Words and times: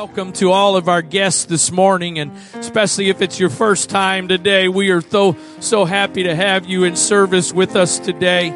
welcome 0.00 0.32
to 0.32 0.50
all 0.50 0.78
of 0.78 0.88
our 0.88 1.02
guests 1.02 1.44
this 1.44 1.70
morning, 1.70 2.18
and 2.18 2.32
especially 2.54 3.10
if 3.10 3.20
it's 3.20 3.38
your 3.38 3.50
first 3.50 3.90
time 3.90 4.28
today. 4.28 4.66
We 4.66 4.92
are 4.92 5.02
so, 5.02 5.36
so 5.60 5.84
happy 5.84 6.22
to 6.22 6.34
have 6.34 6.64
you 6.64 6.84
in 6.84 6.96
service 6.96 7.52
with 7.52 7.76
us 7.76 7.98
today. 7.98 8.48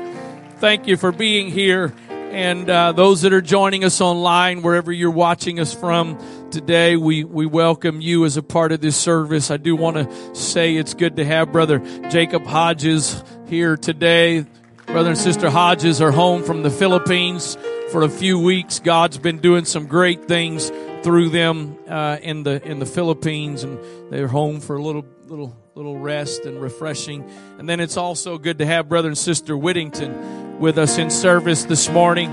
Thank 0.56 0.86
you 0.86 0.96
for 0.96 1.12
being 1.12 1.50
here. 1.50 1.92
And 2.08 2.70
uh, 2.70 2.92
those 2.92 3.20
that 3.22 3.34
are 3.34 3.42
joining 3.42 3.84
us 3.84 4.00
online, 4.00 4.62
wherever 4.62 4.90
you're 4.90 5.10
watching 5.10 5.60
us 5.60 5.74
from 5.74 6.18
today, 6.50 6.96
we, 6.96 7.24
we 7.24 7.44
welcome 7.44 8.00
you 8.00 8.24
as 8.24 8.38
a 8.38 8.42
part 8.42 8.72
of 8.72 8.80
this 8.80 8.96
service. 8.96 9.50
I 9.50 9.58
do 9.58 9.76
want 9.76 9.96
to 9.98 10.34
say 10.34 10.76
it's 10.76 10.94
good 10.94 11.16
to 11.16 11.26
have 11.26 11.52
Brother 11.52 11.80
Jacob 12.08 12.46
Hodges 12.46 13.22
here 13.48 13.76
today. 13.76 14.46
Brother 14.86 15.10
and 15.10 15.18
Sister 15.18 15.50
Hodges 15.50 16.00
are 16.00 16.10
home 16.10 16.42
from 16.42 16.62
the 16.62 16.70
Philippines 16.70 17.58
for 17.90 18.02
a 18.02 18.08
few 18.08 18.38
weeks. 18.38 18.78
God's 18.78 19.18
been 19.18 19.40
doing 19.40 19.66
some 19.66 19.86
great 19.86 20.24
things 20.24 20.72
through 21.04 21.28
them 21.28 21.78
uh, 21.86 22.16
in 22.22 22.42
the 22.42 22.66
in 22.66 22.78
the 22.78 22.86
Philippines, 22.86 23.62
and 23.62 23.78
they're 24.10 24.26
home 24.26 24.58
for 24.60 24.76
a 24.76 24.82
little 24.82 25.04
little 25.26 25.54
little 25.74 25.98
rest 25.98 26.46
and 26.46 26.60
refreshing. 26.60 27.30
And 27.58 27.68
then 27.68 27.78
it's 27.78 27.98
also 27.98 28.38
good 28.38 28.58
to 28.58 28.66
have 28.66 28.88
brother 28.88 29.08
and 29.08 29.18
sister 29.18 29.56
Whittington 29.56 30.58
with 30.58 30.78
us 30.78 30.98
in 30.98 31.10
service 31.10 31.64
this 31.64 31.90
morning. 31.90 32.30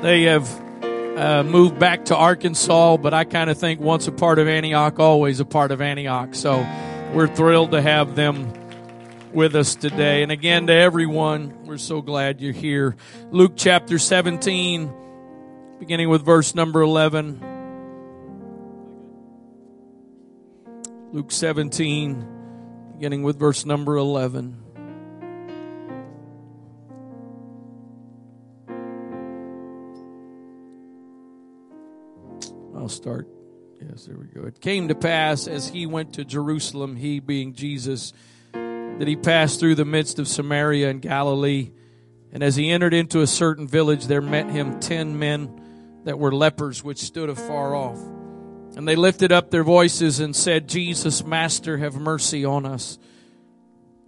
They 0.00 0.22
have 0.22 0.48
uh, 0.82 1.42
moved 1.42 1.78
back 1.78 2.06
to 2.06 2.16
Arkansas, 2.16 2.96
but 2.96 3.12
I 3.12 3.24
kind 3.24 3.50
of 3.50 3.58
think 3.58 3.80
once 3.80 4.06
a 4.08 4.12
part 4.12 4.38
of 4.38 4.48
Antioch, 4.48 4.98
always 4.98 5.40
a 5.40 5.44
part 5.44 5.72
of 5.72 5.82
Antioch. 5.82 6.34
So 6.34 6.66
we're 7.12 7.28
thrilled 7.28 7.72
to 7.72 7.82
have 7.82 8.16
them 8.16 8.52
with 9.32 9.56
us 9.56 9.74
today. 9.74 10.22
And 10.22 10.32
again, 10.32 10.68
to 10.68 10.72
everyone, 10.72 11.66
we're 11.66 11.76
so 11.76 12.00
glad 12.00 12.40
you're 12.40 12.52
here. 12.52 12.96
Luke 13.30 13.52
chapter 13.56 13.98
17, 13.98 14.92
beginning 15.78 16.08
with 16.08 16.24
verse 16.24 16.54
number 16.54 16.80
11. 16.80 17.40
Luke 21.12 21.30
17, 21.30 22.26
beginning 22.92 23.22
with 23.22 23.38
verse 23.38 23.64
number 23.64 23.96
11. 23.96 24.62
I'll 32.74 32.88
start. 32.88 33.28
Yes, 33.80 34.06
there 34.06 34.16
we 34.16 34.26
go. 34.26 34.46
It 34.46 34.60
came 34.60 34.88
to 34.88 34.94
pass 34.94 35.46
as 35.46 35.68
he 35.68 35.86
went 35.86 36.14
to 36.14 36.24
Jerusalem, 36.24 36.96
he 36.96 37.20
being 37.20 37.52
Jesus, 37.52 38.14
that 38.52 39.06
he 39.06 39.16
passed 39.16 39.60
through 39.60 39.74
the 39.74 39.84
midst 39.84 40.18
of 40.18 40.26
Samaria 40.26 40.88
and 40.88 41.02
Galilee. 41.02 41.72
And 42.32 42.42
as 42.42 42.56
he 42.56 42.70
entered 42.70 42.94
into 42.94 43.20
a 43.20 43.26
certain 43.26 43.68
village, 43.68 44.06
there 44.06 44.22
met 44.22 44.48
him 44.48 44.80
ten 44.80 45.18
men 45.18 45.62
that 46.06 46.18
were 46.18 46.32
lepers, 46.32 46.82
which 46.82 46.98
stood 46.98 47.28
afar 47.28 47.74
off. 47.74 47.98
And 48.76 48.88
they 48.88 48.96
lifted 48.96 49.32
up 49.32 49.50
their 49.50 49.62
voices 49.62 50.20
and 50.20 50.34
said, 50.34 50.68
Jesus, 50.68 51.24
Master, 51.24 51.76
have 51.76 51.96
mercy 51.96 52.44
on 52.44 52.64
us. 52.64 52.98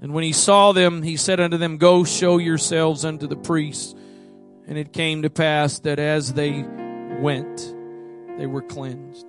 And 0.00 0.14
when 0.14 0.24
he 0.24 0.32
saw 0.32 0.72
them, 0.72 1.02
he 1.02 1.16
said 1.16 1.40
unto 1.40 1.58
them, 1.58 1.76
Go 1.76 2.04
show 2.04 2.38
yourselves 2.38 3.04
unto 3.04 3.26
the 3.26 3.36
priests. 3.36 3.94
And 4.66 4.78
it 4.78 4.92
came 4.92 5.22
to 5.22 5.30
pass 5.30 5.80
that 5.80 5.98
as 5.98 6.32
they 6.32 6.64
went, 7.20 7.74
they 8.38 8.46
were 8.46 8.62
cleansed. 8.62 9.26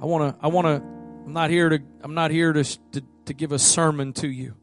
I 0.00 0.06
want 0.06 0.38
to, 0.38 0.44
I 0.44 0.48
want 0.48 0.66
to, 0.66 0.82
I'm 1.26 1.32
not 1.32 1.50
here 1.50 1.68
to, 1.68 1.80
I'm 2.02 2.14
not 2.14 2.30
here 2.30 2.52
to, 2.52 2.64
to 2.92 3.02
to 3.30 3.34
give 3.34 3.52
a 3.52 3.60
sermon 3.60 4.12
to 4.12 4.28
you. 4.28 4.56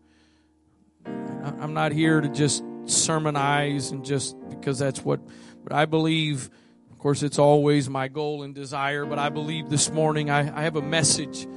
I'm 1.05 1.73
not 1.73 1.93
here 1.93 2.19
to 2.19 2.27
just 2.27 2.61
sermonize 2.83 3.91
and 3.91 4.03
just 4.03 4.35
because 4.49 4.77
that's 4.77 5.05
what, 5.05 5.21
but 5.63 5.71
I 5.71 5.85
believe, 5.85 6.49
of 6.97 7.01
course, 7.01 7.21
it's 7.21 7.37
always 7.37 7.91
my 7.91 8.07
goal 8.07 8.41
and 8.41 8.55
desire, 8.55 9.05
but 9.05 9.19
I 9.19 9.29
believe 9.29 9.69
this 9.69 9.91
morning 9.91 10.31
I, 10.31 10.39
I 10.39 10.63
have 10.63 10.77
a 10.77 10.81
message. 10.81 11.47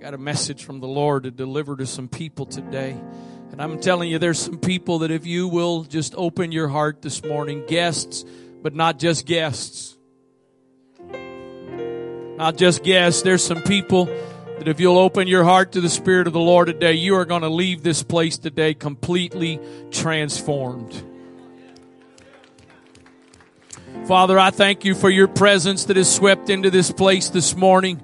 Got 0.00 0.14
a 0.14 0.18
message 0.18 0.64
from 0.64 0.80
the 0.80 0.88
Lord 0.88 1.22
to 1.22 1.30
deliver 1.30 1.76
to 1.76 1.86
some 1.86 2.08
people 2.08 2.46
today. 2.46 3.00
And 3.52 3.62
I'm 3.62 3.78
telling 3.78 4.10
you, 4.10 4.18
there's 4.18 4.40
some 4.40 4.58
people 4.58 4.98
that 4.98 5.12
if 5.12 5.26
you 5.26 5.46
will 5.46 5.84
just 5.84 6.16
open 6.16 6.50
your 6.50 6.66
heart 6.66 7.02
this 7.02 7.22
morning, 7.22 7.62
guests, 7.68 8.24
but 8.60 8.74
not 8.74 8.98
just 8.98 9.26
guests. 9.26 9.96
Not 12.36 12.56
just 12.56 12.82
guests. 12.82 13.22
There's 13.22 13.44
some 13.44 13.62
people 13.62 14.06
that 14.06 14.66
if 14.66 14.80
you'll 14.80 14.98
open 14.98 15.28
your 15.28 15.44
heart 15.44 15.70
to 15.72 15.80
the 15.80 15.88
Spirit 15.88 16.26
of 16.26 16.32
the 16.32 16.40
Lord 16.40 16.66
today, 16.66 16.94
you 16.94 17.14
are 17.14 17.26
going 17.26 17.42
to 17.42 17.48
leave 17.48 17.84
this 17.84 18.02
place 18.02 18.38
today 18.38 18.74
completely 18.74 19.60
transformed. 19.92 21.11
Father, 24.06 24.38
I 24.38 24.50
thank 24.50 24.84
you 24.84 24.94
for 24.94 25.08
your 25.08 25.28
presence 25.28 25.84
that 25.84 25.96
has 25.96 26.12
swept 26.12 26.50
into 26.50 26.70
this 26.70 26.90
place 26.90 27.28
this 27.28 27.56
morning. 27.56 28.02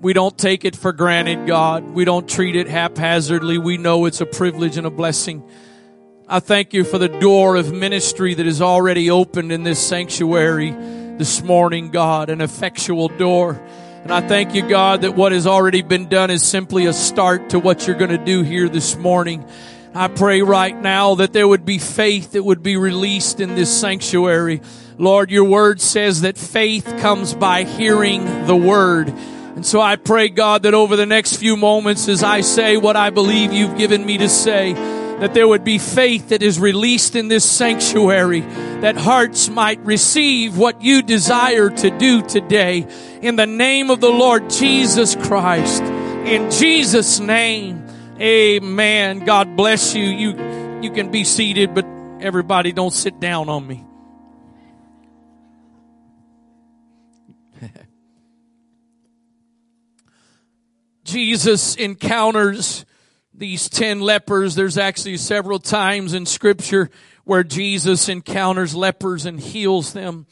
We 0.00 0.12
don't 0.12 0.36
take 0.36 0.64
it 0.64 0.76
for 0.76 0.92
granted, 0.92 1.46
God. 1.46 1.84
We 1.84 2.04
don't 2.04 2.28
treat 2.28 2.54
it 2.54 2.68
haphazardly. 2.68 3.56
We 3.56 3.78
know 3.78 4.04
it's 4.04 4.20
a 4.20 4.26
privilege 4.26 4.76
and 4.76 4.86
a 4.86 4.90
blessing. 4.90 5.42
I 6.28 6.40
thank 6.40 6.74
you 6.74 6.84
for 6.84 6.98
the 6.98 7.08
door 7.08 7.56
of 7.56 7.72
ministry 7.72 8.34
that 8.34 8.46
is 8.46 8.60
already 8.60 9.10
opened 9.10 9.50
in 9.50 9.62
this 9.62 9.78
sanctuary 9.78 10.70
this 10.70 11.42
morning, 11.42 11.90
God, 11.90 12.28
an 12.28 12.42
effectual 12.42 13.08
door. 13.08 13.60
And 14.02 14.12
I 14.12 14.20
thank 14.20 14.54
you, 14.54 14.68
God, 14.68 15.00
that 15.00 15.16
what 15.16 15.32
has 15.32 15.46
already 15.46 15.82
been 15.82 16.08
done 16.08 16.30
is 16.30 16.42
simply 16.42 16.86
a 16.86 16.92
start 16.92 17.50
to 17.50 17.58
what 17.58 17.86
you're 17.86 17.96
going 17.96 18.10
to 18.10 18.24
do 18.24 18.42
here 18.42 18.68
this 18.68 18.96
morning. 18.96 19.44
I 19.94 20.08
pray 20.08 20.42
right 20.42 20.78
now 20.78 21.16
that 21.16 21.32
there 21.32 21.48
would 21.48 21.64
be 21.64 21.78
faith 21.78 22.32
that 22.32 22.42
would 22.42 22.62
be 22.62 22.76
released 22.76 23.40
in 23.40 23.54
this 23.54 23.74
sanctuary. 23.74 24.60
Lord, 24.98 25.30
your 25.30 25.44
word 25.44 25.80
says 25.80 26.22
that 26.22 26.36
faith 26.36 26.84
comes 26.98 27.32
by 27.32 27.62
hearing 27.62 28.46
the 28.46 28.56
word. 28.56 29.08
And 29.08 29.64
so 29.64 29.80
I 29.80 29.94
pray, 29.94 30.28
God, 30.28 30.64
that 30.64 30.74
over 30.74 30.96
the 30.96 31.06
next 31.06 31.36
few 31.36 31.56
moments 31.56 32.08
as 32.08 32.24
I 32.24 32.40
say 32.40 32.76
what 32.76 32.96
I 32.96 33.10
believe 33.10 33.52
you've 33.52 33.78
given 33.78 34.04
me 34.04 34.18
to 34.18 34.28
say, 34.28 34.72
that 34.72 35.34
there 35.34 35.46
would 35.46 35.62
be 35.62 35.78
faith 35.78 36.30
that 36.30 36.42
is 36.42 36.58
released 36.58 37.14
in 37.14 37.28
this 37.28 37.48
sanctuary, 37.48 38.40
that 38.40 38.96
hearts 38.96 39.48
might 39.48 39.78
receive 39.80 40.58
what 40.58 40.82
you 40.82 41.02
desire 41.02 41.70
to 41.70 41.90
do 41.96 42.22
today. 42.22 42.84
In 43.22 43.36
the 43.36 43.46
name 43.46 43.90
of 43.90 44.00
the 44.00 44.10
Lord 44.10 44.50
Jesus 44.50 45.14
Christ. 45.14 45.82
In 45.82 46.50
Jesus' 46.50 47.20
name. 47.20 47.86
Amen. 48.20 49.20
God 49.20 49.56
bless 49.56 49.94
you. 49.94 50.04
You, 50.04 50.80
you 50.82 50.90
can 50.90 51.12
be 51.12 51.22
seated, 51.22 51.72
but 51.72 51.86
everybody 52.20 52.72
don't 52.72 52.92
sit 52.92 53.20
down 53.20 53.48
on 53.48 53.64
me. 53.64 53.87
Jesus 61.08 61.74
encounters 61.76 62.84
these 63.32 63.70
10 63.70 64.00
lepers. 64.00 64.54
There's 64.54 64.76
actually 64.76 65.16
several 65.16 65.58
times 65.58 66.12
in 66.12 66.26
scripture 66.26 66.90
where 67.24 67.42
Jesus 67.42 68.10
encounters 68.10 68.74
lepers 68.74 69.24
and 69.24 69.40
heals 69.40 69.94
them. 69.94 70.26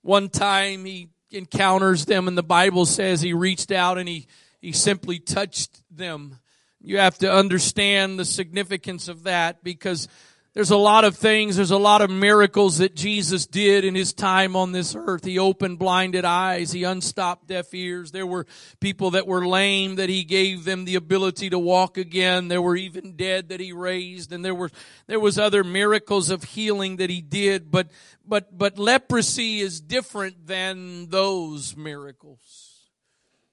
One 0.00 0.30
time 0.30 0.86
he 0.86 1.10
encounters 1.30 2.06
them 2.06 2.28
and 2.28 2.38
the 2.38 2.42
Bible 2.42 2.86
says 2.86 3.20
he 3.20 3.34
reached 3.34 3.72
out 3.72 3.98
and 3.98 4.08
he, 4.08 4.26
he 4.62 4.72
simply 4.72 5.18
touched 5.18 5.82
them. 5.90 6.38
You 6.80 6.96
have 6.96 7.18
to 7.18 7.30
understand 7.30 8.18
the 8.18 8.24
significance 8.24 9.08
of 9.08 9.24
that 9.24 9.62
because 9.62 10.08
there's 10.54 10.70
a 10.70 10.76
lot 10.76 11.04
of 11.04 11.16
things, 11.16 11.56
there's 11.56 11.70
a 11.70 11.78
lot 11.78 12.02
of 12.02 12.10
miracles 12.10 12.78
that 12.78 12.94
Jesus 12.94 13.46
did 13.46 13.86
in 13.86 13.94
his 13.94 14.12
time 14.12 14.54
on 14.54 14.72
this 14.72 14.94
earth. 14.94 15.24
He 15.24 15.38
opened 15.38 15.78
blinded 15.78 16.26
eyes, 16.26 16.72
he 16.72 16.84
unstopped 16.84 17.46
deaf 17.46 17.72
ears. 17.72 18.12
There 18.12 18.26
were 18.26 18.46
people 18.78 19.12
that 19.12 19.26
were 19.26 19.46
lame 19.46 19.96
that 19.96 20.10
he 20.10 20.24
gave 20.24 20.64
them 20.64 20.84
the 20.84 20.96
ability 20.96 21.48
to 21.50 21.58
walk 21.58 21.96
again. 21.96 22.48
There 22.48 22.60
were 22.60 22.76
even 22.76 23.16
dead 23.16 23.48
that 23.48 23.60
he 23.60 23.72
raised 23.72 24.30
and 24.30 24.44
there 24.44 24.54
were 24.54 24.70
there 25.06 25.20
was 25.20 25.38
other 25.38 25.64
miracles 25.64 26.28
of 26.28 26.44
healing 26.44 26.96
that 26.96 27.08
he 27.08 27.22
did, 27.22 27.70
but 27.70 27.90
but 28.26 28.56
but 28.56 28.78
leprosy 28.78 29.60
is 29.60 29.80
different 29.80 30.46
than 30.46 31.08
those 31.08 31.76
miracles 31.76 32.61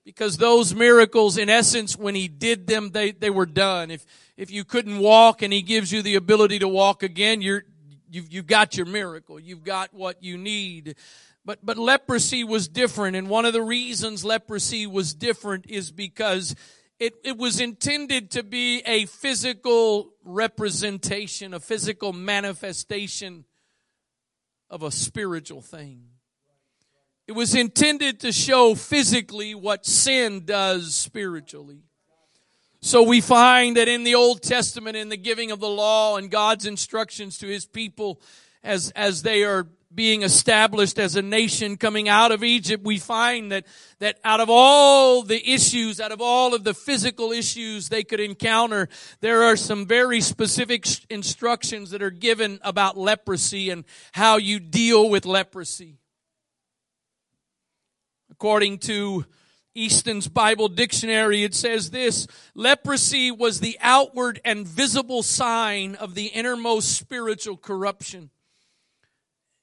because 0.06 0.38
those 0.38 0.74
miracles 0.74 1.38
in 1.38 1.50
essence 1.50 1.98
when 1.98 2.16
he 2.16 2.28
did 2.28 2.68
them 2.68 2.92
they, 2.92 3.12
they 3.12 3.30
were 3.30 3.46
done. 3.46 3.92
If 3.92 4.06
if 4.38 4.51
you 4.51 4.63
couldn't 4.63 5.00
walk 5.00 5.42
and 5.42 5.51
he 5.51 5.62
gives 5.62 5.92
you 5.92 6.01
the 6.01 6.16
ability 6.16 6.60
to 6.60 6.68
walk 6.68 7.04
again 7.04 7.42
you're 7.42 7.63
you've, 8.10 8.31
you've 8.31 8.48
got 8.48 8.75
your 8.75 8.86
miracle. 8.86 9.40
You've 9.40 9.63
got 9.63 9.94
what 9.94 10.24
you 10.24 10.38
need. 10.38 10.96
But 11.46 11.66
but 11.66 11.78
leprosy 11.78 12.44
was 12.44 12.68
different. 12.68 13.16
And 13.16 13.30
one 13.30 13.46
of 13.46 13.54
the 13.54 13.62
reasons 13.62 14.25
leprosy 14.25 14.88
was 14.88 15.13
different 15.13 15.66
is 15.68 15.92
because 15.92 16.56
it, 17.00 17.13
it 17.24 17.38
was 17.38 17.62
intended 17.62 18.31
to 18.31 18.44
be 18.44 18.81
a 18.86 19.06
physical 19.06 20.12
representation 20.24 21.54
a 21.54 21.60
physical 21.60 22.13
manifestation 22.13 23.45
of 24.69 24.84
a 24.84 24.92
spiritual 24.92 25.62
thing 25.62 26.04
it 27.30 27.36
was 27.36 27.54
intended 27.54 28.22
to 28.22 28.31
show 28.31 28.74
physically 28.74 29.54
what 29.54 29.86
sin 29.86 30.46
does 30.46 30.96
spiritually. 30.96 31.84
So 32.81 33.04
we 33.04 33.22
find 33.22 33.78
that 33.78 33.88
in 33.88 34.04
the 34.04 34.16
Old 34.16 34.42
Testament, 34.42 34.98
in 34.98 35.10
the 35.10 35.16
giving 35.16 35.52
of 35.52 35.60
the 35.60 35.70
law 35.70 36.18
and 36.18 36.31
God's 36.31 36.66
instructions 36.66 37.38
to 37.38 37.46
his 37.46 37.68
people 37.68 38.20
as, 38.64 38.90
as 38.96 39.22
they 39.22 39.44
are 39.44 39.68
being 39.94 40.24
established 40.24 40.98
as 40.98 41.16
a 41.16 41.22
nation 41.22 41.78
coming 41.78 42.10
out 42.10 42.31
of 42.31 42.44
Egypt, 42.44 42.84
we 42.84 42.98
find 42.98 43.52
that, 43.52 43.68
that 44.00 44.18
out 44.24 44.40
of 44.40 44.50
all 44.50 45.22
the 45.22 45.52
issues, 45.52 46.00
out 46.00 46.12
of 46.12 46.22
all 46.22 46.56
of 46.56 46.64
the 46.64 46.74
physical 46.74 47.31
issues 47.31 47.90
they 47.90 48.04
could 48.04 48.20
encounter, 48.20 48.90
there 49.22 49.44
are 49.44 49.56
some 49.56 49.86
very 49.86 50.20
specific 50.20 50.88
instructions 51.12 51.92
that 51.92 52.02
are 52.02 52.10
given 52.10 52.58
about 52.64 52.98
leprosy 52.98 53.70
and 53.70 53.86
how 54.14 54.38
you 54.38 54.60
deal 54.60 55.08
with 55.08 55.28
leprosy. 55.28 55.99
According 58.39 58.77
to 58.77 59.25
Easton's 59.75 60.30
Bible 60.30 60.69
Dictionary, 60.69 61.44
it 61.44 61.53
says 61.53 61.89
this, 61.89 62.25
leprosy 62.56 63.31
was 63.31 63.59
the 63.59 63.77
outward 63.81 64.39
and 64.45 64.65
visible 64.65 65.24
sign 65.24 65.95
of 65.95 66.15
the 66.15 66.27
innermost 66.27 66.97
spiritual 66.97 67.57
corruption. 67.57 68.30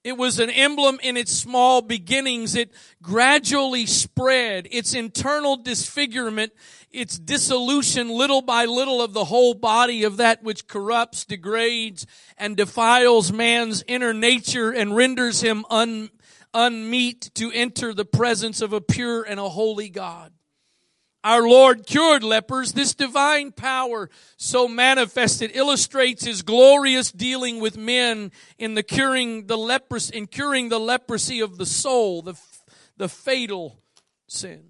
It 0.04 0.18
was 0.18 0.38
an 0.38 0.50
emblem 0.50 1.00
in 1.02 1.16
its 1.16 1.32
small 1.32 1.80
beginnings. 1.80 2.54
It 2.54 2.70
gradually 3.00 3.86
spread. 3.86 4.68
Its 4.70 4.92
internal 4.92 5.56
disfigurement, 5.56 6.52
its 6.90 7.18
dissolution 7.18 8.10
little 8.10 8.42
by 8.42 8.66
little 8.66 9.00
of 9.00 9.14
the 9.14 9.24
whole 9.24 9.54
body 9.54 10.04
of 10.04 10.18
that 10.18 10.42
which 10.42 10.68
corrupts, 10.68 11.24
degrades, 11.24 12.06
and 12.36 12.58
defiles 12.58 13.32
man's 13.32 13.82
inner 13.88 14.12
nature 14.12 14.70
and 14.70 14.94
renders 14.94 15.40
him 15.40 15.64
un, 15.70 16.10
unmeet 16.56 17.34
to 17.34 17.52
enter 17.52 17.92
the 17.92 18.06
presence 18.06 18.62
of 18.62 18.72
a 18.72 18.80
pure 18.80 19.22
and 19.22 19.38
a 19.38 19.48
holy 19.48 19.90
God. 19.90 20.32
Our 21.22 21.42
Lord 21.42 21.86
cured 21.86 22.22
lepers. 22.22 22.72
This 22.72 22.94
divine 22.94 23.52
power 23.52 24.08
so 24.36 24.66
manifested 24.66 25.50
illustrates 25.54 26.24
his 26.24 26.42
glorious 26.42 27.12
dealing 27.12 27.60
with 27.60 27.76
men 27.76 28.30
in 28.58 28.74
the 28.74 28.82
curing 28.82 29.48
the 29.48 29.58
leprosy, 29.58 30.16
in 30.16 30.28
curing 30.28 30.68
the 30.68 30.78
leprosy 30.80 31.40
of 31.40 31.58
the 31.58 31.66
soul, 31.66 32.22
the, 32.22 32.40
the 32.96 33.08
fatal 33.08 33.78
sin. 34.28 34.62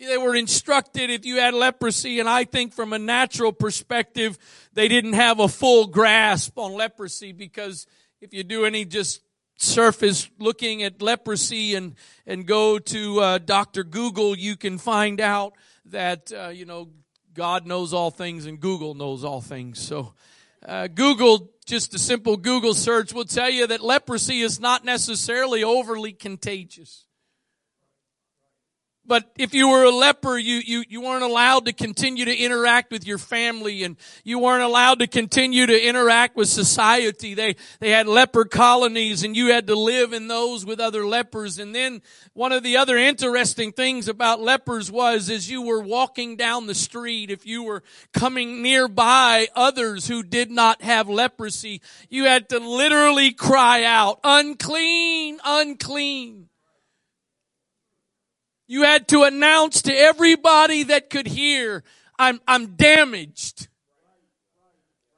They 0.00 0.18
were 0.18 0.34
instructed 0.34 1.10
if 1.10 1.24
you 1.24 1.38
had 1.38 1.54
leprosy, 1.54 2.18
and 2.18 2.28
I 2.28 2.42
think 2.42 2.74
from 2.74 2.92
a 2.92 2.98
natural 2.98 3.52
perspective, 3.52 4.36
they 4.72 4.88
didn't 4.88 5.12
have 5.12 5.38
a 5.38 5.46
full 5.46 5.86
grasp 5.86 6.58
on 6.58 6.74
leprosy 6.74 7.30
because 7.30 7.86
if 8.22 8.32
you 8.32 8.44
do 8.44 8.64
any 8.64 8.84
just 8.84 9.20
surface 9.56 10.30
looking 10.38 10.82
at 10.82 11.02
leprosy 11.02 11.74
and 11.74 11.96
and 12.24 12.46
go 12.46 12.78
to 12.78 13.20
uh, 13.20 13.38
Dr. 13.38 13.82
Google, 13.82 14.38
you 14.38 14.56
can 14.56 14.78
find 14.78 15.20
out 15.20 15.54
that 15.86 16.32
uh, 16.32 16.48
you 16.48 16.64
know 16.64 16.88
God 17.34 17.66
knows 17.66 17.92
all 17.92 18.12
things 18.12 18.46
and 18.46 18.60
Google 18.60 18.94
knows 18.94 19.24
all 19.24 19.40
things. 19.40 19.80
So 19.80 20.14
uh, 20.64 20.86
Google, 20.86 21.50
just 21.66 21.94
a 21.94 21.98
simple 21.98 22.36
Google 22.36 22.74
search 22.74 23.12
will 23.12 23.24
tell 23.24 23.50
you 23.50 23.66
that 23.66 23.82
leprosy 23.82 24.40
is 24.40 24.60
not 24.60 24.84
necessarily 24.84 25.64
overly 25.64 26.12
contagious. 26.12 27.06
But 29.12 29.30
if 29.36 29.52
you 29.52 29.68
were 29.68 29.84
a 29.84 29.90
leper, 29.90 30.38
you, 30.38 30.62
you, 30.64 30.84
you 30.88 31.02
weren't 31.02 31.22
allowed 31.22 31.66
to 31.66 31.74
continue 31.74 32.24
to 32.24 32.34
interact 32.34 32.90
with 32.90 33.06
your 33.06 33.18
family 33.18 33.84
and 33.84 33.98
you 34.24 34.38
weren't 34.38 34.62
allowed 34.62 35.00
to 35.00 35.06
continue 35.06 35.66
to 35.66 35.86
interact 35.86 36.34
with 36.34 36.48
society. 36.48 37.34
They, 37.34 37.56
they 37.78 37.90
had 37.90 38.06
leper 38.06 38.46
colonies 38.46 39.22
and 39.22 39.36
you 39.36 39.52
had 39.52 39.66
to 39.66 39.74
live 39.74 40.14
in 40.14 40.28
those 40.28 40.64
with 40.64 40.80
other 40.80 41.06
lepers. 41.06 41.58
And 41.58 41.74
then 41.74 42.00
one 42.32 42.52
of 42.52 42.62
the 42.62 42.78
other 42.78 42.96
interesting 42.96 43.70
things 43.72 44.08
about 44.08 44.40
lepers 44.40 44.90
was 44.90 45.28
as 45.28 45.50
you 45.50 45.60
were 45.60 45.82
walking 45.82 46.36
down 46.36 46.66
the 46.66 46.74
street, 46.74 47.30
if 47.30 47.44
you 47.44 47.64
were 47.64 47.82
coming 48.14 48.62
nearby 48.62 49.48
others 49.54 50.08
who 50.08 50.22
did 50.22 50.50
not 50.50 50.80
have 50.80 51.10
leprosy, 51.10 51.82
you 52.08 52.24
had 52.24 52.48
to 52.48 52.58
literally 52.60 53.30
cry 53.32 53.84
out, 53.84 54.20
unclean, 54.24 55.38
unclean. 55.44 56.48
You 58.66 58.84
had 58.84 59.08
to 59.08 59.24
announce 59.24 59.82
to 59.82 59.92
everybody 59.92 60.84
that 60.84 61.10
could 61.10 61.26
hear, 61.26 61.82
I'm, 62.18 62.40
I'm 62.46 62.76
damaged. 62.76 63.68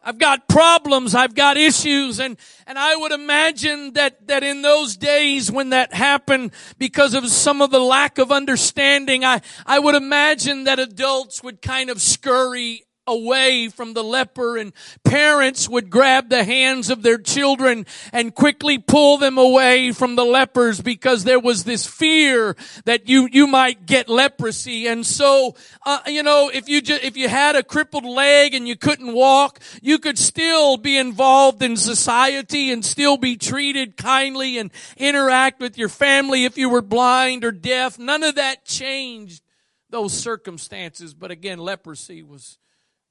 I've 0.05 0.19
got 0.19 0.49
problems. 0.49 1.14
I've 1.14 1.35
got 1.35 1.56
issues. 1.56 2.20
And, 2.20 2.37
and 2.67 2.79
I 2.79 2.94
would 2.94 3.12
imagine 3.12 3.94
that, 3.94 4.26
that 4.26 4.43
in 4.43 4.62
those 4.62 4.96
days 4.96 5.50
when 5.50 5.70
that 5.70 5.94
happened, 5.94 6.52
because 6.79 7.14
of 7.14 7.26
some 7.29 7.62
of 7.62 7.70
the 7.70 7.79
lack 7.79 8.19
of 8.19 8.31
understanding, 8.31 9.25
I, 9.25 9.41
I 9.64 9.79
would 9.79 9.94
imagine 9.94 10.64
that 10.64 10.79
adults 10.79 11.43
would 11.43 11.62
kind 11.62 11.88
of 11.88 12.02
scurry 12.02 12.85
away 13.06 13.68
from 13.68 13.94
the 13.94 14.02
leper 14.02 14.56
and 14.56 14.72
parents 15.04 15.68
would 15.68 15.90
grab 15.90 16.28
the 16.28 16.44
hands 16.44 16.90
of 16.90 17.02
their 17.02 17.18
children 17.18 17.86
and 18.12 18.34
quickly 18.34 18.78
pull 18.78 19.18
them 19.18 19.36
away 19.36 19.92
from 19.92 20.16
the 20.16 20.24
lepers 20.24 20.80
because 20.80 21.24
there 21.24 21.40
was 21.40 21.64
this 21.64 21.86
fear 21.86 22.56
that 22.84 23.08
you 23.08 23.28
you 23.30 23.46
might 23.46 23.86
get 23.86 24.08
leprosy. 24.08 24.86
And 24.86 25.04
so 25.04 25.54
uh, 25.84 26.00
you 26.06 26.22
know 26.22 26.50
if 26.52 26.68
you 26.68 26.80
just 26.80 27.04
if 27.04 27.16
you 27.16 27.28
had 27.28 27.56
a 27.56 27.62
crippled 27.62 28.04
leg 28.04 28.54
and 28.54 28.66
you 28.66 28.76
couldn't 28.76 29.12
walk 29.12 29.60
you 29.82 29.98
could 29.98 30.18
still 30.18 30.76
be 30.76 30.96
involved 30.96 31.62
in 31.62 31.76
society 31.76 32.70
and 32.70 32.84
still 32.84 33.16
be 33.16 33.36
treated 33.36 33.96
kindly 33.96 34.58
and 34.58 34.70
interact 34.96 35.60
with 35.60 35.76
your 35.76 35.88
family 35.88 36.44
if 36.44 36.56
you 36.56 36.68
were 36.68 36.82
blind 36.82 37.44
or 37.44 37.52
deaf. 37.52 37.98
None 37.98 38.22
of 38.22 38.36
that 38.36 38.64
changed 38.64 39.42
those 39.90 40.12
circumstances. 40.12 41.12
But 41.14 41.30
again 41.30 41.58
leprosy 41.58 42.22
was 42.22 42.58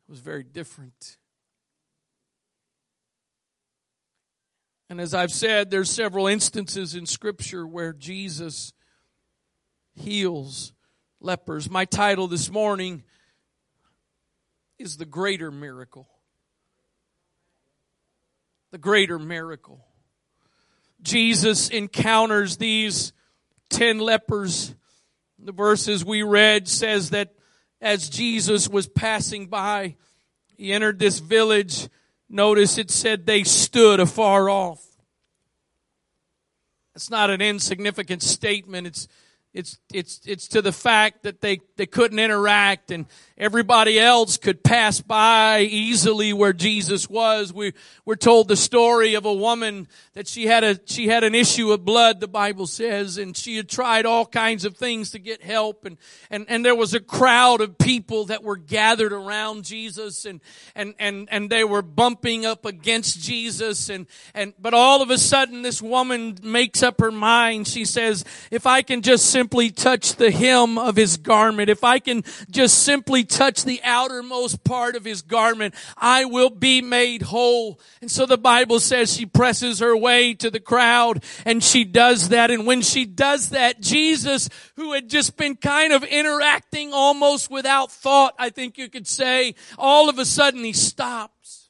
was 0.07 0.19
very 0.19 0.43
different. 0.43 1.17
And 4.89 5.01
as 5.01 5.13
I've 5.13 5.31
said, 5.31 5.71
there's 5.71 5.89
several 5.89 6.27
instances 6.27 6.93
in 6.93 7.05
scripture 7.05 7.65
where 7.65 7.93
Jesus 7.93 8.73
heals 9.95 10.73
lepers. 11.19 11.69
My 11.69 11.85
title 11.85 12.27
this 12.27 12.51
morning 12.51 13.03
is 14.77 14.97
The 14.97 15.05
Greater 15.05 15.51
Miracle. 15.51 16.07
The 18.71 18.77
Greater 18.77 19.17
Miracle. 19.17 19.83
Jesus 21.01 21.69
encounters 21.69 22.57
these 22.57 23.13
ten 23.69 23.99
lepers. 23.99 24.75
The 25.39 25.51
verses 25.51 26.05
we 26.05 26.23
read 26.23 26.67
says 26.67 27.09
that 27.11 27.33
as 27.83 28.09
Jesus 28.09 28.69
was 28.69 28.87
passing 28.87 29.47
by. 29.47 29.95
He 30.57 30.71
entered 30.71 30.97
this 30.97 31.19
village. 31.19 31.89
Notice 32.29 32.77
it 32.77 32.89
said 32.89 33.25
they 33.25 33.43
stood 33.43 33.99
afar 33.99 34.49
off. 34.49 34.83
It's 36.95 37.09
not 37.09 37.29
an 37.29 37.41
insignificant 37.41 38.23
statement. 38.23 38.87
It's 38.87 39.07
it's, 39.53 39.77
it's, 39.93 40.19
it's 40.25 40.47
to 40.49 40.63
the 40.63 40.71
fact 40.71 41.23
that 41.23 41.41
they, 41.41 41.59
they 41.75 41.85
couldn't 41.85 42.17
interact 42.17 42.89
and 42.89 43.05
everybody 43.37 43.99
else 43.99 44.37
could 44.37 44.63
pass 44.63 44.99
by 44.99 45.61
easily 45.61 46.33
where 46.33 46.53
Jesus 46.53 47.07
was. 47.07 47.53
We, 47.53 47.73
we're 48.03 48.15
told 48.15 48.47
the 48.47 48.55
story 48.55 49.13
of 49.13 49.25
a 49.25 49.33
woman 49.33 49.87
that 50.13 50.27
she 50.27 50.47
had 50.47 50.63
a, 50.63 50.79
she 50.85 51.07
had 51.07 51.23
an 51.23 51.35
issue 51.35 51.71
of 51.71 51.85
blood, 51.85 52.19
the 52.19 52.27
Bible 52.27 52.65
says, 52.65 53.19
and 53.19 53.37
she 53.37 53.57
had 53.57 53.69
tried 53.69 54.07
all 54.07 54.25
kinds 54.25 54.65
of 54.65 54.75
things 54.75 55.11
to 55.11 55.19
get 55.19 55.43
help 55.43 55.85
and, 55.85 55.97
and, 56.31 56.47
and 56.49 56.65
there 56.65 56.75
was 56.75 56.95
a 56.95 56.99
crowd 56.99 57.61
of 57.61 57.77
people 57.77 58.25
that 58.25 58.43
were 58.43 58.57
gathered 58.57 59.13
around 59.13 59.65
Jesus 59.65 60.25
and, 60.25 60.41
and, 60.73 60.95
and, 60.97 61.27
and 61.31 61.49
they 61.51 61.63
were 61.63 61.83
bumping 61.83 62.43
up 62.43 62.65
against 62.65 63.21
Jesus 63.21 63.89
and, 63.89 64.07
and, 64.33 64.53
but 64.57 64.73
all 64.73 65.03
of 65.03 65.11
a 65.11 65.17
sudden 65.19 65.61
this 65.61 65.79
woman 65.79 66.37
makes 66.41 66.81
up 66.81 66.99
her 66.99 67.11
mind. 67.11 67.67
She 67.67 67.85
says, 67.85 68.25
if 68.49 68.65
I 68.65 68.81
can 68.81 69.03
just 69.03 69.25
simply 69.43 69.71
touch 69.71 70.15
the 70.15 70.31
hem 70.31 70.77
of 70.77 70.95
his 70.95 71.17
garment, 71.17 71.69
if 71.69 71.83
I 71.83 71.99
can 71.99 72.23
just 72.49 72.83
simply 72.83 73.25
touch 73.25 73.65
the 73.65 73.81
outermost 73.83 74.63
part 74.63 74.95
of 74.95 75.03
his 75.03 75.21
garment, 75.21 75.75
I 75.97 76.23
will 76.23 76.49
be 76.49 76.81
made 76.81 77.23
whole. 77.23 77.77
And 77.99 78.09
so 78.09 78.25
the 78.25 78.37
Bible 78.37 78.79
says 78.79 79.13
she 79.13 79.25
presses 79.25 79.79
her 79.79 79.97
way 79.97 80.33
to 80.35 80.49
the 80.49 80.61
crowd 80.61 81.25
and 81.43 81.61
she 81.61 81.83
does 81.83 82.29
that. 82.29 82.51
And 82.51 82.65
when 82.65 82.81
she 82.81 83.03
does 83.03 83.49
that, 83.49 83.81
Jesus, 83.81 84.47
who 84.77 84.93
had 84.93 85.09
just 85.09 85.35
been 85.35 85.57
kind 85.57 85.91
of 85.91 86.05
interacting 86.05 86.93
almost 86.93 87.51
without 87.51 87.91
thought, 87.91 88.35
I 88.39 88.49
think 88.49 88.77
you 88.77 88.87
could 88.87 89.07
say, 89.07 89.55
all 89.77 90.07
of 90.07 90.19
a 90.19 90.25
sudden 90.25 90.63
he 90.63 90.71
stops. 90.71 91.69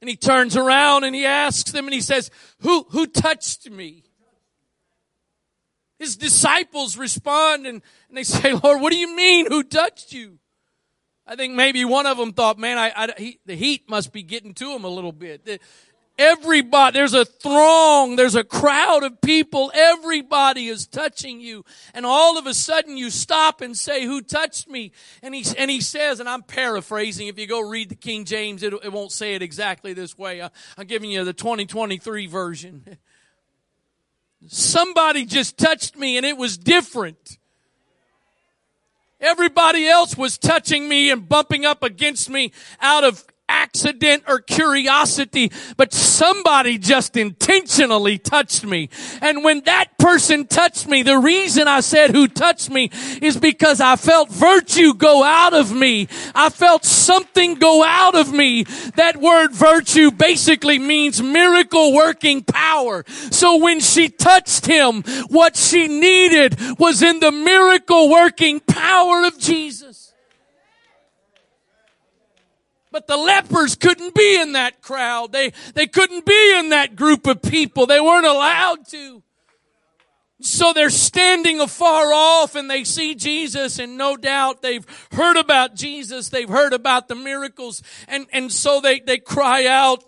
And 0.00 0.08
he 0.08 0.16
turns 0.16 0.56
around 0.56 1.04
and 1.04 1.14
he 1.14 1.26
asks 1.26 1.72
them 1.72 1.84
and 1.84 1.92
he 1.92 2.00
says, 2.00 2.30
who, 2.60 2.86
who 2.88 3.06
touched 3.06 3.68
me? 3.70 4.04
His 6.00 6.16
disciples 6.16 6.96
respond 6.96 7.66
and, 7.66 7.82
and 8.08 8.16
they 8.16 8.22
say, 8.24 8.52
Lord, 8.52 8.80
what 8.80 8.90
do 8.90 8.98
you 8.98 9.14
mean? 9.14 9.46
Who 9.46 9.62
touched 9.62 10.12
you? 10.12 10.38
I 11.26 11.36
think 11.36 11.54
maybe 11.54 11.84
one 11.84 12.06
of 12.06 12.16
them 12.16 12.32
thought, 12.32 12.58
man, 12.58 12.76
I, 12.76 12.92
I 12.96 13.08
he, 13.16 13.38
the 13.46 13.54
heat 13.54 13.88
must 13.88 14.12
be 14.12 14.24
getting 14.24 14.52
to 14.54 14.72
him 14.72 14.82
a 14.82 14.88
little 14.88 15.12
bit. 15.12 15.44
The, 15.44 15.60
Everybody, 16.18 16.92
there's 16.98 17.14
a 17.14 17.24
throng, 17.24 18.16
there's 18.16 18.34
a 18.34 18.44
crowd 18.44 19.04
of 19.04 19.22
people, 19.22 19.72
everybody 19.72 20.66
is 20.66 20.86
touching 20.86 21.40
you. 21.40 21.64
And 21.94 22.04
all 22.04 22.36
of 22.36 22.46
a 22.46 22.52
sudden 22.52 22.98
you 22.98 23.08
stop 23.08 23.62
and 23.62 23.74
say, 23.74 24.04
who 24.04 24.20
touched 24.20 24.68
me? 24.68 24.92
And 25.22 25.34
he, 25.34 25.46
and 25.56 25.70
he 25.70 25.80
says, 25.80 26.20
and 26.20 26.28
I'm 26.28 26.42
paraphrasing, 26.42 27.28
if 27.28 27.38
you 27.38 27.46
go 27.46 27.66
read 27.66 27.88
the 27.88 27.94
King 27.94 28.26
James, 28.26 28.62
it, 28.62 28.74
it 28.84 28.92
won't 28.92 29.12
say 29.12 29.34
it 29.34 29.40
exactly 29.40 29.94
this 29.94 30.18
way. 30.18 30.42
I, 30.42 30.50
I'm 30.76 30.86
giving 30.86 31.10
you 31.10 31.24
the 31.24 31.32
2023 31.32 32.26
version. 32.26 32.98
Somebody 34.46 35.26
just 35.26 35.58
touched 35.58 35.96
me 35.96 36.16
and 36.16 36.24
it 36.24 36.36
was 36.36 36.56
different. 36.56 37.38
Everybody 39.20 39.86
else 39.86 40.16
was 40.16 40.38
touching 40.38 40.88
me 40.88 41.10
and 41.10 41.28
bumping 41.28 41.66
up 41.66 41.82
against 41.82 42.30
me 42.30 42.52
out 42.80 43.04
of 43.04 43.24
accident 43.50 44.22
or 44.28 44.40
curiosity, 44.40 45.50
but 45.76 45.92
somebody 45.92 46.78
just 46.78 47.16
intentionally 47.16 48.16
touched 48.16 48.64
me. 48.64 48.88
And 49.20 49.44
when 49.44 49.62
that 49.64 49.98
person 49.98 50.46
touched 50.46 50.86
me, 50.88 51.02
the 51.02 51.18
reason 51.18 51.66
I 51.68 51.80
said 51.80 52.12
who 52.12 52.28
touched 52.28 52.70
me 52.70 52.90
is 53.20 53.36
because 53.36 53.80
I 53.80 53.96
felt 53.96 54.30
virtue 54.30 54.94
go 54.94 55.24
out 55.24 55.52
of 55.52 55.74
me. 55.74 56.08
I 56.34 56.48
felt 56.50 56.84
something 56.84 57.56
go 57.56 57.82
out 57.82 58.14
of 58.14 58.32
me. 58.32 58.64
That 58.94 59.16
word 59.16 59.52
virtue 59.52 60.10
basically 60.10 60.78
means 60.78 61.20
miracle 61.20 61.92
working 61.92 62.42
power. 62.42 63.04
So 63.30 63.56
when 63.56 63.80
she 63.80 64.08
touched 64.08 64.66
him, 64.66 65.02
what 65.28 65.56
she 65.56 65.88
needed 65.88 66.56
was 66.78 67.02
in 67.02 67.20
the 67.20 67.32
miracle 67.32 68.08
working 68.08 68.60
power 68.60 69.24
of 69.26 69.38
Jesus. 69.38 69.99
But 72.92 73.06
the 73.06 73.16
lepers 73.16 73.76
couldn't 73.76 74.14
be 74.14 74.40
in 74.40 74.52
that 74.52 74.82
crowd. 74.82 75.32
They, 75.32 75.52
they 75.74 75.86
couldn't 75.86 76.26
be 76.26 76.58
in 76.58 76.70
that 76.70 76.96
group 76.96 77.26
of 77.26 77.40
people. 77.42 77.86
They 77.86 78.00
weren't 78.00 78.26
allowed 78.26 78.86
to. 78.88 79.22
So 80.42 80.72
they're 80.72 80.90
standing 80.90 81.60
afar 81.60 82.12
off 82.12 82.54
and 82.54 82.70
they 82.70 82.82
see 82.84 83.14
Jesus 83.14 83.78
and 83.78 83.98
no 83.98 84.16
doubt 84.16 84.62
they've 84.62 84.86
heard 85.12 85.36
about 85.36 85.74
Jesus. 85.74 86.30
They've 86.30 86.48
heard 86.48 86.72
about 86.72 87.08
the 87.08 87.14
miracles 87.14 87.82
and, 88.08 88.26
and 88.32 88.50
so 88.50 88.80
they, 88.80 89.00
they 89.00 89.18
cry 89.18 89.66
out. 89.66 90.02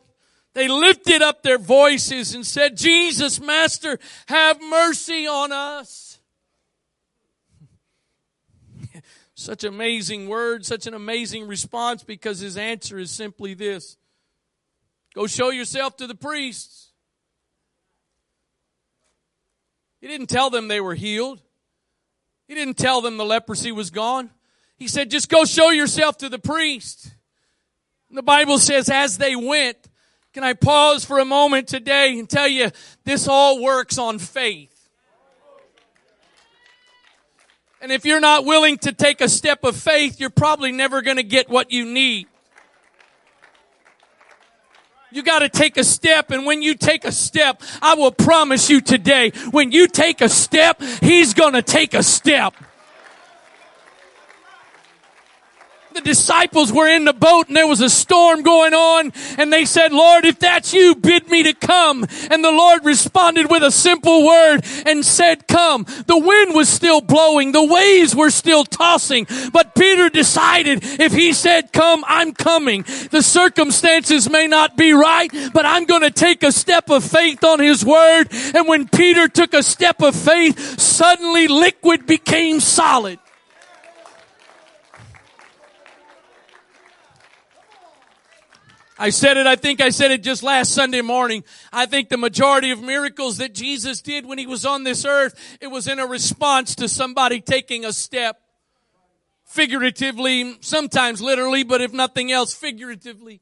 They 0.54 0.68
lifted 0.68 1.22
up 1.22 1.42
their 1.42 1.58
voices 1.58 2.34
and 2.34 2.46
said, 2.46 2.76
Jesus, 2.76 3.40
Master, 3.40 3.98
have 4.26 4.60
mercy 4.60 5.26
on 5.26 5.52
us. 5.52 6.01
Such 9.42 9.64
amazing 9.64 10.28
words, 10.28 10.68
such 10.68 10.86
an 10.86 10.94
amazing 10.94 11.48
response 11.48 12.04
because 12.04 12.38
his 12.38 12.56
answer 12.56 12.96
is 12.96 13.10
simply 13.10 13.54
this. 13.54 13.96
Go 15.16 15.26
show 15.26 15.50
yourself 15.50 15.96
to 15.96 16.06
the 16.06 16.14
priests. 16.14 16.92
He 20.00 20.06
didn't 20.06 20.28
tell 20.28 20.48
them 20.48 20.68
they 20.68 20.80
were 20.80 20.94
healed. 20.94 21.42
He 22.46 22.54
didn't 22.54 22.78
tell 22.78 23.00
them 23.00 23.16
the 23.16 23.24
leprosy 23.24 23.72
was 23.72 23.90
gone. 23.90 24.30
He 24.76 24.86
said, 24.86 25.10
just 25.10 25.28
go 25.28 25.44
show 25.44 25.70
yourself 25.70 26.18
to 26.18 26.28
the 26.28 26.38
priest. 26.38 27.10
The 28.12 28.22
Bible 28.22 28.58
says 28.58 28.88
as 28.88 29.18
they 29.18 29.34
went, 29.34 29.76
can 30.32 30.44
I 30.44 30.52
pause 30.52 31.04
for 31.04 31.18
a 31.18 31.24
moment 31.24 31.66
today 31.66 32.16
and 32.16 32.30
tell 32.30 32.46
you 32.46 32.70
this 33.02 33.26
all 33.26 33.60
works 33.60 33.98
on 33.98 34.20
faith. 34.20 34.71
And 37.82 37.90
if 37.90 38.04
you're 38.04 38.20
not 38.20 38.44
willing 38.44 38.78
to 38.78 38.92
take 38.92 39.20
a 39.20 39.28
step 39.28 39.64
of 39.64 39.76
faith, 39.76 40.20
you're 40.20 40.30
probably 40.30 40.70
never 40.70 41.02
going 41.02 41.16
to 41.16 41.24
get 41.24 41.48
what 41.48 41.72
you 41.72 41.84
need. 41.84 42.28
You 45.10 45.22
gotta 45.22 45.50
take 45.50 45.76
a 45.76 45.84
step 45.84 46.30
and 46.30 46.46
when 46.46 46.62
you 46.62 46.74
take 46.74 47.04
a 47.04 47.12
step, 47.12 47.60
I 47.82 47.96
will 47.96 48.12
promise 48.12 48.70
you 48.70 48.80
today, 48.80 49.30
when 49.50 49.70
you 49.70 49.86
take 49.86 50.22
a 50.22 50.28
step, 50.30 50.80
He's 51.02 51.34
gonna 51.34 51.60
take 51.60 51.92
a 51.92 52.02
step. 52.02 52.54
The 55.94 56.00
disciples 56.00 56.72
were 56.72 56.88
in 56.88 57.04
the 57.04 57.12
boat 57.12 57.48
and 57.48 57.56
there 57.56 57.66
was 57.66 57.80
a 57.80 57.90
storm 57.90 58.42
going 58.42 58.74
on 58.74 59.12
and 59.38 59.52
they 59.52 59.64
said, 59.64 59.92
Lord, 59.92 60.24
if 60.24 60.38
that's 60.38 60.72
you, 60.72 60.94
bid 60.94 61.28
me 61.28 61.42
to 61.44 61.54
come. 61.54 62.06
And 62.30 62.44
the 62.44 62.50
Lord 62.50 62.84
responded 62.84 63.50
with 63.50 63.62
a 63.62 63.70
simple 63.70 64.26
word 64.26 64.64
and 64.86 65.04
said, 65.04 65.46
come. 65.48 65.84
The 66.06 66.18
wind 66.18 66.54
was 66.54 66.68
still 66.68 67.00
blowing. 67.00 67.52
The 67.52 67.64
waves 67.64 68.14
were 68.14 68.30
still 68.30 68.64
tossing. 68.64 69.26
But 69.52 69.74
Peter 69.74 70.08
decided 70.08 70.80
if 70.82 71.12
he 71.12 71.32
said, 71.32 71.72
come, 71.72 72.04
I'm 72.06 72.32
coming. 72.32 72.84
The 73.10 73.22
circumstances 73.22 74.28
may 74.30 74.46
not 74.46 74.76
be 74.76 74.92
right, 74.92 75.30
but 75.52 75.66
I'm 75.66 75.84
going 75.84 76.02
to 76.02 76.10
take 76.10 76.42
a 76.42 76.52
step 76.52 76.90
of 76.90 77.04
faith 77.04 77.44
on 77.44 77.60
his 77.60 77.84
word. 77.84 78.28
And 78.54 78.68
when 78.68 78.88
Peter 78.88 79.28
took 79.28 79.54
a 79.54 79.62
step 79.62 80.02
of 80.02 80.14
faith, 80.14 80.80
suddenly 80.80 81.48
liquid 81.48 82.06
became 82.06 82.60
solid. 82.60 83.18
I 89.02 89.10
said 89.10 89.36
it, 89.36 89.48
I 89.48 89.56
think 89.56 89.80
I 89.80 89.88
said 89.88 90.12
it 90.12 90.22
just 90.22 90.44
last 90.44 90.72
Sunday 90.72 91.00
morning. 91.00 91.42
I 91.72 91.86
think 91.86 92.08
the 92.08 92.16
majority 92.16 92.70
of 92.70 92.80
miracles 92.80 93.38
that 93.38 93.52
Jesus 93.52 94.00
did 94.00 94.24
when 94.24 94.38
he 94.38 94.46
was 94.46 94.64
on 94.64 94.84
this 94.84 95.04
earth, 95.04 95.58
it 95.60 95.66
was 95.66 95.88
in 95.88 95.98
a 95.98 96.06
response 96.06 96.76
to 96.76 96.88
somebody 96.88 97.40
taking 97.40 97.84
a 97.84 97.92
step. 97.92 98.40
Figuratively, 99.44 100.56
sometimes 100.60 101.20
literally, 101.20 101.64
but 101.64 101.80
if 101.80 101.92
nothing 101.92 102.30
else, 102.30 102.54
figuratively. 102.54 103.40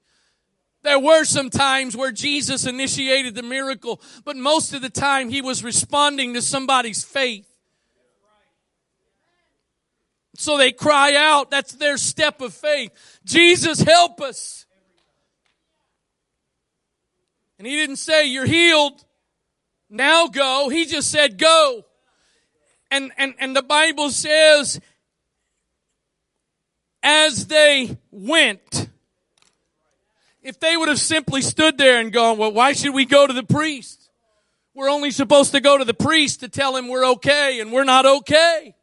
There 0.82 0.98
were 0.98 1.24
some 1.24 1.50
times 1.50 1.94
where 1.94 2.10
Jesus 2.10 2.66
initiated 2.66 3.34
the 3.34 3.42
miracle, 3.42 4.00
but 4.24 4.38
most 4.38 4.72
of 4.72 4.80
the 4.80 4.88
time 4.88 5.28
he 5.28 5.42
was 5.42 5.62
responding 5.62 6.32
to 6.32 6.40
somebody's 6.40 7.04
faith. 7.04 7.46
So 10.36 10.56
they 10.56 10.72
cry 10.72 11.14
out, 11.16 11.50
that's 11.50 11.74
their 11.74 11.98
step 11.98 12.40
of 12.40 12.54
faith. 12.54 12.92
Jesus, 13.26 13.82
help 13.82 14.22
us. 14.22 14.59
And 17.60 17.66
he 17.66 17.76
didn't 17.76 17.96
say, 17.96 18.24
you're 18.24 18.46
healed. 18.46 19.04
Now 19.90 20.28
go. 20.28 20.70
He 20.70 20.86
just 20.86 21.10
said, 21.10 21.36
go. 21.36 21.84
And, 22.90 23.12
and, 23.18 23.34
and 23.38 23.54
the 23.54 23.60
Bible 23.60 24.08
says, 24.08 24.80
as 27.02 27.48
they 27.48 27.98
went, 28.10 28.88
if 30.42 30.58
they 30.58 30.74
would 30.74 30.88
have 30.88 30.98
simply 30.98 31.42
stood 31.42 31.76
there 31.76 32.00
and 32.00 32.10
gone, 32.10 32.38
well, 32.38 32.50
why 32.50 32.72
should 32.72 32.94
we 32.94 33.04
go 33.04 33.26
to 33.26 33.34
the 33.34 33.42
priest? 33.42 34.08
We're 34.72 34.88
only 34.88 35.10
supposed 35.10 35.52
to 35.52 35.60
go 35.60 35.76
to 35.76 35.84
the 35.84 35.92
priest 35.92 36.40
to 36.40 36.48
tell 36.48 36.74
him 36.74 36.88
we're 36.88 37.08
okay 37.08 37.60
and 37.60 37.70
we're 37.70 37.84
not 37.84 38.06
okay. 38.06 38.74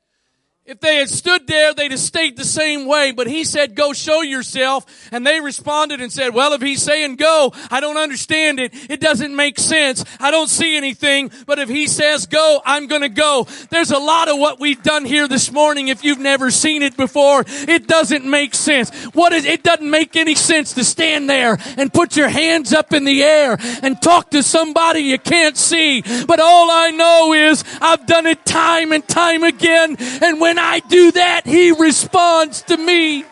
If 0.68 0.82
they 0.82 0.98
had 0.98 1.10
stood 1.10 1.48
there, 1.48 1.74
they'd 1.74 1.92
have 1.92 2.00
stayed 2.00 2.36
the 2.36 2.44
same 2.44 2.88
way. 2.88 3.14
But 3.14 3.28
he 3.28 3.46
said, 3.46 3.74
go 3.74 3.94
show 3.94 4.22
yourself. 4.22 4.86
And 5.14 5.26
they 5.26 5.40
responded 5.40 6.02
and 6.02 6.12
said, 6.12 6.34
well, 6.34 6.52
if 6.52 6.62
he's 6.62 6.82
saying 6.82 7.16
go, 7.16 7.54
I 7.72 7.80
don't 7.80 7.96
understand 7.96 8.60
it. 8.60 8.74
It 8.92 9.00
doesn't 9.00 9.34
make 9.34 9.60
sense. 9.60 10.04
I 10.20 10.30
don't 10.30 10.50
see 10.50 10.76
anything. 10.76 11.32
But 11.46 11.60
if 11.60 11.70
he 11.70 11.88
says 11.88 12.26
go, 12.26 12.62
I'm 12.66 12.88
going 12.88 13.04
to 13.04 13.08
go. 13.08 13.48
There's 13.70 13.92
a 13.92 13.98
lot 13.98 14.28
of 14.28 14.40
what 14.40 14.60
we've 14.60 14.84
done 14.84 15.06
here 15.06 15.30
this 15.30 15.54
morning. 15.54 15.88
If 15.88 16.04
you've 16.04 16.20
never 16.20 16.52
seen 16.52 16.84
it 16.84 16.98
before, 16.98 17.46
it 17.48 17.88
doesn't 17.88 18.26
make 18.26 18.54
sense. 18.54 18.90
What 19.14 19.32
is, 19.32 19.46
it 19.46 19.64
doesn't 19.64 19.90
make 19.90 20.18
any 20.18 20.36
sense 20.36 20.74
to 20.74 20.84
stand 20.84 21.30
there 21.30 21.58
and 21.78 21.94
put 21.94 22.18
your 22.18 22.28
hands 22.28 22.74
up 22.74 22.92
in 22.92 23.06
the 23.06 23.24
air 23.24 23.56
and 23.84 24.02
talk 24.02 24.32
to 24.32 24.44
somebody 24.44 25.00
you 25.00 25.18
can't 25.18 25.56
see. 25.56 26.02
But 26.26 26.42
all 26.42 26.70
I 26.70 26.92
know 26.92 27.32
is 27.32 27.64
I've 27.80 28.06
done 28.06 28.26
it 28.26 28.46
time 28.46 28.92
and 28.92 29.08
time 29.08 29.46
again. 29.46 29.96
And 30.22 30.42
when 30.42 30.57
when 30.58 30.66
I 30.66 30.80
do 30.80 31.12
that, 31.12 31.46
He 31.46 31.72
responds 31.72 32.64
to 32.64 32.78
me. 32.78 33.26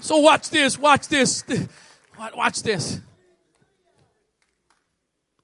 So 0.00 0.18
watch 0.18 0.50
this, 0.50 0.78
watch 0.78 1.08
this, 1.08 1.42
watch 2.18 2.62
this. 2.62 3.00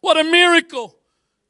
What 0.00 0.18
a 0.18 0.24
miracle. 0.24 0.94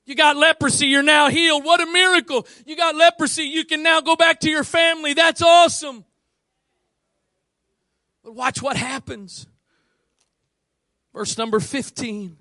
You 0.06 0.14
got 0.14 0.36
leprosy, 0.36 0.86
you're 0.86 1.02
now 1.02 1.28
healed. 1.28 1.64
What 1.64 1.80
a 1.80 1.86
miracle. 1.86 2.46
You 2.64 2.76
got 2.76 2.94
leprosy, 2.94 3.44
you 3.44 3.64
can 3.64 3.82
now 3.82 4.00
go 4.00 4.14
back 4.14 4.38
to 4.40 4.50
your 4.50 4.62
family. 4.64 5.14
That's 5.14 5.42
awesome. 5.42 6.04
But 8.22 8.36
watch 8.36 8.62
what 8.62 8.76
happens. 8.76 9.48
Verse 11.12 11.36
number 11.36 11.58
15. 11.58 12.36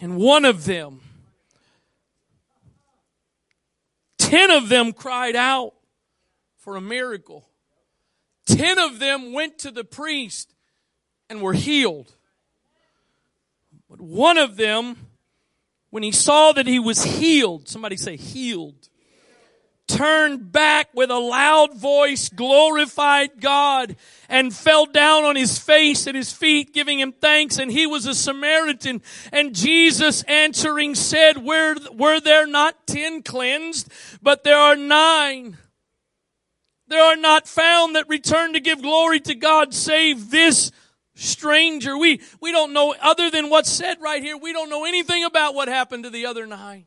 And 0.00 0.16
one 0.16 0.44
of 0.44 0.64
them, 0.64 1.00
ten 4.34 4.50
of 4.50 4.68
them 4.68 4.92
cried 4.92 5.36
out 5.36 5.74
for 6.56 6.74
a 6.74 6.80
miracle. 6.80 7.48
Ten 8.46 8.80
of 8.80 8.98
them 8.98 9.32
went 9.32 9.60
to 9.60 9.70
the 9.70 9.84
priest 9.84 10.52
and 11.30 11.40
were 11.40 11.52
healed. 11.52 12.12
But 13.88 14.00
one 14.00 14.36
of 14.36 14.56
them, 14.56 14.96
when 15.90 16.02
he 16.02 16.10
saw 16.10 16.50
that 16.50 16.66
he 16.66 16.80
was 16.80 17.04
healed, 17.04 17.68
somebody 17.68 17.96
say 17.96 18.16
healed, 18.16 18.88
turned 19.86 20.50
back 20.50 20.88
with 20.94 21.10
a 21.10 21.18
loud 21.18 21.74
voice, 21.74 22.28
glorified 22.28 23.40
God, 23.40 23.96
and 24.28 24.54
fell 24.54 24.86
down 24.86 25.24
on 25.24 25.36
his 25.36 25.58
face 25.58 26.06
at 26.06 26.14
his 26.14 26.32
feet, 26.32 26.72
giving 26.72 26.98
him 26.98 27.12
thanks. 27.12 27.58
And 27.58 27.70
he 27.70 27.86
was 27.86 28.06
a 28.06 28.14
Samaritan. 28.14 29.02
And 29.32 29.54
Jesus 29.54 30.22
answering 30.22 30.94
said, 30.94 31.44
were, 31.44 31.76
were 31.92 32.18
there 32.18 32.46
not 32.46 32.86
ten 32.86 33.22
cleansed? 33.22 33.92
But 34.22 34.42
there 34.42 34.56
are 34.58 34.76
nine. 34.76 35.58
There 36.88 37.02
are 37.02 37.16
not 37.16 37.46
found 37.46 37.96
that 37.96 38.08
return 38.08 38.54
to 38.54 38.60
give 38.60 38.82
glory 38.82 39.20
to 39.20 39.34
God 39.34 39.74
save 39.74 40.30
this 40.30 40.70
stranger. 41.14 41.96
We, 41.96 42.20
we 42.40 42.52
don't 42.52 42.72
know, 42.72 42.94
other 43.00 43.30
than 43.30 43.50
what's 43.50 43.70
said 43.70 44.00
right 44.00 44.22
here, 44.22 44.36
we 44.36 44.52
don't 44.52 44.70
know 44.70 44.84
anything 44.84 45.24
about 45.24 45.54
what 45.54 45.68
happened 45.68 46.04
to 46.04 46.10
the 46.10 46.26
other 46.26 46.46
nine. 46.46 46.86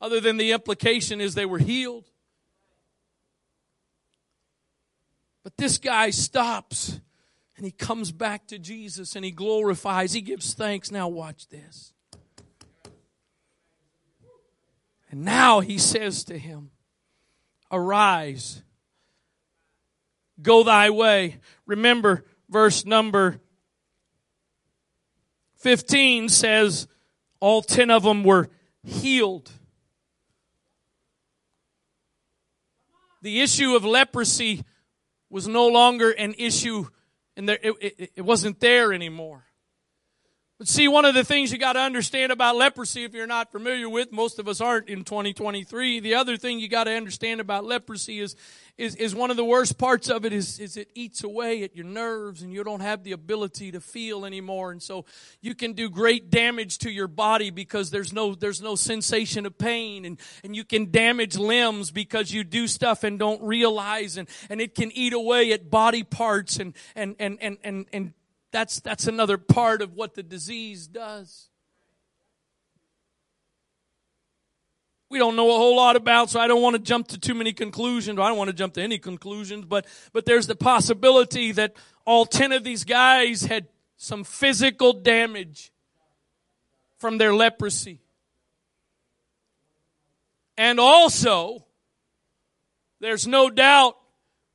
Other 0.00 0.20
than 0.20 0.36
the 0.36 0.52
implication 0.52 1.20
is 1.20 1.34
they 1.34 1.46
were 1.46 1.58
healed. 1.58 2.04
But 5.42 5.56
this 5.56 5.78
guy 5.78 6.10
stops 6.10 7.00
and 7.56 7.64
he 7.64 7.72
comes 7.72 8.12
back 8.12 8.46
to 8.48 8.58
Jesus 8.58 9.16
and 9.16 9.24
he 9.24 9.30
glorifies, 9.30 10.12
he 10.12 10.20
gives 10.20 10.54
thanks. 10.54 10.90
Now, 10.90 11.08
watch 11.08 11.48
this. 11.48 11.92
And 15.10 15.24
now 15.24 15.60
he 15.60 15.78
says 15.78 16.24
to 16.24 16.38
him, 16.38 16.70
Arise, 17.72 18.62
go 20.40 20.62
thy 20.62 20.90
way. 20.90 21.38
Remember, 21.66 22.24
verse 22.48 22.84
number 22.84 23.40
15 25.56 26.28
says, 26.28 26.86
All 27.40 27.62
ten 27.62 27.90
of 27.90 28.02
them 28.02 28.22
were 28.22 28.48
healed. 28.84 29.50
The 33.22 33.40
issue 33.40 33.74
of 33.74 33.84
leprosy 33.84 34.64
was 35.30 35.46
no 35.46 35.66
longer 35.66 36.10
an 36.10 36.34
issue 36.38 36.86
and 37.38 37.48
there, 37.48 37.58
it, 37.62 37.74
it, 37.80 38.12
it 38.16 38.22
wasn't 38.22 38.58
there 38.58 38.92
anymore. 38.92 39.44
But 40.58 40.66
see, 40.66 40.88
one 40.88 41.04
of 41.04 41.14
the 41.14 41.22
things 41.22 41.52
you 41.52 41.58
got 41.58 41.74
to 41.74 41.78
understand 41.78 42.32
about 42.32 42.56
leprosy, 42.56 43.04
if 43.04 43.14
you're 43.14 43.28
not 43.28 43.52
familiar 43.52 43.88
with, 43.88 44.10
most 44.10 44.40
of 44.40 44.48
us 44.48 44.60
aren't 44.60 44.88
in 44.88 45.04
2023. 45.04 46.00
The 46.00 46.16
other 46.16 46.36
thing 46.36 46.58
you 46.58 46.68
got 46.68 46.84
to 46.84 46.90
understand 46.90 47.40
about 47.40 47.64
leprosy 47.64 48.18
is, 48.18 48.34
is, 48.76 48.96
is 48.96 49.14
one 49.14 49.30
of 49.30 49.36
the 49.36 49.44
worst 49.44 49.78
parts 49.78 50.10
of 50.10 50.24
it 50.24 50.32
is, 50.32 50.58
is 50.58 50.76
it 50.76 50.90
eats 50.96 51.22
away 51.22 51.62
at 51.62 51.76
your 51.76 51.84
nerves 51.84 52.42
and 52.42 52.52
you 52.52 52.64
don't 52.64 52.80
have 52.80 53.04
the 53.04 53.12
ability 53.12 53.70
to 53.70 53.80
feel 53.80 54.26
anymore. 54.26 54.72
And 54.72 54.82
so 54.82 55.04
you 55.40 55.54
can 55.54 55.74
do 55.74 55.88
great 55.88 56.28
damage 56.28 56.78
to 56.78 56.90
your 56.90 57.06
body 57.06 57.50
because 57.50 57.92
there's 57.92 58.12
no, 58.12 58.34
there's 58.34 58.60
no 58.60 58.74
sensation 58.74 59.46
of 59.46 59.56
pain 59.58 60.04
and, 60.04 60.18
and 60.42 60.56
you 60.56 60.64
can 60.64 60.90
damage 60.90 61.38
limbs 61.38 61.92
because 61.92 62.32
you 62.32 62.42
do 62.42 62.66
stuff 62.66 63.04
and 63.04 63.16
don't 63.16 63.40
realize 63.42 64.16
and, 64.16 64.28
and 64.50 64.60
it 64.60 64.74
can 64.74 64.90
eat 64.90 65.12
away 65.12 65.52
at 65.52 65.70
body 65.70 66.02
parts 66.02 66.58
and, 66.58 66.74
and, 66.96 67.14
and, 67.20 67.38
and, 67.40 67.58
and, 67.62 67.86
and 67.92 68.12
that's, 68.50 68.80
that's 68.80 69.06
another 69.06 69.38
part 69.38 69.82
of 69.82 69.94
what 69.94 70.14
the 70.14 70.22
disease 70.22 70.86
does. 70.86 71.48
We 75.10 75.18
don't 75.18 75.36
know 75.36 75.48
a 75.50 75.56
whole 75.56 75.76
lot 75.76 75.96
about, 75.96 76.28
so 76.28 76.38
I 76.38 76.46
don't 76.46 76.60
want 76.60 76.76
to 76.76 76.82
jump 76.82 77.08
to 77.08 77.18
too 77.18 77.34
many 77.34 77.52
conclusions. 77.52 78.18
I 78.18 78.28
don't 78.28 78.36
want 78.36 78.48
to 78.48 78.56
jump 78.56 78.74
to 78.74 78.82
any 78.82 78.98
conclusions, 78.98 79.64
but, 79.64 79.86
but 80.12 80.26
there's 80.26 80.46
the 80.46 80.56
possibility 80.56 81.52
that 81.52 81.74
all 82.04 82.26
10 82.26 82.52
of 82.52 82.62
these 82.62 82.84
guys 82.84 83.42
had 83.42 83.68
some 83.96 84.22
physical 84.22 84.92
damage 84.92 85.72
from 86.98 87.16
their 87.16 87.34
leprosy. 87.34 88.00
And 90.58 90.78
also, 90.78 91.64
there's 93.00 93.26
no 93.26 93.48
doubt 93.48 93.96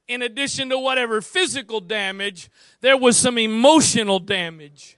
in 0.07 0.21
addition 0.21 0.69
to 0.69 0.77
whatever 0.77 1.21
physical 1.21 1.79
damage, 1.79 2.49
there 2.81 2.97
was 2.97 3.17
some 3.17 3.37
emotional 3.37 4.19
damage. 4.19 4.97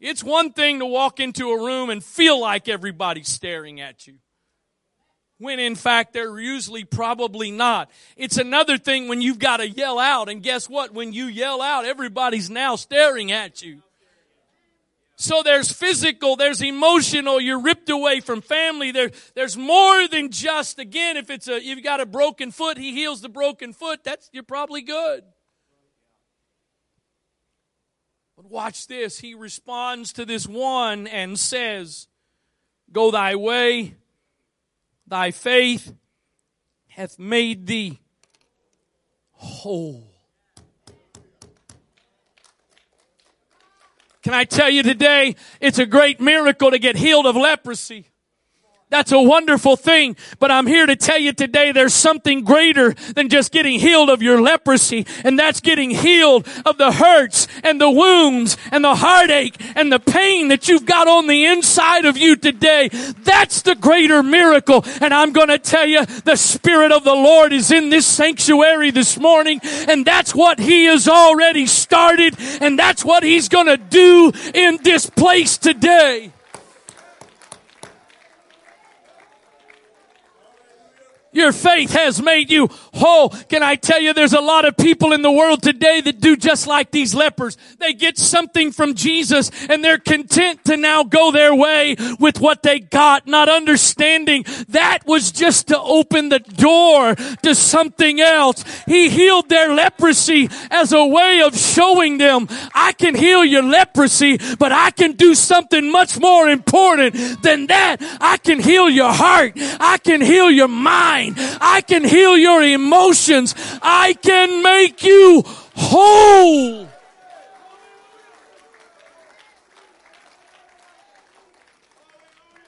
It's 0.00 0.22
one 0.22 0.52
thing 0.52 0.80
to 0.80 0.86
walk 0.86 1.18
into 1.18 1.50
a 1.50 1.64
room 1.64 1.88
and 1.88 2.04
feel 2.04 2.38
like 2.38 2.68
everybody's 2.68 3.28
staring 3.28 3.80
at 3.80 4.06
you. 4.06 4.16
When 5.38 5.58
in 5.58 5.74
fact 5.74 6.12
they're 6.12 6.38
usually 6.38 6.84
probably 6.84 7.50
not. 7.50 7.90
It's 8.16 8.36
another 8.36 8.76
thing 8.76 9.08
when 9.08 9.22
you've 9.22 9.38
got 9.38 9.56
to 9.58 9.68
yell 9.68 9.98
out 9.98 10.28
and 10.28 10.42
guess 10.42 10.68
what? 10.68 10.92
When 10.92 11.12
you 11.12 11.24
yell 11.24 11.62
out, 11.62 11.86
everybody's 11.86 12.50
now 12.50 12.76
staring 12.76 13.32
at 13.32 13.62
you. 13.62 13.82
So 15.16 15.42
there's 15.44 15.70
physical, 15.70 16.34
there's 16.34 16.60
emotional, 16.60 17.40
you're 17.40 17.60
ripped 17.60 17.88
away 17.88 18.20
from 18.20 18.40
family. 18.40 18.90
There, 18.90 19.12
there's 19.34 19.56
more 19.56 20.08
than 20.08 20.30
just, 20.30 20.80
again, 20.80 21.16
if 21.16 21.30
it's 21.30 21.46
a, 21.46 21.62
you've 21.62 21.84
got 21.84 22.00
a 22.00 22.06
broken 22.06 22.50
foot, 22.50 22.78
he 22.78 22.92
heals 22.92 23.20
the 23.20 23.28
broken 23.28 23.72
foot, 23.72 24.02
that's, 24.02 24.28
you're 24.32 24.42
probably 24.42 24.82
good. 24.82 25.22
But 28.36 28.50
watch 28.50 28.88
this. 28.88 29.20
He 29.20 29.34
responds 29.34 30.12
to 30.14 30.24
this 30.24 30.48
one 30.48 31.06
and 31.06 31.38
says, 31.38 32.08
Go 32.92 33.10
thy 33.10 33.36
way, 33.36 33.94
thy 35.06 35.30
faith 35.30 35.94
hath 36.88 37.18
made 37.18 37.66
thee 37.66 38.00
whole. 39.32 40.13
Can 44.24 44.32
I 44.32 44.44
tell 44.44 44.70
you 44.70 44.82
today, 44.82 45.36
it's 45.60 45.78
a 45.78 45.84
great 45.84 46.18
miracle 46.18 46.70
to 46.70 46.78
get 46.78 46.96
healed 46.96 47.26
of 47.26 47.36
leprosy. 47.36 48.06
That's 48.94 49.10
a 49.10 49.20
wonderful 49.20 49.74
thing. 49.74 50.14
But 50.38 50.52
I'm 50.52 50.68
here 50.68 50.86
to 50.86 50.94
tell 50.94 51.18
you 51.18 51.32
today 51.32 51.72
there's 51.72 51.94
something 51.94 52.44
greater 52.44 52.92
than 52.92 53.28
just 53.28 53.50
getting 53.50 53.80
healed 53.80 54.08
of 54.08 54.22
your 54.22 54.40
leprosy. 54.40 55.04
And 55.24 55.36
that's 55.36 55.60
getting 55.60 55.90
healed 55.90 56.46
of 56.64 56.78
the 56.78 56.92
hurts 56.92 57.48
and 57.64 57.80
the 57.80 57.90
wounds 57.90 58.56
and 58.70 58.84
the 58.84 58.94
heartache 58.94 59.56
and 59.74 59.90
the 59.90 59.98
pain 59.98 60.46
that 60.46 60.68
you've 60.68 60.86
got 60.86 61.08
on 61.08 61.26
the 61.26 61.44
inside 61.46 62.04
of 62.04 62.16
you 62.16 62.36
today. 62.36 62.88
That's 63.24 63.62
the 63.62 63.74
greater 63.74 64.22
miracle. 64.22 64.84
And 65.00 65.12
I'm 65.12 65.32
going 65.32 65.48
to 65.48 65.58
tell 65.58 65.86
you 65.86 66.04
the 66.04 66.36
Spirit 66.36 66.92
of 66.92 67.02
the 67.02 67.14
Lord 67.14 67.52
is 67.52 67.72
in 67.72 67.88
this 67.88 68.06
sanctuary 68.06 68.92
this 68.92 69.18
morning. 69.18 69.60
And 69.88 70.06
that's 70.06 70.34
what 70.34 70.60
He 70.60 70.84
has 70.84 71.08
already 71.08 71.66
started. 71.66 72.36
And 72.60 72.78
that's 72.78 73.04
what 73.04 73.24
He's 73.24 73.48
going 73.48 73.66
to 73.66 73.76
do 73.76 74.30
in 74.54 74.78
this 74.84 75.10
place 75.10 75.58
today. 75.58 76.32
Your 81.34 81.52
faith 81.52 81.92
has 81.92 82.22
made 82.22 82.50
you 82.50 82.68
whole. 82.94 83.30
Can 83.30 83.62
I 83.62 83.74
tell 83.74 84.00
you 84.00 84.14
there's 84.14 84.32
a 84.32 84.40
lot 84.40 84.64
of 84.64 84.76
people 84.76 85.12
in 85.12 85.22
the 85.22 85.32
world 85.32 85.62
today 85.62 86.00
that 86.00 86.20
do 86.20 86.36
just 86.36 86.66
like 86.68 86.92
these 86.92 87.14
lepers. 87.14 87.56
They 87.78 87.92
get 87.92 88.16
something 88.16 88.70
from 88.70 88.94
Jesus 88.94 89.50
and 89.68 89.82
they're 89.82 89.98
content 89.98 90.64
to 90.66 90.76
now 90.76 91.02
go 91.02 91.32
their 91.32 91.54
way 91.54 91.96
with 92.20 92.40
what 92.40 92.62
they 92.62 92.78
got, 92.78 93.26
not 93.26 93.48
understanding 93.48 94.44
that 94.68 95.00
was 95.06 95.32
just 95.32 95.68
to 95.68 95.78
open 95.78 96.28
the 96.28 96.38
door 96.38 97.16
to 97.42 97.54
something 97.54 98.20
else. 98.20 98.64
He 98.86 99.08
healed 99.08 99.48
their 99.48 99.74
leprosy 99.74 100.48
as 100.70 100.92
a 100.92 101.04
way 101.04 101.42
of 101.42 101.56
showing 101.56 102.18
them, 102.18 102.46
I 102.74 102.92
can 102.92 103.14
heal 103.14 103.44
your 103.44 103.62
leprosy, 103.62 104.38
but 104.58 104.70
I 104.70 104.90
can 104.90 105.12
do 105.12 105.34
something 105.34 105.90
much 105.90 106.20
more 106.20 106.48
important 106.48 107.42
than 107.42 107.66
that. 107.66 107.96
I 108.20 108.36
can 108.36 108.60
heal 108.60 108.88
your 108.88 109.12
heart. 109.12 109.52
I 109.56 109.98
can 109.98 110.20
heal 110.20 110.50
your 110.50 110.68
mind 110.68 111.23
mind. 111.32 111.58
I 111.60 111.80
can 111.80 112.04
heal 112.04 112.36
your 112.36 112.62
emotions. 112.62 113.54
I 113.82 114.14
can 114.14 114.62
make 114.62 115.02
you 115.02 115.42
whole. 115.76 116.88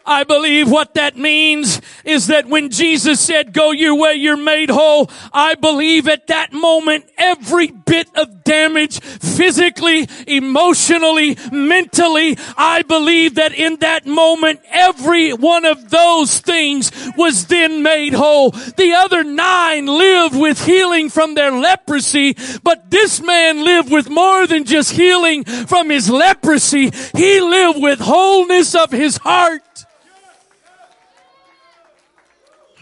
I 0.06 0.22
believe 0.22 0.70
what 0.70 0.94
that 0.94 1.16
means 1.16 1.80
is 2.04 2.28
that 2.28 2.46
when 2.46 2.70
Jesus 2.70 3.20
said, 3.20 3.52
go 3.52 3.72
your 3.72 3.96
way, 3.96 4.14
you're 4.14 4.36
made 4.36 4.70
whole. 4.70 5.10
I 5.32 5.56
believe 5.56 6.06
at 6.06 6.28
that 6.28 6.52
moment, 6.52 7.06
every 7.18 7.66
bit 7.68 8.08
of 8.14 8.44
damage, 8.44 9.00
physically, 9.00 10.08
emotionally, 10.26 11.36
mentally, 11.50 12.38
I 12.56 12.82
believe 12.82 13.34
that 13.34 13.52
in 13.52 13.76
that 13.80 14.06
moment, 14.06 14.60
every 14.70 15.32
one 15.32 15.64
of 15.64 15.90
those 15.90 16.38
things 16.38 16.92
was 17.16 17.46
then 17.46 17.82
made 17.82 18.14
whole. 18.14 18.50
The 18.50 18.94
other 18.96 19.24
nine 19.24 19.86
lived 19.86 20.38
with 20.38 20.64
healing 20.64 21.10
from 21.10 21.34
their 21.34 21.50
leprosy, 21.50 22.36
but 22.62 22.90
this 22.90 23.20
man 23.20 23.64
lived 23.64 23.90
with 23.90 24.08
more 24.08 24.46
than 24.46 24.64
just 24.64 24.92
healing 24.92 25.44
from 25.44 25.90
his 25.90 26.08
leprosy. 26.08 26.92
He 27.14 27.40
lived 27.40 27.82
with 27.82 27.98
wholeness 27.98 28.74
of 28.74 28.92
his 28.92 29.16
heart. 29.16 29.75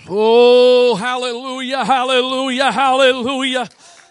Oh, 0.07 0.97
hallelujah, 0.97 1.83
hallelujah, 1.83 2.71
hallelujah. 2.71 3.67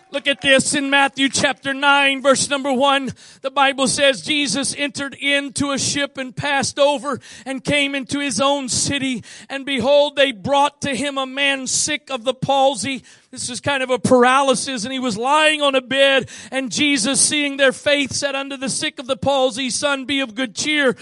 Look 0.09 0.27
at 0.27 0.41
this 0.41 0.73
in 0.73 0.89
Matthew 0.89 1.29
chapter 1.29 1.71
9 1.73 2.21
verse 2.21 2.49
number 2.49 2.73
1. 2.73 3.11
The 3.41 3.51
Bible 3.51 3.87
says 3.87 4.21
Jesus 4.21 4.75
entered 4.75 5.15
into 5.15 5.71
a 5.71 5.77
ship 5.77 6.17
and 6.17 6.35
passed 6.35 6.79
over 6.79 7.19
and 7.45 7.63
came 7.63 7.93
into 7.93 8.19
his 8.19 8.41
own 8.41 8.69
city. 8.69 9.23
And 9.49 9.65
behold, 9.65 10.15
they 10.15 10.31
brought 10.31 10.81
to 10.81 10.95
him 10.95 11.17
a 11.17 11.25
man 11.25 11.67
sick 11.67 12.09
of 12.09 12.23
the 12.23 12.33
palsy. 12.33 13.03
This 13.29 13.49
is 13.49 13.59
kind 13.59 13.81
of 13.81 13.89
a 13.89 13.97
paralysis 13.97 14.83
and 14.83 14.93
he 14.93 14.99
was 14.99 15.17
lying 15.17 15.61
on 15.61 15.73
a 15.73 15.81
bed 15.81 16.29
and 16.51 16.71
Jesus 16.71 17.19
seeing 17.19 17.57
their 17.57 17.71
faith 17.71 18.11
said 18.11 18.35
unto 18.35 18.57
the 18.57 18.69
sick 18.69 18.99
of 18.99 19.07
the 19.07 19.17
palsy, 19.17 19.71
son, 19.71 20.05
be 20.05 20.21
of 20.21 20.35
good 20.35 20.55
cheer 20.55 20.95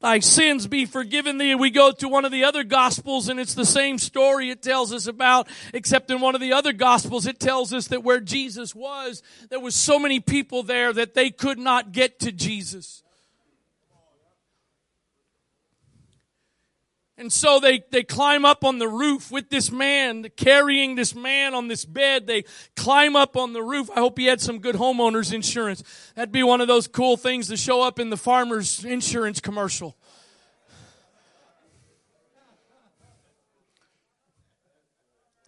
thy 0.00 0.18
sins 0.18 0.66
be 0.66 0.86
forgiven 0.86 1.38
thee. 1.38 1.54
We 1.54 1.70
go 1.70 1.92
to 1.92 2.08
one 2.08 2.24
of 2.24 2.32
the 2.32 2.44
other 2.44 2.64
gospels 2.64 3.28
and 3.28 3.38
it's 3.38 3.54
the 3.54 3.66
same 3.66 3.98
story 3.98 4.50
it 4.50 4.62
tells 4.62 4.92
us 4.92 5.06
about, 5.06 5.48
except 5.74 6.10
in 6.10 6.20
one 6.20 6.34
of 6.34 6.40
the 6.40 6.52
other 6.52 6.72
gospels 6.72 7.26
it 7.26 7.38
tells 7.38 7.72
us 7.72 7.88
that 7.88 8.02
where 8.02 8.20
Jesus 8.20 8.74
was, 8.74 9.22
there 9.50 9.60
was 9.60 9.74
so 9.74 9.98
many 9.98 10.20
people 10.20 10.62
there 10.62 10.92
that 10.92 11.14
they 11.14 11.30
could 11.30 11.58
not 11.58 11.92
get 11.92 12.20
to 12.20 12.32
Jesus. 12.32 13.02
And 17.20 17.30
so 17.30 17.60
they, 17.60 17.82
they 17.90 18.02
climb 18.02 18.46
up 18.46 18.64
on 18.64 18.78
the 18.78 18.88
roof 18.88 19.30
with 19.30 19.50
this 19.50 19.70
man, 19.70 20.26
carrying 20.36 20.94
this 20.94 21.14
man 21.14 21.52
on 21.52 21.68
this 21.68 21.84
bed. 21.84 22.26
They 22.26 22.44
climb 22.76 23.14
up 23.14 23.36
on 23.36 23.52
the 23.52 23.62
roof. 23.62 23.90
I 23.94 24.00
hope 24.00 24.18
he 24.18 24.24
had 24.24 24.40
some 24.40 24.58
good 24.58 24.74
homeowner's 24.76 25.30
insurance. 25.30 25.84
That'd 26.14 26.32
be 26.32 26.42
one 26.42 26.62
of 26.62 26.66
those 26.66 26.88
cool 26.88 27.18
things 27.18 27.48
to 27.48 27.58
show 27.58 27.82
up 27.82 27.98
in 27.98 28.08
the 28.08 28.16
farmer's 28.16 28.86
insurance 28.86 29.38
commercial. 29.38 29.98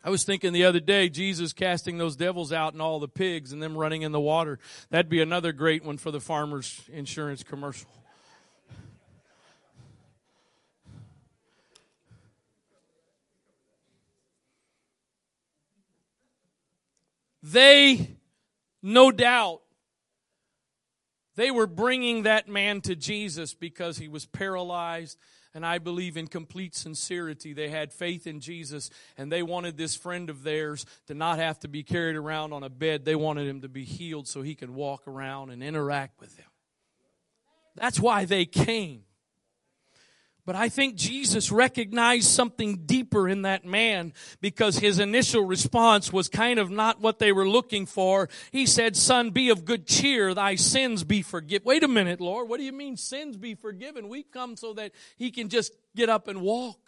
I 0.04 0.11
was 0.11 0.24
thinking 0.24 0.52
the 0.52 0.64
other 0.64 0.80
day, 0.80 1.08
Jesus 1.08 1.54
casting 1.54 1.96
those 1.96 2.16
devils 2.16 2.52
out 2.52 2.74
and 2.74 2.82
all 2.82 3.00
the 3.00 3.08
pigs 3.08 3.50
and 3.50 3.62
them 3.62 3.78
running 3.78 4.02
in 4.02 4.12
the 4.12 4.20
water. 4.20 4.58
That'd 4.90 5.08
be 5.08 5.22
another 5.22 5.52
great 5.52 5.82
one 5.82 5.96
for 5.96 6.11
the 6.11 6.20
farmer's 6.20 6.82
insurance 6.92 7.42
commercial. 7.42 7.88
They, 17.42 18.16
no 18.83 19.11
doubt, 19.11 19.62
they 21.35 21.50
were 21.50 21.66
bringing 21.66 22.24
that 22.24 22.48
man 22.48 22.81
to 22.83 22.94
Jesus 22.94 23.55
because 23.55 23.98
he 23.98 24.09
was 24.09 24.26
paralyzed. 24.26 25.18
And 25.55 25.66
I 25.66 25.78
believe 25.78 26.16
in 26.16 26.28
complete 26.28 26.74
sincerity, 26.74 27.52
they 27.52 27.68
had 27.68 27.92
faith 27.92 28.26
in 28.26 28.40
Jesus 28.40 28.90
and 29.18 29.31
they 29.31 29.42
wanted 29.42 29.76
this 29.76 29.94
friend 29.94 30.31
of 30.31 30.42
theirs 30.42 30.87
to 31.09 31.14
not 31.14 31.38
have 31.38 31.59
to 31.61 31.68
be 31.68 31.83
carried 31.83 32.16
around 32.16 32.52
on 32.52 32.62
a 32.62 32.70
bed. 32.70 33.05
They 33.05 33.16
wanted 33.16 33.46
him 33.46 33.61
to 33.61 33.68
be 33.68 33.85
healed 33.85 34.28
so 34.28 34.40
he 34.40 34.55
could 34.55 34.70
walk 34.70 35.07
around 35.07 35.50
and 35.50 35.62
interact 35.62 36.20
with 36.20 36.37
them. 36.37 36.46
That's 37.74 38.00
why 38.00 38.24
they 38.24 38.44
came. 38.44 39.02
But 40.44 40.57
I 40.57 40.68
think 40.68 40.96
Jesus 40.96 41.52
recognized 41.52 42.26
something 42.26 42.85
deeper 42.85 43.28
in 43.28 43.42
that 43.42 43.64
man 43.64 44.12
because 44.40 44.78
his 44.78 44.98
initial 44.98 45.44
response 45.44 46.12
was 46.12 46.28
kind 46.28 46.59
of 46.59 46.68
not 46.68 47.00
what 47.00 47.20
they 47.20 47.31
were 47.31 47.48
looking 47.48 47.87
for. 47.87 48.28
He 48.50 48.66
said, 48.66 48.96
son, 48.96 49.31
be 49.31 49.50
of 49.50 49.64
good 49.64 49.87
cheer. 49.87 50.35
Thy 50.35 50.57
sins 50.57 51.05
be 51.05 51.22
forgiven. 51.22 51.64
Wait 51.64 51.85
a 51.85 51.88
minute, 51.88 52.20
Lord. 52.20 52.48
What 52.48 52.59
do 52.59 52.64
you 52.64 52.72
mean 52.72 52.96
sins 52.96 53.37
be 53.37 53.55
forgiven? 53.55 54.09
We 54.09 54.24
come 54.24 54.57
so 54.57 54.72
that 54.74 54.90
he 55.16 55.31
can 55.31 55.48
just 55.48 55.74
get 55.94 56.09
up 56.09 56.26
and 56.26 56.40
walk. 56.40 56.78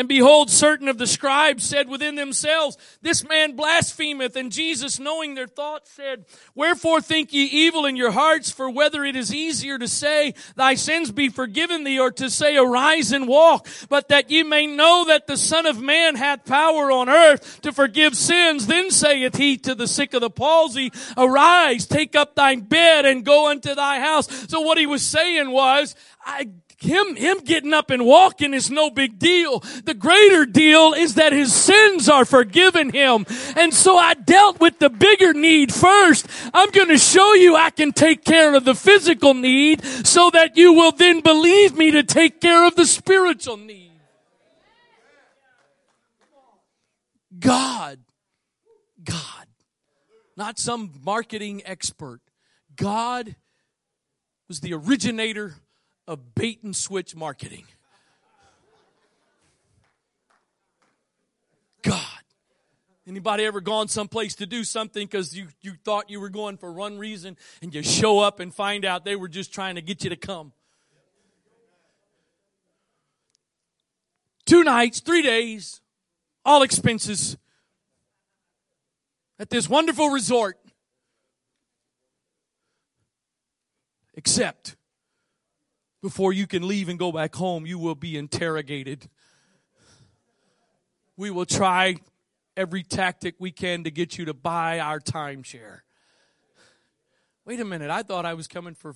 And 0.00 0.08
behold, 0.08 0.48
certain 0.48 0.88
of 0.88 0.96
the 0.96 1.06
scribes 1.06 1.62
said 1.62 1.86
within 1.86 2.14
themselves, 2.14 2.78
This 3.02 3.22
man 3.22 3.54
blasphemeth. 3.54 4.34
And 4.34 4.50
Jesus, 4.50 4.98
knowing 4.98 5.34
their 5.34 5.46
thoughts, 5.46 5.90
said, 5.90 6.24
Wherefore 6.54 7.02
think 7.02 7.34
ye 7.34 7.44
evil 7.44 7.84
in 7.84 7.96
your 7.96 8.10
hearts? 8.10 8.50
For 8.50 8.70
whether 8.70 9.04
it 9.04 9.14
is 9.14 9.34
easier 9.34 9.78
to 9.78 9.86
say, 9.86 10.32
Thy 10.56 10.74
sins 10.74 11.10
be 11.10 11.28
forgiven 11.28 11.84
thee, 11.84 11.98
or 11.98 12.10
to 12.12 12.30
say, 12.30 12.56
Arise 12.56 13.12
and 13.12 13.28
walk. 13.28 13.68
But 13.90 14.08
that 14.08 14.30
ye 14.30 14.42
may 14.42 14.66
know 14.66 15.04
that 15.08 15.26
the 15.26 15.36
Son 15.36 15.66
of 15.66 15.82
Man 15.82 16.14
hath 16.14 16.46
power 16.46 16.90
on 16.90 17.10
earth 17.10 17.60
to 17.60 17.70
forgive 17.70 18.16
sins, 18.16 18.68
then 18.68 18.90
saith 18.90 19.36
he 19.36 19.58
to 19.58 19.74
the 19.74 19.86
sick 19.86 20.14
of 20.14 20.22
the 20.22 20.30
palsy, 20.30 20.92
Arise, 21.18 21.86
take 21.86 22.16
up 22.16 22.34
thy 22.34 22.56
bed, 22.56 23.04
and 23.04 23.22
go 23.22 23.50
unto 23.50 23.74
thy 23.74 24.00
house. 24.00 24.48
So 24.48 24.62
what 24.62 24.78
he 24.78 24.86
was 24.86 25.02
saying 25.02 25.50
was, 25.50 25.94
I 26.24 26.48
him, 26.80 27.14
him 27.14 27.38
getting 27.38 27.74
up 27.74 27.90
and 27.90 28.06
walking 28.06 28.54
is 28.54 28.70
no 28.70 28.90
big 28.90 29.18
deal. 29.18 29.60
The 29.84 29.92
greater 29.92 30.46
deal 30.46 30.94
is 30.94 31.14
that 31.16 31.32
his 31.32 31.52
sins 31.52 32.08
are 32.08 32.24
forgiven 32.24 32.90
him. 32.90 33.26
And 33.54 33.74
so 33.74 33.98
I 33.98 34.14
dealt 34.14 34.60
with 34.60 34.78
the 34.78 34.88
bigger 34.88 35.34
need 35.34 35.74
first. 35.74 36.26
I'm 36.54 36.70
going 36.70 36.88
to 36.88 36.98
show 36.98 37.34
you 37.34 37.54
I 37.54 37.68
can 37.68 37.92
take 37.92 38.24
care 38.24 38.54
of 38.54 38.64
the 38.64 38.74
physical 38.74 39.34
need 39.34 39.84
so 39.84 40.30
that 40.30 40.56
you 40.56 40.72
will 40.72 40.92
then 40.92 41.20
believe 41.20 41.76
me 41.76 41.90
to 41.90 42.02
take 42.02 42.40
care 42.40 42.66
of 42.66 42.76
the 42.76 42.86
spiritual 42.86 43.58
need. 43.58 43.92
God, 47.38 47.98
God, 49.04 49.46
not 50.36 50.58
some 50.58 50.92
marketing 51.04 51.62
expert. 51.66 52.20
God 52.74 53.36
was 54.48 54.60
the 54.60 54.72
originator 54.72 55.56
of 56.10 56.34
bait 56.34 56.60
and 56.64 56.74
switch 56.74 57.14
marketing. 57.14 57.64
God. 61.82 62.02
Anybody 63.06 63.44
ever 63.44 63.60
gone 63.60 63.86
someplace 63.86 64.34
to 64.34 64.46
do 64.46 64.64
something 64.64 65.06
because 65.06 65.36
you, 65.36 65.46
you 65.60 65.74
thought 65.84 66.10
you 66.10 66.20
were 66.20 66.28
going 66.28 66.56
for 66.56 66.72
one 66.72 66.98
reason 66.98 67.36
and 67.62 67.72
you 67.72 67.84
show 67.84 68.18
up 68.18 68.40
and 68.40 68.52
find 68.52 68.84
out 68.84 69.04
they 69.04 69.14
were 69.14 69.28
just 69.28 69.54
trying 69.54 69.76
to 69.76 69.82
get 69.82 70.02
you 70.02 70.10
to 70.10 70.16
come? 70.16 70.52
Two 74.46 74.64
nights, 74.64 74.98
three 74.98 75.22
days, 75.22 75.80
all 76.44 76.64
expenses 76.64 77.36
at 79.38 79.48
this 79.48 79.68
wonderful 79.68 80.08
resort. 80.08 80.58
Except 84.14 84.74
before 86.02 86.32
you 86.32 86.46
can 86.46 86.66
leave 86.66 86.88
and 86.88 86.98
go 86.98 87.12
back 87.12 87.34
home, 87.34 87.66
you 87.66 87.78
will 87.78 87.94
be 87.94 88.16
interrogated. 88.16 89.08
We 91.16 91.30
will 91.30 91.46
try 91.46 91.96
every 92.56 92.82
tactic 92.82 93.34
we 93.38 93.50
can 93.50 93.84
to 93.84 93.90
get 93.90 94.18
you 94.18 94.24
to 94.26 94.34
buy 94.34 94.80
our 94.80 95.00
timeshare. 95.00 95.80
Wait 97.44 97.60
a 97.60 97.64
minute, 97.64 97.90
I 97.90 98.02
thought 98.02 98.24
I 98.24 98.34
was 98.34 98.46
coming 98.46 98.74
for 98.74 98.94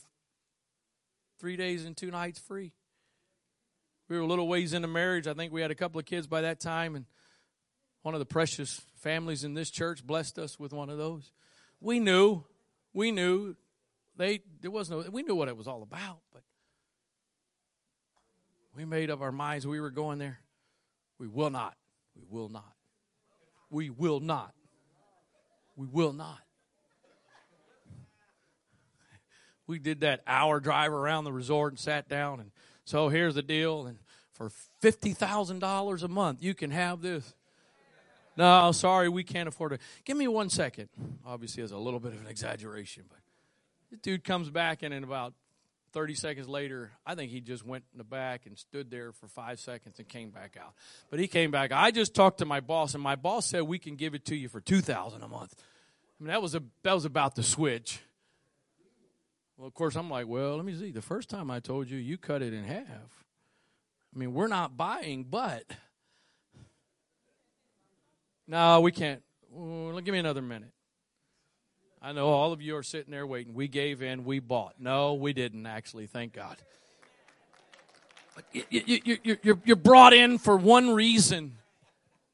three 1.38 1.56
days 1.56 1.84
and 1.84 1.96
two 1.96 2.10
nights 2.10 2.38
free. 2.38 2.72
We 4.08 4.16
were 4.16 4.22
a 4.22 4.26
little 4.26 4.48
ways 4.48 4.74
into 4.74 4.88
marriage. 4.88 5.26
I 5.26 5.34
think 5.34 5.52
we 5.52 5.62
had 5.62 5.70
a 5.70 5.74
couple 5.74 5.98
of 5.98 6.06
kids 6.06 6.26
by 6.26 6.42
that 6.42 6.60
time, 6.60 6.94
and 6.94 7.06
one 8.02 8.14
of 8.14 8.20
the 8.20 8.26
precious 8.26 8.82
families 8.96 9.44
in 9.44 9.54
this 9.54 9.70
church 9.70 10.06
blessed 10.06 10.38
us 10.38 10.58
with 10.58 10.72
one 10.72 10.90
of 10.90 10.98
those. 10.98 11.32
We 11.80 12.00
knew, 12.00 12.44
we 12.92 13.12
knew 13.12 13.56
they 14.16 14.40
there 14.60 14.70
was 14.70 14.90
no 14.90 15.04
we 15.10 15.22
knew 15.22 15.34
what 15.34 15.48
it 15.48 15.56
was 15.56 15.66
all 15.66 15.82
about, 15.82 16.18
but 16.32 16.42
we 18.76 18.84
made 18.84 19.10
up 19.10 19.20
our 19.20 19.32
minds 19.32 19.66
we 19.66 19.80
were 19.80 19.90
going 19.90 20.18
there. 20.18 20.38
We 21.18 21.28
will 21.28 21.50
not. 21.50 21.76
We 22.16 22.24
will 22.28 22.48
not. 22.48 22.72
We 23.70 23.90
will 23.90 24.20
not. 24.20 24.54
We 25.76 25.87
will 25.87 26.12
not. 26.12 26.38
We 29.66 29.78
did 29.78 30.00
that 30.00 30.22
hour 30.26 30.60
drive 30.60 30.92
around 30.92 31.24
the 31.24 31.32
resort 31.32 31.72
and 31.72 31.78
sat 31.78 32.08
down 32.08 32.40
and 32.40 32.50
so 32.84 33.08
here's 33.08 33.34
the 33.34 33.42
deal 33.42 33.87
and 33.87 33.98
for 34.32 34.50
$50,000 34.82 36.02
a 36.02 36.08
month 36.08 36.42
you 36.42 36.54
can 36.54 36.70
have 36.70 37.00
this. 37.00 37.34
No, 38.37 38.72
sorry, 38.72 39.08
we 39.08 39.22
can't 39.22 39.48
afford 39.48 39.72
it. 39.74 39.80
Give 40.04 40.16
me 40.16 40.26
one 40.26 40.50
second. 40.50 40.88
Obviously, 41.24 41.62
it's 41.62 41.72
a 41.72 41.78
little 41.78 42.00
bit 42.00 42.12
of 42.12 42.20
an 42.20 42.26
exaggeration, 42.26 43.04
but 43.08 43.18
the 43.90 43.96
dude 43.96 44.24
comes 44.24 44.50
back 44.50 44.82
and 44.82 44.92
in 44.92 45.04
about 45.04 45.34
30 45.94 46.14
seconds 46.14 46.48
later, 46.48 46.90
I 47.07 47.14
think 47.14 47.30
he 47.30 47.40
just 47.40 47.64
went 47.64 47.85
in 47.92 47.98
the 47.98 48.04
back 48.04 48.46
and 48.46 48.59
stood 48.59 48.90
there 48.90 49.12
for 49.12 49.28
five 49.28 49.61
seconds 49.61 50.00
and 50.00 50.09
came 50.09 50.30
back 50.30 50.59
out. 50.61 50.74
But 51.09 51.20
he 51.20 51.28
came 51.28 51.52
back. 51.52 51.70
I 51.72 51.92
just 51.92 52.14
talked 52.14 52.38
to 52.38 52.44
my 52.44 52.59
boss, 52.61 52.94
and 52.94 53.02
my 53.02 53.14
boss 53.14 53.46
said 53.46 53.62
we 53.62 53.78
can 53.78 53.94
give 53.94 54.14
it 54.14 54.24
to 54.26 54.37
you 54.37 54.48
for 54.48 54.61
2000 54.61 55.22
a 55.22 55.28
month. 55.28 55.54
I 56.20 56.24
mean, 56.24 56.28
that 56.33 56.42
was, 56.42 56.57
a, 56.57 56.62
that 56.83 56.92
was 56.92 57.04
about 57.04 57.37
the 57.37 57.44
switch. 57.44 58.00
Well, 59.57 59.68
of 59.68 59.74
course, 59.74 59.94
I'm 59.94 60.11
like, 60.11 60.26
well, 60.26 60.57
let 60.57 60.64
me 60.64 60.74
see. 60.74 60.90
The 60.90 61.00
first 61.00 61.30
time 61.30 61.48
I 61.48 61.61
told 61.61 61.88
you, 61.88 61.96
you 61.96 62.18
cut 62.18 62.42
it 62.42 62.52
in 62.52 62.64
half. 62.64 63.24
I 64.14 64.18
mean, 64.18 64.35
we're 64.35 64.48
not 64.48 64.76
buying, 64.76 65.24
but. 65.24 65.62
No, 68.48 68.80
we 68.80 68.90
can't. 68.90 69.22
Well, 69.48 70.00
give 70.00 70.12
me 70.12 70.18
another 70.18 70.42
minute. 70.42 70.73
I 72.04 72.12
know 72.12 72.28
all 72.28 72.52
of 72.52 72.60
you 72.60 72.76
are 72.76 72.82
sitting 72.82 73.10
there 73.10 73.26
waiting. 73.26 73.54
We 73.54 73.66
gave 73.66 74.02
in, 74.02 74.26
we 74.26 74.38
bought. 74.38 74.74
No, 74.78 75.14
we 75.14 75.32
didn't 75.32 75.64
actually, 75.64 76.06
thank 76.06 76.34
God. 76.34 76.58
You, 78.52 78.62
you, 78.68 79.18
you, 79.22 79.58
you're 79.64 79.74
brought 79.74 80.12
in 80.12 80.36
for 80.36 80.54
one 80.54 80.90
reason. 80.90 81.56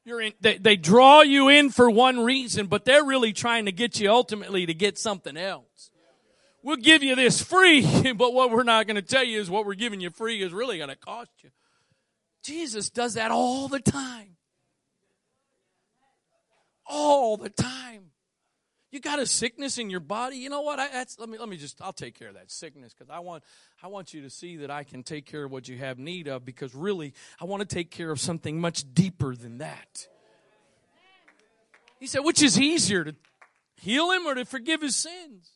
You're 0.03 0.19
in, 0.19 0.33
they, 0.41 0.57
they 0.57 0.75
draw 0.75 1.21
you 1.21 1.47
in 1.47 1.69
for 1.69 1.89
one 1.89 2.19
reason, 2.19 2.67
but 2.67 2.83
they're 2.83 3.05
really 3.05 3.31
trying 3.31 3.63
to 3.63 3.71
get 3.71 3.97
you 3.97 4.11
ultimately 4.11 4.65
to 4.65 4.73
get 4.73 4.97
something 4.97 5.37
else. 5.37 5.89
We'll 6.63 6.75
give 6.75 7.01
you 7.01 7.15
this 7.15 7.41
free, 7.41 8.11
but 8.17 8.33
what 8.33 8.51
we're 8.51 8.63
not 8.63 8.87
going 8.87 8.97
to 8.97 9.01
tell 9.01 9.23
you 9.23 9.39
is 9.39 9.49
what 9.49 9.65
we're 9.65 9.75
giving 9.75 10.01
you 10.01 10.09
free 10.09 10.41
is 10.41 10.51
really 10.51 10.79
going 10.79 10.89
to 10.89 10.97
cost 10.97 11.31
you. 11.43 11.49
Jesus 12.43 12.89
does 12.89 13.13
that 13.13 13.31
all 13.31 13.69
the 13.69 13.79
time. 13.79 14.35
All 16.85 17.37
the 17.37 17.49
time. 17.49 18.10
You 18.91 18.99
got 18.99 19.19
a 19.19 19.25
sickness 19.25 19.77
in 19.77 19.89
your 19.89 20.01
body. 20.01 20.35
You 20.35 20.49
know 20.49 20.61
what? 20.61 20.77
I, 20.77 21.05
let 21.17 21.29
me 21.29 21.37
let 21.37 21.47
me 21.47 21.55
just. 21.55 21.81
I'll 21.81 21.93
take 21.93 22.17
care 22.19 22.27
of 22.27 22.33
that 22.35 22.51
sickness 22.51 22.93
because 22.93 23.09
I 23.09 23.19
want 23.19 23.43
I 23.81 23.87
want 23.87 24.13
you 24.13 24.21
to 24.23 24.29
see 24.29 24.57
that 24.57 24.69
I 24.69 24.83
can 24.83 25.01
take 25.01 25.25
care 25.25 25.45
of 25.45 25.51
what 25.51 25.69
you 25.69 25.77
have 25.77 25.97
need 25.97 26.27
of. 26.27 26.43
Because 26.43 26.75
really, 26.75 27.13
I 27.39 27.45
want 27.45 27.61
to 27.61 27.73
take 27.73 27.89
care 27.89 28.11
of 28.11 28.19
something 28.19 28.59
much 28.59 28.83
deeper 28.93 29.33
than 29.33 29.59
that. 29.59 30.07
He 31.99 32.07
said, 32.07 32.19
which 32.21 32.41
is 32.41 32.59
easier 32.59 33.03
to 33.03 33.15
heal 33.75 34.11
him 34.11 34.25
or 34.25 34.35
to 34.35 34.43
forgive 34.43 34.81
his 34.81 34.95
sins? 34.95 35.51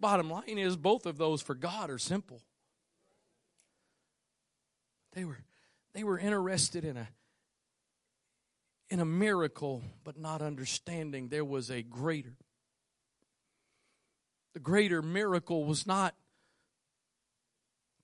Bottom 0.00 0.30
line 0.30 0.58
is, 0.58 0.76
both 0.76 1.06
of 1.06 1.18
those 1.18 1.40
for 1.42 1.54
God 1.54 1.90
are 1.90 1.98
simple. 1.98 2.40
They 5.12 5.24
were 5.24 5.38
they 5.92 6.02
were 6.02 6.18
interested 6.18 6.84
in 6.84 6.96
a 6.96 7.08
in 8.90 9.00
a 9.00 9.04
miracle, 9.04 9.82
but 10.04 10.18
not 10.18 10.42
understanding 10.42 11.28
there 11.28 11.44
was 11.44 11.70
a 11.70 11.82
greater. 11.82 12.34
The 14.54 14.60
greater 14.60 15.02
miracle 15.02 15.64
was 15.64 15.86
not 15.86 16.14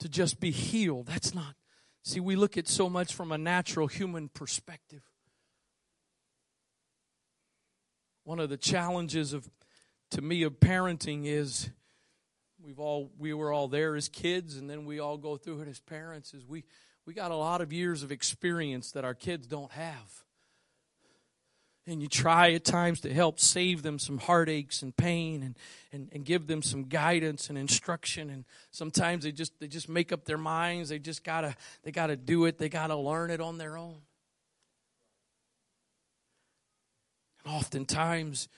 to 0.00 0.08
just 0.08 0.40
be 0.40 0.50
healed. 0.50 1.06
That's 1.06 1.34
not. 1.34 1.54
See, 2.02 2.20
we 2.20 2.34
look 2.34 2.56
at 2.56 2.66
so 2.66 2.88
much 2.88 3.14
from 3.14 3.30
a 3.30 3.38
natural 3.38 3.86
human 3.86 4.28
perspective. 4.28 5.02
One 8.24 8.40
of 8.40 8.48
the 8.48 8.56
challenges 8.56 9.32
of 9.32 9.48
to 10.12 10.22
me 10.22 10.42
of 10.42 10.58
parenting 10.58 11.26
is 11.26 11.70
we've 12.62 12.78
all 12.78 13.12
we 13.18 13.32
were 13.32 13.52
all 13.52 13.68
there 13.68 13.94
as 13.96 14.08
kids 14.08 14.56
and 14.56 14.68
then 14.68 14.84
we 14.84 14.98
all 14.98 15.16
go 15.16 15.36
through 15.36 15.60
it 15.60 15.68
as 15.68 15.78
parents 15.80 16.34
is 16.34 16.44
we 16.44 16.64
we 17.06 17.14
got 17.14 17.30
a 17.30 17.36
lot 17.36 17.60
of 17.60 17.72
years 17.72 18.02
of 18.02 18.10
experience 18.12 18.92
that 18.92 19.04
our 19.04 19.14
kids 19.14 19.46
don't 19.46 19.72
have 19.72 20.24
and 21.86 22.02
you 22.02 22.08
try 22.08 22.52
at 22.52 22.64
times 22.64 23.00
to 23.00 23.12
help 23.12 23.40
save 23.40 23.82
them 23.82 23.98
some 23.98 24.18
heartaches 24.18 24.82
and 24.82 24.96
pain 24.96 25.42
and, 25.42 25.58
and, 25.92 26.08
and 26.12 26.24
give 26.24 26.46
them 26.46 26.62
some 26.62 26.84
guidance 26.84 27.48
and 27.48 27.58
instruction. 27.58 28.30
And 28.30 28.44
sometimes 28.70 29.24
they 29.24 29.32
just 29.32 29.58
they 29.60 29.66
just 29.66 29.88
make 29.88 30.12
up 30.12 30.24
their 30.24 30.38
minds. 30.38 30.90
They 30.90 30.98
just 30.98 31.24
gotta 31.24 31.56
they 31.82 31.90
gotta 31.90 32.16
do 32.16 32.44
it. 32.44 32.58
They 32.58 32.68
gotta 32.68 32.96
learn 32.96 33.30
it 33.30 33.40
on 33.40 33.58
their 33.58 33.76
own. 33.76 34.02
And 37.44 37.54
oftentimes 37.54 38.48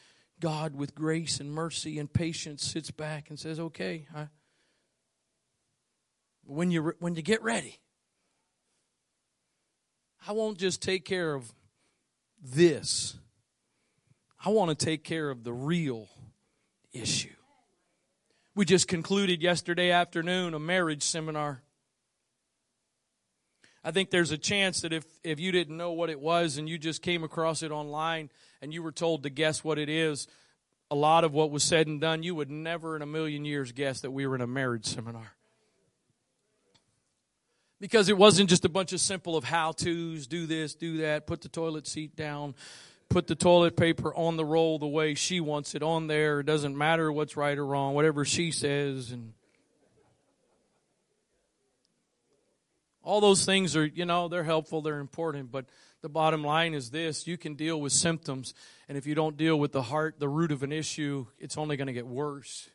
god 0.40 0.74
with 0.74 0.94
grace 0.94 1.38
and 1.38 1.52
mercy 1.52 2.00
and 2.00 2.12
patience 2.12 2.64
sits 2.64 2.90
back 2.90 3.30
and 3.30 3.38
says 3.38 3.60
okay 3.60 4.06
I, 4.14 4.26
when 6.44 6.72
you 6.72 6.94
when 6.98 7.14
you 7.14 7.22
get 7.22 7.40
ready 7.44 7.78
i 10.26 10.32
won't 10.32 10.58
just 10.58 10.82
take 10.82 11.04
care 11.04 11.34
of 11.34 11.52
this. 12.42 13.14
I 14.44 14.50
want 14.50 14.76
to 14.76 14.84
take 14.84 15.04
care 15.04 15.30
of 15.30 15.44
the 15.44 15.52
real 15.52 16.08
issue. 16.92 17.28
We 18.54 18.64
just 18.64 18.88
concluded 18.88 19.42
yesterday 19.42 19.90
afternoon 19.90 20.52
a 20.52 20.58
marriage 20.58 21.02
seminar. 21.02 21.62
I 23.84 23.90
think 23.90 24.10
there's 24.10 24.30
a 24.30 24.38
chance 24.38 24.82
that 24.82 24.92
if, 24.92 25.04
if 25.24 25.40
you 25.40 25.52
didn't 25.52 25.76
know 25.76 25.92
what 25.92 26.10
it 26.10 26.20
was 26.20 26.58
and 26.58 26.68
you 26.68 26.78
just 26.78 27.02
came 27.02 27.24
across 27.24 27.62
it 27.62 27.70
online 27.70 28.30
and 28.60 28.72
you 28.72 28.82
were 28.82 28.92
told 28.92 29.22
to 29.22 29.30
guess 29.30 29.64
what 29.64 29.78
it 29.78 29.88
is, 29.88 30.28
a 30.90 30.94
lot 30.94 31.24
of 31.24 31.32
what 31.32 31.50
was 31.50 31.64
said 31.64 31.86
and 31.86 32.00
done, 32.00 32.22
you 32.22 32.34
would 32.34 32.50
never 32.50 32.94
in 32.94 33.02
a 33.02 33.06
million 33.06 33.44
years 33.44 33.72
guess 33.72 34.00
that 34.02 34.10
we 34.10 34.26
were 34.26 34.34
in 34.34 34.40
a 34.40 34.46
marriage 34.46 34.84
seminar 34.84 35.32
because 37.82 38.08
it 38.08 38.16
wasn't 38.16 38.48
just 38.48 38.64
a 38.64 38.68
bunch 38.70 38.92
of 38.92 39.00
simple 39.00 39.36
of 39.36 39.42
how 39.42 39.72
to's 39.72 40.26
do 40.28 40.46
this 40.46 40.74
do 40.74 40.98
that 40.98 41.26
put 41.26 41.40
the 41.40 41.48
toilet 41.48 41.86
seat 41.86 42.14
down 42.14 42.54
put 43.12 43.26
the 43.26 43.34
toilet 43.34 43.76
paper 43.76 44.14
on 44.14 44.36
the 44.36 44.44
roll 44.44 44.78
the 44.78 44.86
way 44.86 45.14
she 45.14 45.40
wants 45.40 45.74
it 45.74 45.82
on 45.82 46.06
there. 46.06 46.40
It 46.40 46.46
doesn't 46.46 46.76
matter 46.76 47.12
what's 47.12 47.36
right 47.36 47.56
or 47.56 47.66
wrong 47.66 47.94
whatever 47.94 48.24
she 48.24 48.50
says. 48.50 49.10
And 49.10 49.34
all 53.02 53.20
those 53.20 53.44
things 53.44 53.76
are 53.76 53.84
you 53.84 54.06
know 54.06 54.28
they're 54.28 54.44
helpful 54.44 54.80
they're 54.80 55.00
important 55.00 55.50
but 55.50 55.66
the 56.00 56.08
bottom 56.08 56.42
line 56.42 56.74
is 56.74 56.90
this. 56.90 57.26
You 57.26 57.36
can 57.36 57.54
deal 57.54 57.80
with 57.80 57.92
symptoms 57.92 58.54
and 58.88 58.96
if 58.96 59.06
you 59.06 59.14
don't 59.14 59.36
deal 59.36 59.58
with 59.58 59.72
the 59.72 59.82
heart 59.82 60.18
the 60.18 60.28
root 60.28 60.52
of 60.52 60.62
an 60.62 60.72
issue 60.72 61.26
it's 61.38 61.58
only 61.58 61.76
going 61.76 61.88
to 61.88 61.92
get 61.92 62.06
worse 62.06 62.70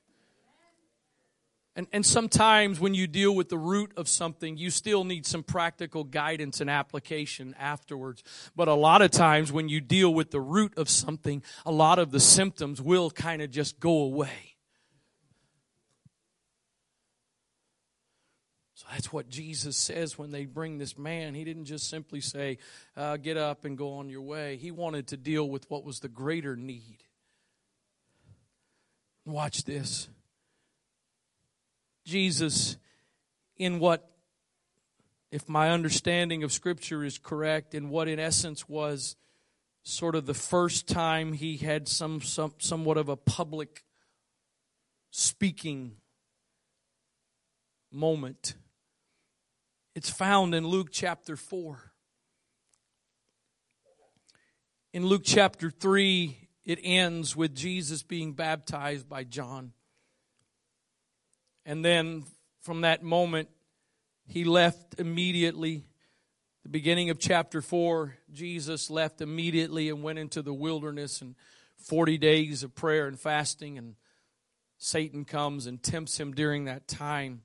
and, 1.77 1.85
and 1.93 2.03
sometimes 2.03 2.79
when 2.79 2.95
you 2.95 3.05
deal 3.05 3.35
with 3.35 3.49
the 3.49 3.57
root 3.57 3.91
of 3.97 4.09
something, 4.09 4.57
you 4.57 4.71
still 4.71 5.03
need 5.03 5.27
some 5.27 5.43
practical 5.43 6.03
guidance 6.03 6.59
and 6.59 6.71
application 6.71 7.55
afterwards. 7.59 8.23
But 8.55 8.67
a 8.67 8.73
lot 8.73 9.03
of 9.03 9.11
times 9.11 9.51
when 9.51 9.69
you 9.69 9.79
deal 9.79 10.11
with 10.11 10.31
the 10.31 10.41
root 10.41 10.75
of 10.75 10.89
something, 10.89 11.43
a 11.67 11.71
lot 11.71 11.99
of 11.99 12.09
the 12.09 12.19
symptoms 12.19 12.81
will 12.81 13.11
kind 13.11 13.43
of 13.43 13.51
just 13.51 13.79
go 13.79 13.99
away. 13.99 14.55
So 18.73 18.87
that's 18.91 19.13
what 19.13 19.29
Jesus 19.29 19.77
says 19.77 20.17
when 20.17 20.31
they 20.31 20.45
bring 20.45 20.79
this 20.79 20.97
man. 20.97 21.35
He 21.35 21.43
didn't 21.43 21.65
just 21.65 21.91
simply 21.91 22.21
say, 22.21 22.57
uh, 22.95 23.17
get 23.17 23.37
up 23.37 23.65
and 23.65 23.77
go 23.77 23.97
on 23.97 24.09
your 24.09 24.23
way. 24.23 24.57
He 24.57 24.71
wanted 24.71 25.09
to 25.09 25.17
deal 25.17 25.47
with 25.47 25.69
what 25.69 25.83
was 25.83 25.99
the 25.99 26.09
greater 26.09 26.55
need. 26.55 27.03
Watch 29.25 29.63
this. 29.63 30.09
Jesus 32.07 32.77
in 33.57 33.79
what, 33.79 34.09
if 35.29 35.49
my 35.49 35.71
understanding 35.71 36.41
of 36.43 36.53
Scripture 36.53 37.03
is 37.03 37.17
correct, 37.17 37.75
in 37.75 37.89
what 37.89 38.07
in 38.07 38.17
essence 38.17 38.69
was 38.69 39.17
sort 39.83 40.15
of 40.15 40.25
the 40.25 40.33
first 40.33 40.87
time 40.87 41.33
he 41.33 41.57
had 41.57 41.89
some, 41.89 42.21
some 42.21 42.53
somewhat 42.59 42.97
of 42.97 43.09
a 43.09 43.17
public 43.17 43.83
speaking 45.11 45.97
moment. 47.91 48.55
It's 49.93 50.09
found 50.09 50.55
in 50.55 50.65
Luke 50.65 50.89
chapter 50.93 51.35
4. 51.35 51.91
In 54.93 55.05
Luke 55.05 55.23
chapter 55.25 55.69
3, 55.69 56.37
it 56.63 56.79
ends 56.81 57.35
with 57.35 57.53
Jesus 57.53 58.01
being 58.01 58.31
baptized 58.31 59.09
by 59.09 59.25
John. 59.25 59.73
And 61.67 61.83
then 61.83 62.23
from 62.61 62.81
that 62.81 63.03
moment, 63.03 63.49
he 64.25 64.45
left 64.45 64.99
immediately. 64.99 65.83
The 66.63 66.69
beginning 66.69 67.09
of 67.09 67.19
chapter 67.19 67.61
4, 67.61 68.15
Jesus 68.31 68.89
left 68.89 69.19
immediately 69.19 69.89
and 69.89 70.01
went 70.01 70.17
into 70.17 70.41
the 70.41 70.53
wilderness 70.53 71.21
and 71.21 71.35
40 71.77 72.17
days 72.17 72.63
of 72.63 72.73
prayer 72.73 73.05
and 73.05 73.19
fasting 73.19 73.77
and 73.77 73.95
Satan 74.77 75.25
comes 75.25 75.67
and 75.67 75.83
tempts 75.83 76.17
him 76.17 76.33
during 76.33 76.65
that 76.65 76.87
time. 76.87 77.41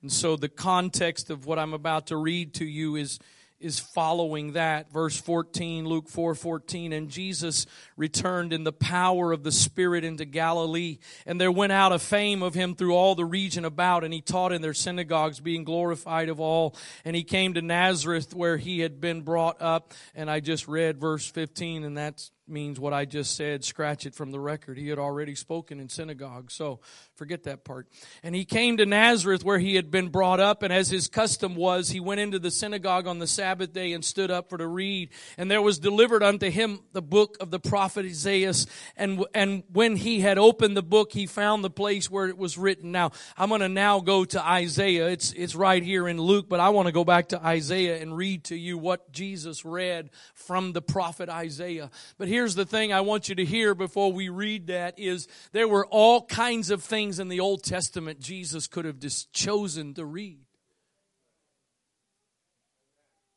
And 0.00 0.10
so 0.10 0.36
the 0.36 0.48
context 0.48 1.28
of 1.28 1.44
what 1.44 1.58
I'm 1.58 1.74
about 1.74 2.06
to 2.06 2.16
read 2.16 2.54
to 2.54 2.64
you 2.64 2.96
is 2.96 3.18
is 3.60 3.78
following 3.78 4.52
that. 4.52 4.92
Verse 4.92 5.20
14, 5.20 5.86
Luke 5.86 6.08
4 6.08 6.34
14. 6.34 6.92
And 6.92 7.08
Jesus 7.08 7.66
returned 7.96 8.52
in 8.52 8.64
the 8.64 8.72
power 8.72 9.32
of 9.32 9.42
the 9.42 9.52
Spirit 9.52 10.04
into 10.04 10.24
Galilee. 10.24 10.98
And 11.26 11.40
there 11.40 11.52
went 11.52 11.72
out 11.72 11.92
a 11.92 11.98
fame 11.98 12.42
of 12.42 12.54
him 12.54 12.74
through 12.74 12.94
all 12.94 13.14
the 13.14 13.24
region 13.24 13.64
about. 13.64 14.04
And 14.04 14.14
he 14.14 14.20
taught 14.20 14.52
in 14.52 14.62
their 14.62 14.74
synagogues, 14.74 15.40
being 15.40 15.64
glorified 15.64 16.28
of 16.28 16.40
all. 16.40 16.76
And 17.04 17.14
he 17.14 17.22
came 17.22 17.54
to 17.54 17.62
Nazareth 17.62 18.34
where 18.34 18.56
he 18.56 18.80
had 18.80 19.00
been 19.00 19.22
brought 19.22 19.60
up. 19.60 19.92
And 20.14 20.30
I 20.30 20.40
just 20.40 20.66
read 20.66 20.98
verse 20.98 21.26
15, 21.26 21.84
and 21.84 21.96
that 21.98 22.28
means 22.50 22.80
what 22.80 22.92
I 22.92 23.04
just 23.04 23.36
said, 23.36 23.64
scratch 23.64 24.06
it 24.06 24.14
from 24.14 24.32
the 24.32 24.40
record. 24.40 24.76
He 24.76 24.88
had 24.88 24.98
already 24.98 25.34
spoken 25.34 25.80
in 25.80 25.88
synagogue, 25.88 26.50
so 26.50 26.80
forget 27.20 27.42
that 27.42 27.64
part. 27.64 27.86
And 28.22 28.34
he 28.34 28.46
came 28.46 28.78
to 28.78 28.86
Nazareth 28.86 29.44
where 29.44 29.58
he 29.58 29.74
had 29.74 29.90
been 29.90 30.08
brought 30.08 30.40
up, 30.40 30.62
and 30.62 30.72
as 30.72 30.88
his 30.88 31.06
custom 31.06 31.54
was, 31.54 31.90
he 31.90 32.00
went 32.00 32.18
into 32.18 32.38
the 32.38 32.50
synagogue 32.50 33.06
on 33.06 33.18
the 33.18 33.26
Sabbath 33.26 33.74
day 33.74 33.92
and 33.92 34.02
stood 34.02 34.30
up 34.30 34.48
for 34.48 34.56
to 34.56 34.66
read. 34.66 35.10
And 35.36 35.50
there 35.50 35.60
was 35.60 35.78
delivered 35.78 36.22
unto 36.22 36.48
him 36.48 36.80
the 36.94 37.02
book 37.02 37.36
of 37.38 37.50
the 37.50 37.60
prophet 37.60 38.06
Isaiah. 38.06 38.54
And, 38.96 39.26
and 39.34 39.64
when 39.70 39.96
he 39.96 40.20
had 40.20 40.38
opened 40.38 40.78
the 40.78 40.82
book, 40.82 41.12
he 41.12 41.26
found 41.26 41.62
the 41.62 41.68
place 41.68 42.10
where 42.10 42.26
it 42.26 42.38
was 42.38 42.56
written. 42.56 42.90
Now, 42.90 43.10
I'm 43.36 43.50
going 43.50 43.60
to 43.60 43.68
now 43.68 44.00
go 44.00 44.24
to 44.24 44.42
Isaiah. 44.42 45.08
It's, 45.08 45.32
it's 45.32 45.54
right 45.54 45.82
here 45.82 46.08
in 46.08 46.18
Luke, 46.18 46.48
but 46.48 46.58
I 46.58 46.70
want 46.70 46.86
to 46.86 46.92
go 46.92 47.04
back 47.04 47.28
to 47.28 47.44
Isaiah 47.44 48.00
and 48.00 48.16
read 48.16 48.44
to 48.44 48.56
you 48.56 48.78
what 48.78 49.12
Jesus 49.12 49.62
read 49.62 50.08
from 50.32 50.72
the 50.72 50.80
prophet 50.80 51.28
Isaiah. 51.28 51.90
But 52.16 52.28
here's 52.28 52.54
the 52.54 52.64
thing 52.64 52.94
I 52.94 53.02
want 53.02 53.28
you 53.28 53.34
to 53.34 53.44
hear 53.44 53.74
before 53.74 54.10
we 54.10 54.30
read 54.30 54.68
that 54.68 54.98
is 54.98 55.28
there 55.52 55.68
were 55.68 55.84
all 55.84 56.24
kinds 56.24 56.70
of 56.70 56.82
things 56.82 57.09
in 57.18 57.28
the 57.28 57.40
Old 57.40 57.62
Testament 57.62 58.20
Jesus 58.20 58.66
could 58.66 58.84
have 58.84 58.98
just 58.98 59.32
chosen 59.32 59.94
to 59.94 60.04
read. 60.04 60.40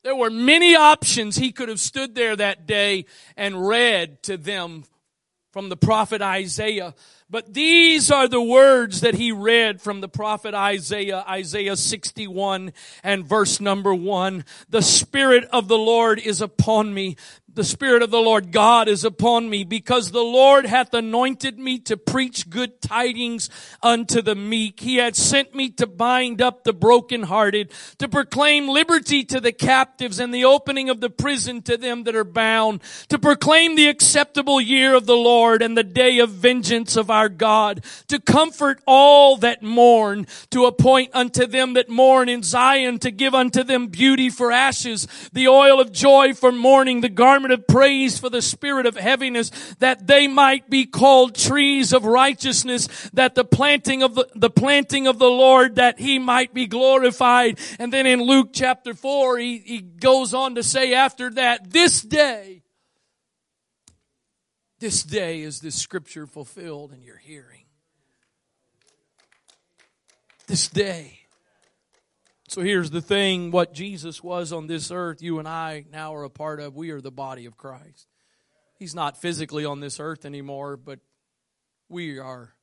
There 0.03 0.15
were 0.15 0.29
many 0.29 0.75
options 0.75 1.37
he 1.37 1.51
could 1.53 1.69
have 1.69 1.79
stood 1.79 2.13
there 2.13 2.35
that 2.35 2.67
day 2.67 3.05
and 3.37 3.65
read 3.65 4.21
to 4.23 4.35
them 4.35 4.83
from 5.53 5.69
the 5.69 5.77
prophet 5.77 6.21
Isaiah. 6.21 6.95
But 7.29 7.53
these 7.53 8.11
are 8.11 8.27
the 8.27 8.41
words 8.41 9.01
that 9.01 9.13
he 9.13 9.31
read 9.31 9.81
from 9.81 10.01
the 10.01 10.09
prophet 10.09 10.53
Isaiah, 10.53 11.23
Isaiah 11.29 11.77
61 11.77 12.73
and 13.03 13.25
verse 13.25 13.61
number 13.61 13.93
one. 13.93 14.45
The 14.69 14.81
Spirit 14.81 15.45
of 15.51 15.67
the 15.67 15.77
Lord 15.77 16.19
is 16.19 16.41
upon 16.41 16.93
me 16.93 17.15
the 17.55 17.63
Spirit 17.63 18.01
of 18.01 18.09
the 18.09 18.19
Lord 18.19 18.51
God 18.51 18.87
is 18.87 19.03
upon 19.03 19.47
me 19.47 19.63
because 19.63 20.09
the 20.09 20.23
Lord 20.23 20.65
hath 20.65 20.93
anointed 20.93 21.59
me 21.59 21.77
to 21.79 21.97
preach 21.97 22.49
good 22.49 22.81
tidings 22.81 23.49
unto 23.83 24.23
the 24.23 24.33
meek. 24.33 24.79
He 24.79 24.95
hath 24.95 25.15
sent 25.15 25.53
me 25.53 25.69
to 25.71 25.85
bind 25.85 26.41
up 26.41 26.63
the 26.63 26.73
brokenhearted, 26.73 27.71
to 27.99 28.09
proclaim 28.09 28.67
liberty 28.67 29.23
to 29.25 29.39
the 29.39 29.51
captives 29.51 30.17
and 30.17 30.33
the 30.33 30.45
opening 30.45 30.89
of 30.89 30.99
the 30.99 31.11
prison 31.11 31.61
to 31.63 31.77
them 31.77 32.05
that 32.05 32.15
are 32.15 32.23
bound, 32.23 32.81
to 33.09 33.19
proclaim 33.19 33.75
the 33.75 33.87
acceptable 33.87 34.59
year 34.59 34.95
of 34.95 35.05
the 35.05 35.15
Lord 35.15 35.61
and 35.61 35.77
the 35.77 35.83
day 35.83 36.19
of 36.19 36.31
vengeance 36.31 36.95
of 36.95 37.11
our 37.11 37.29
God, 37.29 37.83
to 38.07 38.19
comfort 38.19 38.81
all 38.87 39.37
that 39.37 39.61
mourn, 39.61 40.25
to 40.49 40.65
appoint 40.65 41.11
unto 41.13 41.45
them 41.45 41.73
that 41.73 41.89
mourn 41.89 42.29
in 42.29 42.41
Zion, 42.41 42.97
to 42.99 43.11
give 43.11 43.35
unto 43.35 43.63
them 43.63 43.87
beauty 43.87 44.31
for 44.31 44.51
ashes, 44.51 45.07
the 45.33 45.47
oil 45.47 45.79
of 45.79 45.91
joy 45.91 46.33
for 46.33 46.51
mourning, 46.51 47.01
the 47.01 47.09
garment 47.09 47.42
of 47.51 47.67
praise 47.67 48.17
for 48.17 48.29
the 48.29 48.41
spirit 48.41 48.85
of 48.85 48.95
heaviness, 48.95 49.49
that 49.79 50.07
they 50.07 50.27
might 50.27 50.69
be 50.69 50.85
called 50.85 51.35
trees 51.35 51.93
of 51.93 52.05
righteousness, 52.05 52.87
that 53.13 53.35
the 53.35 53.43
planting 53.43 54.03
of 54.03 54.15
the, 54.15 54.29
the 54.35 54.49
planting 54.49 55.07
of 55.07 55.19
the 55.19 55.29
Lord, 55.29 55.75
that 55.75 55.99
he 55.99 56.19
might 56.19 56.53
be 56.53 56.67
glorified. 56.67 57.59
And 57.79 57.91
then 57.91 58.05
in 58.05 58.21
Luke 58.21 58.49
chapter 58.53 58.93
four, 58.93 59.37
he, 59.37 59.57
he 59.57 59.81
goes 59.81 60.33
on 60.33 60.55
to 60.55 60.63
say 60.63 60.93
after 60.93 61.29
that, 61.31 61.71
this 61.71 62.01
day, 62.01 62.63
this 64.79 65.03
day 65.03 65.41
is 65.41 65.61
this 65.61 65.75
scripture 65.75 66.27
fulfilled 66.27 66.91
in 66.91 67.01
your 67.01 67.17
hearing. 67.17 67.65
This 70.47 70.67
day. 70.67 71.22
So 72.53 72.61
here's 72.61 72.91
the 72.91 73.01
thing 73.01 73.49
what 73.49 73.73
Jesus 73.73 74.23
was 74.23 74.53
on 74.53 74.67
this 74.67 74.91
earth, 74.91 75.23
you 75.23 75.39
and 75.39 75.47
I 75.47 75.85
now 75.91 76.13
are 76.13 76.23
a 76.23 76.29
part 76.29 76.59
of. 76.59 76.75
We 76.75 76.91
are 76.91 77.01
the 77.01 77.09
body 77.09 77.47
of 77.47 77.57
Christ. 77.57 78.05
He's 78.77 78.93
not 78.93 79.17
physically 79.17 79.65
on 79.65 79.79
this 79.79 79.99
earth 79.99 80.23
anymore, 80.23 80.77
but 80.77 80.99
we 81.89 82.19
are 82.19 82.53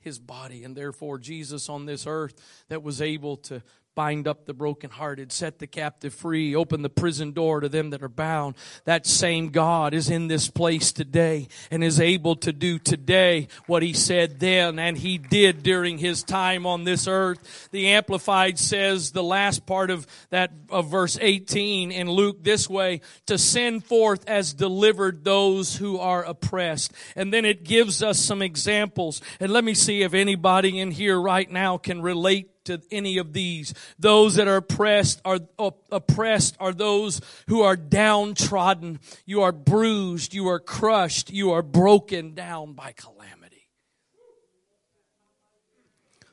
his 0.00 0.18
body. 0.18 0.64
And 0.64 0.76
therefore, 0.76 1.20
Jesus 1.20 1.68
on 1.68 1.86
this 1.86 2.08
earth 2.08 2.34
that 2.70 2.82
was 2.82 3.00
able 3.00 3.36
to 3.36 3.62
bind 3.96 4.28
up 4.28 4.44
the 4.44 4.54
brokenhearted, 4.54 5.32
set 5.32 5.58
the 5.58 5.66
captive 5.66 6.14
free, 6.14 6.54
open 6.54 6.82
the 6.82 6.90
prison 6.90 7.32
door 7.32 7.60
to 7.60 7.68
them 7.68 7.90
that 7.90 8.02
are 8.02 8.08
bound. 8.08 8.54
That 8.84 9.06
same 9.06 9.48
God 9.48 9.94
is 9.94 10.10
in 10.10 10.28
this 10.28 10.48
place 10.48 10.92
today 10.92 11.48
and 11.70 11.82
is 11.82 11.98
able 11.98 12.36
to 12.36 12.52
do 12.52 12.78
today 12.78 13.48
what 13.66 13.82
he 13.82 13.94
said 13.94 14.38
then 14.38 14.78
and 14.78 14.98
he 14.98 15.18
did 15.18 15.62
during 15.64 15.98
his 15.98 16.22
time 16.22 16.66
on 16.66 16.84
this 16.84 17.08
earth. 17.08 17.70
The 17.72 17.88
Amplified 17.88 18.58
says 18.58 19.10
the 19.10 19.24
last 19.24 19.66
part 19.66 19.90
of 19.90 20.06
that 20.30 20.52
of 20.70 20.90
verse 20.90 21.18
18 21.20 21.90
in 21.90 22.10
Luke 22.10 22.44
this 22.44 22.68
way, 22.68 23.00
to 23.26 23.38
send 23.38 23.84
forth 23.84 24.28
as 24.28 24.52
delivered 24.52 25.24
those 25.24 25.76
who 25.76 25.98
are 25.98 26.22
oppressed. 26.22 26.92
And 27.14 27.32
then 27.32 27.46
it 27.46 27.64
gives 27.64 28.02
us 28.02 28.18
some 28.18 28.42
examples. 28.42 29.22
And 29.40 29.50
let 29.52 29.64
me 29.64 29.72
see 29.72 30.02
if 30.02 30.12
anybody 30.12 30.78
in 30.78 30.90
here 30.90 31.18
right 31.18 31.50
now 31.50 31.78
can 31.78 32.02
relate 32.02 32.50
to 32.66 32.80
any 32.90 33.18
of 33.18 33.32
these. 33.32 33.74
Those 33.98 34.36
that 34.36 34.48
are 34.48 34.56
oppressed 34.56 35.20
are 35.24 35.40
oppressed 35.58 36.56
are 36.60 36.72
those 36.72 37.20
who 37.48 37.62
are 37.62 37.76
downtrodden. 37.76 39.00
You 39.24 39.42
are 39.42 39.52
bruised. 39.52 40.34
You 40.34 40.48
are 40.48 40.60
crushed. 40.60 41.30
You 41.30 41.52
are 41.52 41.62
broken 41.62 42.34
down 42.34 42.74
by 42.74 42.92
calamity. 42.92 43.68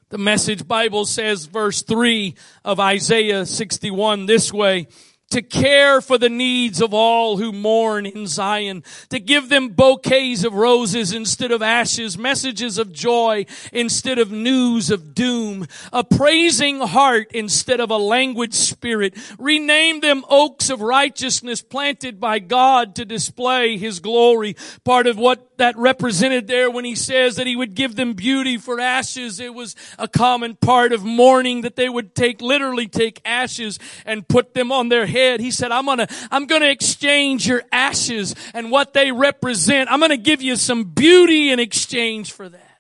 The 0.10 0.20
message 0.20 0.68
Bible 0.68 1.06
says 1.06 1.46
verse 1.46 1.82
3 1.82 2.36
of 2.64 2.80
Isaiah 2.80 3.48
61 3.48 4.28
this 4.28 4.54
way 4.54 4.88
to 5.34 5.42
care 5.42 6.00
for 6.00 6.20
the 6.20 6.30
needs 6.30 6.80
of 6.80 6.94
all 6.94 7.38
who 7.38 7.52
mourn 7.52 8.06
in 8.06 8.28
Zion, 8.28 8.84
to 9.10 9.20
give 9.20 9.50
them 9.50 9.70
bouquets 9.70 10.44
of 10.44 10.54
roses 10.54 11.12
instead 11.12 11.52
of 11.52 11.62
ashes, 11.64 12.18
messages 12.18 12.78
of 12.78 12.94
joy 12.94 13.46
instead 13.72 14.20
of 14.20 14.32
news 14.32 14.92
of 14.92 15.16
doom, 15.16 15.68
a 15.92 16.04
praising 16.04 16.80
heart 16.80 17.32
instead 17.32 17.80
of 17.80 17.90
a 17.90 17.98
languid 17.98 18.54
spirit, 18.54 19.18
rename 19.40 20.02
them 20.02 20.24
oaks 20.30 20.70
of 20.70 20.82
righteousness 20.82 21.64
planted 21.64 22.20
by 22.20 22.38
God 22.38 22.94
to 22.96 23.04
display 23.04 23.78
His 23.78 24.00
glory. 24.00 24.56
Part 24.84 25.08
of 25.08 25.18
what 25.18 25.53
that 25.58 25.78
represented 25.78 26.48
there 26.48 26.70
when 26.70 26.86
He 26.86 26.96
says 26.96 27.36
that 27.36 27.48
He 27.48 27.56
would 27.56 27.76
give 27.76 27.96
them 27.96 28.14
beauty 28.14 28.58
for 28.58 28.80
ashes, 28.80 29.40
it 29.40 29.54
was 29.54 29.76
a 29.98 30.08
common 30.08 30.56
part 30.56 30.94
of 30.94 31.04
mourning 31.04 31.62
that 31.62 31.76
they 31.76 31.90
would 31.90 32.16
take, 32.16 32.42
literally 32.42 32.88
take 32.88 33.22
ashes 33.26 33.80
and 34.06 34.28
put 34.28 34.54
them 34.54 34.72
on 34.72 34.90
their 34.90 35.06
head. 35.06 35.40
He 35.40 35.52
said, 35.52 35.72
I'm 35.72 35.86
gonna, 35.86 36.08
I'm 36.32 36.46
gonna 36.46 36.68
exchange 36.68 37.48
your 37.48 37.64
ashes 37.72 38.36
and 38.54 38.72
what 38.72 38.94
they 38.94 39.12
represent. 39.12 39.92
I'm 39.92 40.00
gonna 40.00 40.18
give 40.18 40.42
you 40.42 40.56
some 40.56 40.86
beauty 40.86 41.52
in 41.52 41.60
exchange 41.60 42.32
for 42.32 42.50
that. 42.50 42.74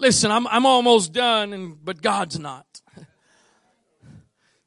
Listen, 0.00 0.30
I'm, 0.30 0.46
I'm 0.46 0.64
almost 0.64 1.12
done 1.12 1.52
and, 1.52 1.76
but 1.84 2.00
God's 2.00 2.38
not. 2.38 2.66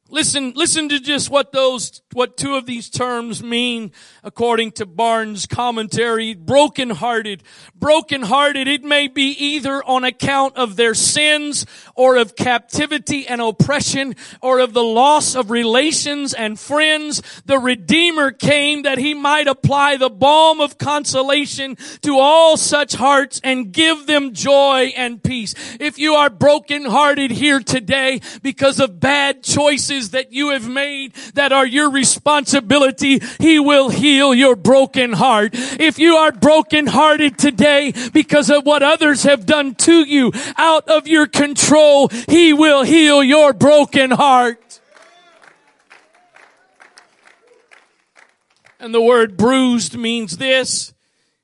Listen, 0.08 0.52
listen 0.54 0.88
to 0.90 1.00
just 1.00 1.28
what 1.28 1.50
those, 1.50 2.02
what 2.14 2.36
two 2.36 2.54
of 2.54 2.66
these 2.66 2.88
terms 2.88 3.42
mean 3.42 3.92
according 4.22 4.72
to 4.72 4.86
Barnes' 4.86 5.46
commentary. 5.46 6.34
Brokenhearted. 6.34 7.42
Brokenhearted, 7.74 8.68
it 8.68 8.84
may 8.84 9.08
be 9.08 9.30
either 9.32 9.82
on 9.84 10.04
account 10.04 10.56
of 10.56 10.76
their 10.76 10.94
sins 10.94 11.66
or 11.94 12.16
of 12.16 12.36
captivity 12.36 13.26
and 13.26 13.40
oppression 13.40 14.14
or 14.40 14.60
of 14.60 14.72
the 14.72 14.82
loss 14.82 15.34
of 15.34 15.50
relations 15.50 16.32
and 16.32 16.58
friends. 16.58 17.20
The 17.44 17.58
Redeemer 17.58 18.30
came 18.30 18.82
that 18.82 18.98
he 18.98 19.12
might 19.12 19.48
apply 19.48 19.96
the 19.96 20.10
balm 20.10 20.60
of 20.60 20.78
consolation 20.78 21.76
to 22.02 22.18
all 22.18 22.56
such 22.56 22.94
hearts 22.94 23.40
and 23.42 23.72
give 23.72 24.06
them 24.06 24.32
joy 24.32 24.92
and 24.96 25.22
peace. 25.22 25.54
If 25.80 25.98
you 25.98 26.14
are 26.14 26.30
brokenhearted 26.30 27.32
here 27.32 27.60
today 27.60 28.20
because 28.42 28.80
of 28.80 29.00
bad 29.00 29.42
choices 29.42 30.10
that 30.10 30.32
you 30.32 30.50
have 30.50 30.68
made 30.68 31.14
that 31.34 31.52
are 31.52 31.66
your 31.66 31.90
responsibility, 32.04 33.18
He 33.38 33.58
will 33.58 33.88
heal 33.88 34.34
your 34.34 34.56
broken 34.56 35.14
heart. 35.14 35.52
If 35.54 35.98
you 35.98 36.16
are 36.16 36.32
broken 36.32 36.86
hearted 36.86 37.38
today 37.38 37.94
because 38.12 38.50
of 38.50 38.66
what 38.66 38.82
others 38.82 39.22
have 39.22 39.46
done 39.46 39.74
to 39.86 40.04
you 40.06 40.30
out 40.58 40.86
of 40.86 41.08
your 41.08 41.26
control, 41.26 42.08
He 42.28 42.52
will 42.52 42.82
heal 42.82 43.24
your 43.24 43.54
broken 43.54 44.10
heart. 44.10 44.80
And 48.78 48.92
the 48.92 49.00
word 49.00 49.38
bruised 49.38 49.96
means 49.96 50.36
this. 50.36 50.92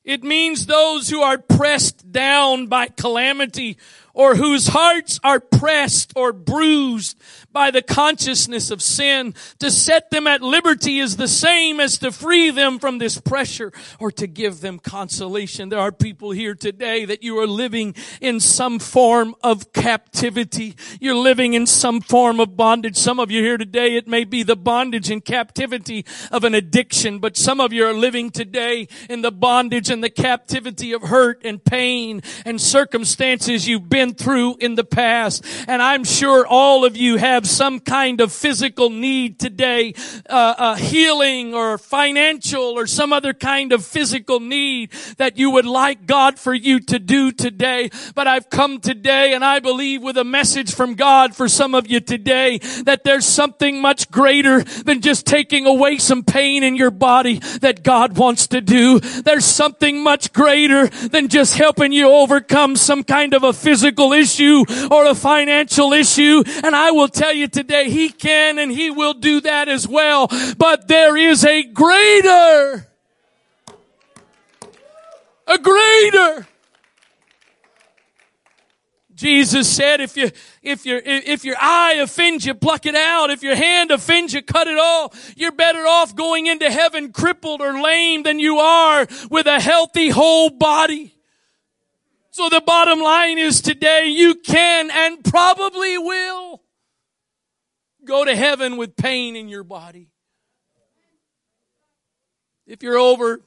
It 0.04 0.22
means 0.22 0.66
those 0.66 1.08
who 1.08 1.22
are 1.22 1.38
pressed 1.38 2.12
down 2.12 2.66
by 2.66 2.88
calamity 2.88 3.78
or 4.12 4.34
whose 4.34 4.68
hearts 4.68 5.20
are 5.24 5.40
pressed 5.40 6.12
or 6.16 6.32
bruised 6.34 7.16
by 7.52 7.70
the 7.70 7.82
consciousness 7.82 8.70
of 8.70 8.82
sin. 8.82 9.34
To 9.58 9.70
set 9.70 10.10
them 10.10 10.26
at 10.26 10.42
liberty 10.42 10.98
is 10.98 11.16
the 11.16 11.28
same 11.28 11.80
as 11.80 11.98
to 11.98 12.12
free 12.12 12.50
them 12.50 12.78
from 12.78 12.98
this 12.98 13.20
pressure 13.20 13.72
or 13.98 14.10
to 14.12 14.26
give 14.26 14.60
them 14.60 14.78
consolation. 14.78 15.68
There 15.68 15.78
are 15.78 15.92
people 15.92 16.30
here 16.30 16.54
today 16.54 17.04
that 17.04 17.22
you 17.22 17.38
are 17.38 17.46
living 17.46 17.94
in 18.20 18.40
some 18.40 18.78
form 18.78 19.34
of 19.42 19.72
captivity. 19.72 20.76
You're 21.00 21.14
living 21.14 21.54
in 21.54 21.66
some 21.66 22.00
form 22.00 22.40
of 22.40 22.56
bondage. 22.56 22.96
Some 22.96 23.18
of 23.18 23.30
you 23.30 23.42
here 23.42 23.58
today, 23.58 23.96
it 23.96 24.06
may 24.06 24.24
be 24.24 24.42
the 24.42 24.56
bondage 24.56 25.10
and 25.10 25.24
captivity 25.24 26.04
of 26.30 26.44
an 26.44 26.54
addiction, 26.54 27.18
but 27.18 27.36
some 27.36 27.60
of 27.60 27.72
you 27.72 27.84
are 27.84 27.94
living 27.94 28.30
today 28.30 28.88
in 29.08 29.22
the 29.22 29.32
bondage 29.32 29.90
and 29.90 30.02
the 30.02 30.10
captivity 30.10 30.92
of 30.92 31.02
hurt 31.02 31.42
and 31.44 31.64
pain 31.64 32.22
and 32.44 32.60
circumstances 32.60 33.66
you've 33.68 33.88
been 33.88 34.14
through 34.14 34.56
in 34.56 34.74
the 34.74 34.84
past. 34.84 35.44
And 35.66 35.82
I'm 35.82 36.04
sure 36.04 36.46
all 36.46 36.84
of 36.84 36.96
you 36.96 37.16
have 37.16 37.39
have 37.40 37.48
some 37.48 37.80
kind 37.80 38.20
of 38.20 38.30
physical 38.30 38.90
need 38.90 39.38
today, 39.38 39.94
uh, 40.28 40.54
uh, 40.58 40.74
healing 40.74 41.54
or 41.54 41.78
financial 41.78 42.60
or 42.60 42.86
some 42.86 43.14
other 43.14 43.32
kind 43.32 43.72
of 43.72 43.82
physical 43.82 44.40
need 44.40 44.90
that 45.16 45.38
you 45.38 45.50
would 45.50 45.64
like 45.64 46.04
God 46.04 46.38
for 46.38 46.52
you 46.52 46.80
to 46.80 46.98
do 46.98 47.32
today. 47.32 47.88
But 48.14 48.26
I've 48.26 48.50
come 48.50 48.78
today 48.78 49.32
and 49.32 49.42
I 49.42 49.58
believe 49.58 50.02
with 50.02 50.18
a 50.18 50.24
message 50.24 50.74
from 50.74 50.96
God 50.96 51.34
for 51.34 51.48
some 51.48 51.74
of 51.74 51.90
you 51.90 52.00
today 52.00 52.58
that 52.84 53.04
there's 53.04 53.24
something 53.24 53.80
much 53.80 54.10
greater 54.10 54.62
than 54.62 55.00
just 55.00 55.24
taking 55.24 55.64
away 55.66 55.96
some 55.96 56.22
pain 56.22 56.62
in 56.62 56.76
your 56.76 56.90
body 56.90 57.38
that 57.60 57.82
God 57.82 58.18
wants 58.18 58.48
to 58.48 58.60
do. 58.60 59.00
There's 59.00 59.46
something 59.46 60.02
much 60.02 60.34
greater 60.34 60.88
than 60.88 61.28
just 61.28 61.56
helping 61.56 61.92
you 61.92 62.10
overcome 62.10 62.76
some 62.76 63.02
kind 63.02 63.32
of 63.32 63.44
a 63.44 63.54
physical 63.54 64.10
physical 64.10 64.12
issue 64.12 64.64
or 64.90 65.06
a 65.06 65.14
financial 65.14 65.92
issue. 65.92 66.42
And 66.64 66.74
I 66.76 66.90
will 66.90 67.08
tell 67.08 67.29
you 67.32 67.48
today, 67.48 67.90
He 67.90 68.10
can 68.10 68.58
and 68.58 68.70
He 68.70 68.90
will 68.90 69.14
do 69.14 69.40
that 69.42 69.68
as 69.68 69.86
well. 69.86 70.28
But 70.58 70.88
there 70.88 71.16
is 71.16 71.44
a 71.44 71.62
greater, 71.62 72.86
a 75.46 75.58
greater. 75.58 76.46
Jesus 79.20 79.68
said, 79.68 80.00
if 80.00 80.16
you, 80.16 80.30
if 80.62 80.86
your, 80.86 80.98
if 81.04 81.44
your 81.44 81.56
eye 81.60 81.96
offends 82.00 82.46
you, 82.46 82.54
pluck 82.54 82.86
it 82.86 82.94
out. 82.94 83.28
If 83.28 83.42
your 83.42 83.54
hand 83.54 83.90
offends 83.90 84.32
you, 84.32 84.40
cut 84.40 84.66
it 84.66 84.78
off. 84.78 85.34
You're 85.36 85.52
better 85.52 85.80
off 85.80 86.16
going 86.16 86.46
into 86.46 86.70
heaven 86.70 87.12
crippled 87.12 87.60
or 87.60 87.82
lame 87.82 88.22
than 88.22 88.38
you 88.38 88.56
are 88.60 89.06
with 89.30 89.46
a 89.46 89.60
healthy 89.60 90.08
whole 90.08 90.48
body. 90.48 91.14
So 92.30 92.48
the 92.48 92.62
bottom 92.64 93.00
line 93.00 93.36
is 93.36 93.60
today 93.60 94.06
you 94.06 94.36
can 94.36 94.90
and 94.90 95.22
probably 95.22 95.98
will 95.98 96.62
go 98.10 98.24
to 98.24 98.34
heaven 98.34 98.76
with 98.76 98.96
pain 98.96 99.36
in 99.36 99.48
your 99.48 99.62
body. 99.62 100.08
If 102.66 102.82
you're 102.82 102.98
over 102.98 103.40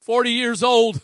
40 0.00 0.32
years 0.32 0.64
old, 0.64 1.00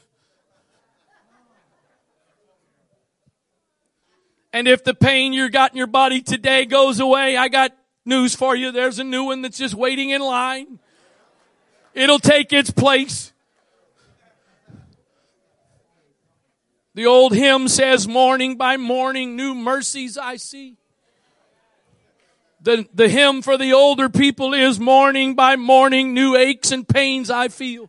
And 4.53 4.66
if 4.66 4.85
the 4.85 4.95
pain 4.95 5.35
you 5.35 5.51
got 5.51 5.72
in 5.72 5.77
your 5.77 5.87
body 5.87 6.22
today 6.22 6.64
goes 6.64 6.99
away, 6.99 7.37
I 7.37 7.49
got 7.49 7.72
news 8.07 8.35
for 8.35 8.57
you. 8.57 8.72
There's 8.72 8.99
a 8.99 9.05
new 9.05 9.24
one 9.24 9.43
that's 9.43 9.59
just 9.59 9.74
waiting 9.74 10.09
in 10.09 10.22
line. 10.22 10.79
It'll 11.93 12.18
take 12.18 12.55
its 12.55 12.70
place. 12.70 13.35
The 16.95 17.05
old 17.05 17.35
hymn 17.35 17.68
says, 17.68 18.09
morning 18.09 18.57
by 18.57 18.79
morning, 18.79 19.37
new 19.37 19.55
mercies 19.55 20.16
I 20.16 20.37
see. 20.37 20.79
The, 22.66 22.84
the 22.92 23.08
hymn 23.08 23.42
for 23.42 23.56
the 23.56 23.74
older 23.74 24.08
people 24.08 24.52
is 24.52 24.80
morning 24.80 25.36
by 25.36 25.54
morning, 25.54 26.14
new 26.14 26.34
aches 26.34 26.72
and 26.72 26.86
pains 26.86 27.30
I 27.30 27.46
feel. 27.46 27.88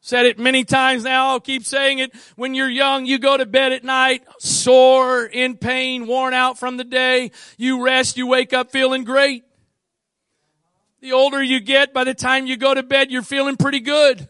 Said 0.00 0.26
it 0.26 0.36
many 0.36 0.64
times 0.64 1.04
now. 1.04 1.28
I'll 1.28 1.38
keep 1.38 1.64
saying 1.64 2.00
it. 2.00 2.12
When 2.34 2.52
you're 2.52 2.68
young, 2.68 3.06
you 3.06 3.20
go 3.20 3.36
to 3.36 3.46
bed 3.46 3.70
at 3.70 3.84
night, 3.84 4.24
sore, 4.40 5.24
in 5.24 5.56
pain, 5.56 6.08
worn 6.08 6.34
out 6.34 6.58
from 6.58 6.78
the 6.78 6.82
day. 6.82 7.30
You 7.56 7.84
rest, 7.84 8.16
you 8.16 8.26
wake 8.26 8.52
up 8.52 8.72
feeling 8.72 9.04
great. 9.04 9.44
The 11.02 11.12
older 11.12 11.40
you 11.40 11.60
get, 11.60 11.94
by 11.94 12.02
the 12.02 12.12
time 12.14 12.48
you 12.48 12.56
go 12.56 12.74
to 12.74 12.82
bed, 12.82 13.12
you're 13.12 13.22
feeling 13.22 13.56
pretty 13.56 13.78
good. 13.78 14.28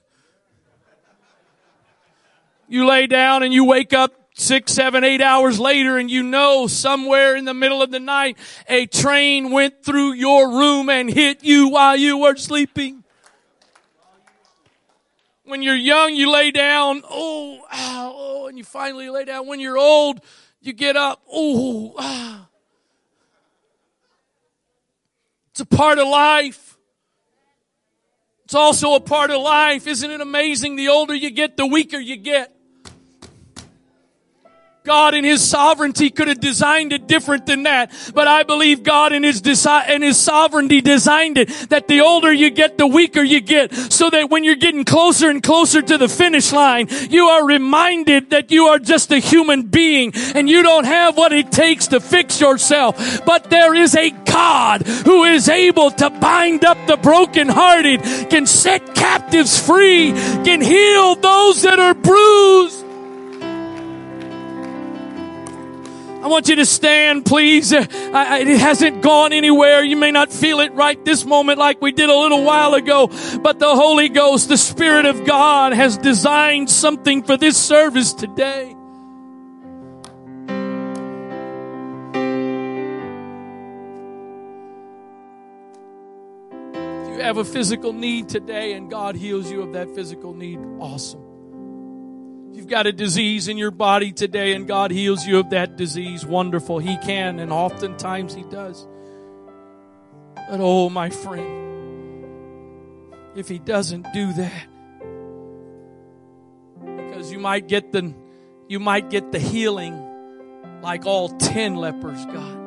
You 2.68 2.86
lay 2.86 3.06
down 3.06 3.42
and 3.42 3.54
you 3.54 3.64
wake 3.64 3.94
up 3.94 4.19
six, 4.40 4.72
seven, 4.72 5.04
eight 5.04 5.20
hours 5.20 5.60
later 5.60 5.98
and 5.98 6.10
you 6.10 6.22
know 6.22 6.66
somewhere 6.66 7.36
in 7.36 7.44
the 7.44 7.54
middle 7.54 7.82
of 7.82 7.90
the 7.90 8.00
night 8.00 8.38
a 8.68 8.86
train 8.86 9.50
went 9.50 9.84
through 9.84 10.14
your 10.14 10.50
room 10.50 10.88
and 10.88 11.10
hit 11.10 11.44
you 11.44 11.68
while 11.68 11.96
you 11.96 12.18
were 12.18 12.36
sleeping. 12.36 13.04
When 15.44 15.62
you're 15.62 15.74
young, 15.74 16.14
you 16.14 16.30
lay 16.30 16.52
down, 16.52 17.02
oh, 17.10 17.60
ow, 17.72 18.14
oh, 18.14 18.46
and 18.46 18.56
you 18.56 18.64
finally 18.64 19.10
lay 19.10 19.24
down. 19.24 19.46
When 19.46 19.58
you're 19.58 19.78
old, 19.78 20.20
you 20.60 20.72
get 20.72 20.96
up, 20.96 21.20
oh, 21.30 21.94
ah. 21.98 22.48
It's 25.50 25.60
a 25.60 25.66
part 25.66 25.98
of 25.98 26.06
life. 26.06 26.78
It's 28.44 28.54
also 28.54 28.94
a 28.94 29.00
part 29.00 29.30
of 29.30 29.42
life. 29.42 29.86
Isn't 29.86 30.10
it 30.10 30.20
amazing? 30.20 30.76
The 30.76 30.88
older 30.88 31.14
you 31.14 31.30
get, 31.30 31.56
the 31.56 31.66
weaker 31.66 31.98
you 31.98 32.16
get. 32.16 32.54
God 34.90 35.14
in 35.14 35.22
His 35.22 35.48
sovereignty 35.48 36.10
could 36.10 36.26
have 36.26 36.40
designed 36.40 36.92
it 36.92 37.06
different 37.06 37.46
than 37.46 37.62
that. 37.62 37.92
But 38.12 38.26
I 38.26 38.42
believe 38.42 38.82
God 38.82 39.12
in 39.12 39.22
His 39.22 39.40
desi- 39.40 39.88
in 39.88 40.02
His 40.02 40.18
sovereignty 40.18 40.80
designed 40.80 41.38
it 41.38 41.48
that 41.70 41.86
the 41.86 42.00
older 42.00 42.32
you 42.32 42.50
get, 42.50 42.76
the 42.76 42.88
weaker 42.88 43.22
you 43.22 43.40
get. 43.40 43.72
So 43.72 44.10
that 44.10 44.30
when 44.30 44.42
you're 44.42 44.56
getting 44.56 44.84
closer 44.84 45.30
and 45.30 45.44
closer 45.44 45.80
to 45.80 45.96
the 45.96 46.08
finish 46.08 46.50
line, 46.50 46.88
you 47.08 47.26
are 47.26 47.46
reminded 47.46 48.30
that 48.30 48.50
you 48.50 48.64
are 48.64 48.80
just 48.80 49.12
a 49.12 49.20
human 49.20 49.62
being 49.62 50.10
and 50.34 50.50
you 50.50 50.64
don't 50.64 50.86
have 50.86 51.16
what 51.16 51.32
it 51.32 51.52
takes 51.52 51.86
to 51.88 52.00
fix 52.00 52.40
yourself. 52.40 53.24
But 53.24 53.48
there 53.48 53.76
is 53.76 53.94
a 53.94 54.10
God 54.10 54.82
who 54.82 55.22
is 55.22 55.48
able 55.48 55.92
to 55.92 56.10
bind 56.10 56.64
up 56.64 56.78
the 56.88 56.96
brokenhearted, 56.96 58.02
can 58.28 58.44
set 58.44 58.96
captives 58.96 59.56
free, 59.64 60.10
can 60.42 60.60
heal 60.60 61.14
those 61.14 61.62
that 61.62 61.78
are 61.78 61.94
bruised. 61.94 62.89
I 66.22 66.26
want 66.26 66.48
you 66.50 66.56
to 66.56 66.66
stand, 66.66 67.24
please. 67.24 67.72
I, 67.72 67.86
I, 68.12 68.38
it 68.40 68.58
hasn't 68.58 69.00
gone 69.00 69.32
anywhere. 69.32 69.82
You 69.82 69.96
may 69.96 70.10
not 70.10 70.30
feel 70.30 70.60
it 70.60 70.74
right 70.74 71.02
this 71.02 71.24
moment 71.24 71.58
like 71.58 71.80
we 71.80 71.92
did 71.92 72.10
a 72.10 72.14
little 72.14 72.44
while 72.44 72.74
ago, 72.74 73.10
but 73.42 73.58
the 73.58 73.74
Holy 73.74 74.10
Ghost, 74.10 74.50
the 74.50 74.58
Spirit 74.58 75.06
of 75.06 75.24
God 75.24 75.72
has 75.72 75.96
designed 75.96 76.68
something 76.68 77.22
for 77.22 77.38
this 77.38 77.56
service 77.56 78.12
today. 78.12 78.76
If 87.02 87.08
you 87.08 87.22
have 87.22 87.38
a 87.38 87.44
physical 87.46 87.94
need 87.94 88.28
today 88.28 88.74
and 88.74 88.90
God 88.90 89.16
heals 89.16 89.50
you 89.50 89.62
of 89.62 89.72
that 89.72 89.94
physical 89.94 90.34
need, 90.34 90.60
awesome 90.80 91.29
you've 92.52 92.68
got 92.68 92.86
a 92.86 92.92
disease 92.92 93.48
in 93.48 93.56
your 93.56 93.70
body 93.70 94.12
today 94.12 94.54
and 94.54 94.66
God 94.66 94.90
heals 94.90 95.26
you 95.26 95.38
of 95.38 95.50
that 95.50 95.76
disease, 95.76 96.24
wonderful. 96.24 96.78
He 96.78 96.96
can, 96.98 97.38
and 97.38 97.52
oftentimes 97.52 98.34
He 98.34 98.42
does. 98.44 98.86
But 100.34 100.60
oh, 100.60 100.90
my 100.90 101.10
friend, 101.10 103.14
if 103.36 103.48
He 103.48 103.58
doesn't 103.58 104.06
do 104.12 104.32
that, 104.34 104.66
because 106.96 107.30
you 107.30 107.38
might 107.38 107.68
get 107.68 107.92
the 107.92 108.14
you 108.68 108.80
might 108.80 109.10
get 109.10 109.32
the 109.32 109.38
healing 109.38 110.80
like 110.82 111.06
all 111.06 111.28
ten 111.28 111.76
lepers 111.76 112.24
got. 112.26 112.58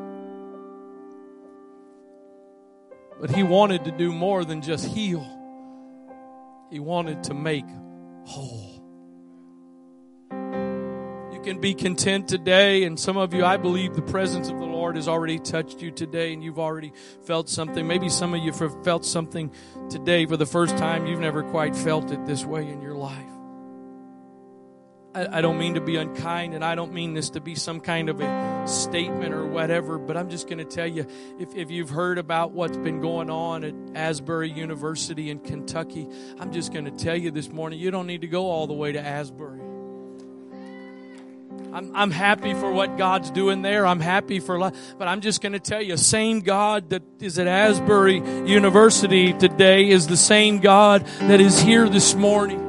But 3.19 3.31
he 3.31 3.41
wanted 3.41 3.85
to 3.85 3.91
do 3.91 4.11
more 4.11 4.43
than 4.43 4.61
just 4.61 4.85
heal. 4.85 5.25
He 6.69 6.79
wanted 6.79 7.23
to 7.25 7.33
make 7.33 7.65
whole 8.25 8.72
can 11.43 11.59
be 11.59 11.73
content 11.73 12.27
today. 12.27 12.83
And 12.83 12.99
some 12.99 13.17
of 13.17 13.33
you, 13.33 13.45
I 13.45 13.57
believe 13.57 13.95
the 13.95 14.01
presence 14.01 14.49
of 14.49 14.57
the 14.57 14.65
Lord 14.65 14.95
has 14.95 15.07
already 15.07 15.39
touched 15.39 15.81
you 15.81 15.91
today 15.91 16.33
and 16.33 16.43
you've 16.43 16.59
already 16.59 16.93
felt 17.25 17.49
something. 17.49 17.85
Maybe 17.85 18.09
some 18.09 18.33
of 18.33 18.41
you 18.41 18.51
have 18.51 18.83
felt 18.83 19.05
something 19.05 19.51
today 19.89 20.25
for 20.25 20.37
the 20.37 20.45
first 20.45 20.77
time. 20.77 21.05
You've 21.05 21.19
never 21.19 21.43
quite 21.43 21.75
felt 21.75 22.11
it 22.11 22.25
this 22.25 22.45
way 22.45 22.67
in 22.67 22.81
your 22.81 22.95
life. 22.95 23.25
I, 25.15 25.39
I 25.39 25.41
don't 25.41 25.57
mean 25.57 25.75
to 25.75 25.81
be 25.81 25.97
unkind 25.97 26.53
and 26.53 26.63
I 26.63 26.75
don't 26.75 26.93
mean 26.93 27.13
this 27.13 27.31
to 27.31 27.41
be 27.41 27.55
some 27.55 27.79
kind 27.79 28.09
of 28.09 28.21
a 28.21 28.67
statement 28.67 29.33
or 29.33 29.45
whatever, 29.45 29.97
but 29.97 30.17
I'm 30.17 30.29
just 30.29 30.47
going 30.47 30.57
to 30.57 30.65
tell 30.65 30.87
you 30.87 31.05
if, 31.39 31.55
if 31.55 31.69
you've 31.69 31.89
heard 31.89 32.17
about 32.17 32.51
what's 32.51 32.77
been 32.77 33.01
going 33.01 33.29
on 33.29 33.63
at 33.63 33.73
Asbury 33.95 34.49
University 34.49 35.29
in 35.29 35.39
Kentucky, 35.39 36.07
I'm 36.39 36.51
just 36.51 36.73
going 36.73 36.85
to 36.85 36.91
tell 36.91 37.15
you 37.15 37.31
this 37.31 37.49
morning 37.49 37.79
you 37.79 37.91
don't 37.91 38.07
need 38.07 38.21
to 38.21 38.27
go 38.27 38.49
all 38.49 38.67
the 38.67 38.73
way 38.73 38.91
to 38.93 38.99
Asbury. 38.99 39.72
I'm, 41.73 41.95
I'm 41.95 42.11
happy 42.11 42.53
for 42.53 42.71
what 42.71 42.97
God's 42.97 43.31
doing 43.31 43.63
there. 43.63 43.87
I'm 43.87 43.99
happy 43.99 44.39
for 44.39 44.59
life. 44.59 44.75
But 44.99 45.07
I'm 45.07 45.21
just 45.21 45.41
going 45.41 45.53
to 45.53 45.59
tell 45.59 45.81
you, 45.81 45.97
same 45.97 46.41
God 46.41 46.91
that 46.91 47.01
is 47.19 47.39
at 47.39 47.47
Asbury 47.47 48.17
University 48.17 49.33
today 49.33 49.89
is 49.89 50.05
the 50.05 50.15
same 50.15 50.59
God 50.59 51.03
that 51.21 51.41
is 51.41 51.59
here 51.59 51.89
this 51.89 52.13
morning. 52.13 52.59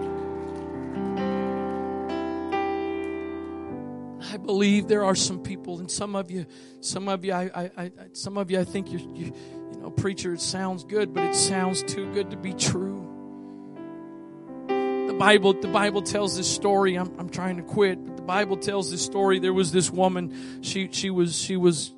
I 4.33 4.39
believe 4.39 4.89
there 4.89 5.05
are 5.05 5.15
some 5.15 5.41
people, 5.41 5.81
and 5.81 5.91
some 5.91 6.17
of 6.17 6.31
you, 6.31 6.47
some 6.81 7.09
of 7.09 7.27
you, 7.27 7.35
I, 7.35 7.51
I, 7.55 7.71
I 7.77 7.91
some 8.15 8.39
of 8.39 8.51
you, 8.51 8.59
I 8.59 8.65
think 8.65 8.91
you're, 8.91 9.03
you, 9.03 9.35
you 9.73 9.81
know, 9.81 9.91
preacher. 9.91 10.33
It 10.33 10.41
sounds 10.41 10.83
good, 10.83 11.13
but 11.13 11.25
it 11.25 11.35
sounds 11.35 11.83
too 11.83 12.11
good 12.15 12.31
to 12.31 12.39
be 12.39 12.55
true. 12.55 13.03
The 14.67 15.15
Bible, 15.19 15.53
the 15.53 15.69
Bible 15.69 16.01
tells 16.01 16.39
this 16.39 16.51
story. 16.51 16.97
I'm, 16.97 17.15
I'm 17.19 17.29
trying 17.29 17.59
to 17.59 17.63
quit, 17.63 17.99
Bible 18.27 18.57
tells 18.57 18.91
this 18.91 19.05
story. 19.05 19.39
There 19.39 19.53
was 19.53 19.72
this 19.72 19.91
woman. 19.91 20.62
She 20.62 20.89
she 20.93 21.11
was 21.11 21.37
she 21.39 21.57
was 21.57 21.93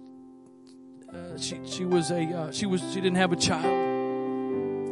uh, 1.13 1.39
she 1.39 1.61
she 1.67 1.85
was 1.85 2.11
a 2.11 2.23
uh, 2.25 2.53
she 2.53 2.67
was 2.67 2.81
she 2.93 3.01
didn't 3.01 3.17
have 3.17 3.33
a 3.33 3.37
child, 3.37 3.65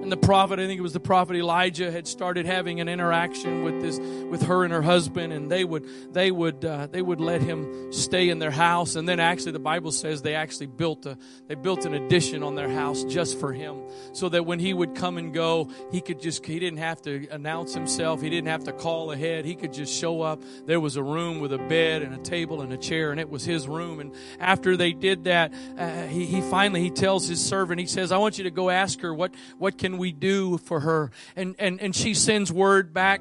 and 0.05 0.13
the 0.13 0.17
prophet 0.17 0.61
i 0.61 0.67
think 0.67 0.79
it 0.79 0.83
was 0.83 0.93
the 0.93 1.01
prophet 1.01 1.35
elijah 1.35 1.91
had 1.91 2.07
started 2.07 2.47
having 2.47 2.79
an 2.81 2.89
interaction 2.89 3.65
with 3.65 3.81
this 3.81 3.99
with 4.31 4.43
her 4.43 4.65
and 4.65 4.73
her 4.73 4.83
husband 4.83 5.33
and 5.33 5.51
they 5.51 5.65
would 5.65 5.85
they 6.13 6.31
would 6.31 6.65
uh, 6.65 6.87
they 6.87 7.03
would 7.03 7.21
let 7.21 7.41
him 7.41 7.93
stay 7.93 8.29
in 8.29 8.39
their 8.39 8.51
house. 8.51 8.97
And 8.97 9.09
then 9.09 9.21
actually 9.21 9.53
the 9.53 9.59
bible 9.59 9.93
says 9.93 10.23
they 10.23 10.35
actually 10.35 10.67
built 10.67 11.07
a 11.07 11.17
they 11.47 11.55
built 11.55 11.85
an 11.85 11.95
addition 11.95 12.43
on 12.43 12.55
their 12.55 12.69
house 12.69 13.05
just 13.05 13.39
for 13.39 13.53
him 13.53 13.83
so 14.13 14.29
that 14.29 14.47
when 14.47 14.59
he 14.59 14.75
would 14.75 14.95
come 14.95 15.19
and 15.19 15.33
go 15.33 15.71
he 15.91 16.01
could 16.01 16.21
just 16.21 16.45
he 16.45 16.59
didn't 16.59 16.79
have 16.79 17.01
to 17.03 17.27
announce 17.31 17.75
himself. 17.75 18.21
He 18.21 18.31
didn't 18.31 18.49
have 18.49 18.65
to 18.65 18.73
call 18.73 19.13
ahead. 19.13 19.45
He 19.45 19.55
could 19.55 19.73
just 19.73 19.99
show 19.99 20.23
up. 20.23 20.43
There 20.67 20.81
was 20.81 20.97
a 20.97 21.03
room 21.03 21.41
with 21.41 21.53
a 21.53 21.59
bed 21.59 22.03
and 22.03 22.15
a 22.15 22.19
table 22.19 22.61
and 22.61 22.73
a 22.73 22.77
chair 22.77 23.11
and 23.11 23.21
it 23.21 23.31
was 23.31 23.45
his 23.45 23.69
room. 23.69 24.01
And 24.01 24.15
after 24.41 24.77
they 24.77 24.93
did 24.93 25.25
that 25.25 25.53
uh, 25.79 26.07
he, 26.07 26.27
he 26.27 26.41
finally 26.41 26.81
he 26.81 26.91
tells 26.91 27.29
his 27.29 27.45
servant 27.45 27.81
he 27.81 27.87
says 27.87 28.13
i 28.13 28.19
want 28.19 28.39
you 28.39 28.45
to 28.45 28.51
go 28.51 28.71
ask 28.71 29.01
her 29.01 29.15
what 29.15 29.35
what 29.59 29.79
can 29.79 29.94
we 29.99 30.13
do 30.13 30.59
for 30.59 30.81
her? 30.81 31.11
And, 31.37 31.55
and, 31.59 31.81
and 31.81 31.95
she 31.95 32.15
sends 32.15 32.53
word 32.53 32.93
back 32.93 33.21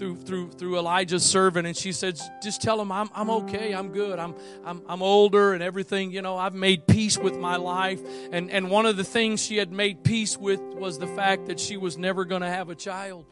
through 0.00 0.16
through 0.16 0.50
through 0.52 0.78
Elijah's 0.78 1.22
servant, 1.22 1.66
and 1.66 1.76
she 1.76 1.92
says, 1.92 2.28
"Just 2.42 2.62
tell 2.62 2.80
him 2.80 2.90
I'm 2.90 3.10
I'm 3.14 3.28
okay. 3.30 3.72
I'm 3.72 3.92
good. 3.92 4.18
I'm 4.18 4.34
I'm 4.64 4.82
I'm 4.88 5.02
older 5.02 5.52
and 5.52 5.62
everything. 5.62 6.10
You 6.10 6.22
know, 6.22 6.38
I've 6.38 6.54
made 6.54 6.86
peace 6.86 7.18
with 7.18 7.36
my 7.36 7.56
life. 7.56 8.00
And 8.32 8.50
and 8.50 8.70
one 8.70 8.86
of 8.86 8.96
the 8.96 9.04
things 9.04 9.44
she 9.44 9.58
had 9.58 9.70
made 9.70 10.02
peace 10.02 10.38
with 10.38 10.60
was 10.60 10.98
the 10.98 11.06
fact 11.06 11.46
that 11.46 11.60
she 11.60 11.76
was 11.76 11.98
never 11.98 12.24
going 12.24 12.40
to 12.40 12.48
have 12.48 12.70
a 12.70 12.74
child. 12.74 13.26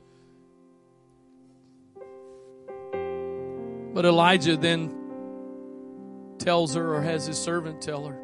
But 3.95 4.05
Elijah 4.05 4.59
then 4.59 4.95
tells 6.39 6.75
her, 6.75 6.97
or 6.97 7.01
has 7.01 7.27
his 7.27 7.39
servant 7.39 7.81
tell 7.81 8.07
her, 8.07 8.21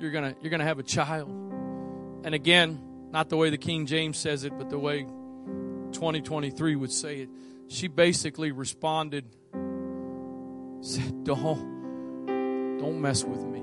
"You're 0.00 0.10
gonna 0.10 0.34
you're 0.42 0.50
gonna 0.50 0.64
have 0.64 0.80
a 0.80 0.82
child." 0.82 1.28
And 2.24 2.34
again, 2.34 2.87
not 3.18 3.28
the 3.30 3.36
way 3.36 3.50
the 3.50 3.58
King 3.58 3.84
James 3.84 4.16
says 4.16 4.44
it, 4.44 4.56
but 4.56 4.70
the 4.70 4.78
way 4.78 5.02
2023 5.02 6.76
would 6.76 6.92
say 6.92 7.22
it. 7.22 7.28
She 7.66 7.88
basically 7.88 8.52
responded, 8.52 9.24
said, 10.82 11.24
Don't, 11.24 12.78
don't 12.78 13.00
mess 13.00 13.24
with 13.24 13.42
me. 13.42 13.58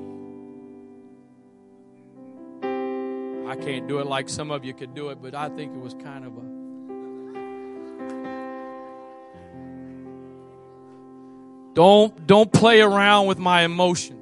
I 3.50 3.56
can't 3.56 3.88
do 3.88 4.00
it 4.00 4.08
like 4.08 4.28
some 4.28 4.52
of 4.52 4.66
you 4.66 4.74
could 4.74 4.94
do 4.94 5.08
it, 5.08 5.22
but 5.22 5.34
I 5.34 5.48
think 5.48 5.74
it 5.74 5.80
was 5.80 5.94
kind 5.94 6.26
of 6.26 6.36
a. 6.36 6.42
Don't 11.76 12.28
don't 12.28 12.52
play 12.52 12.82
around 12.82 13.28
with 13.28 13.40
my 13.40 13.62
emotions. 13.62 14.15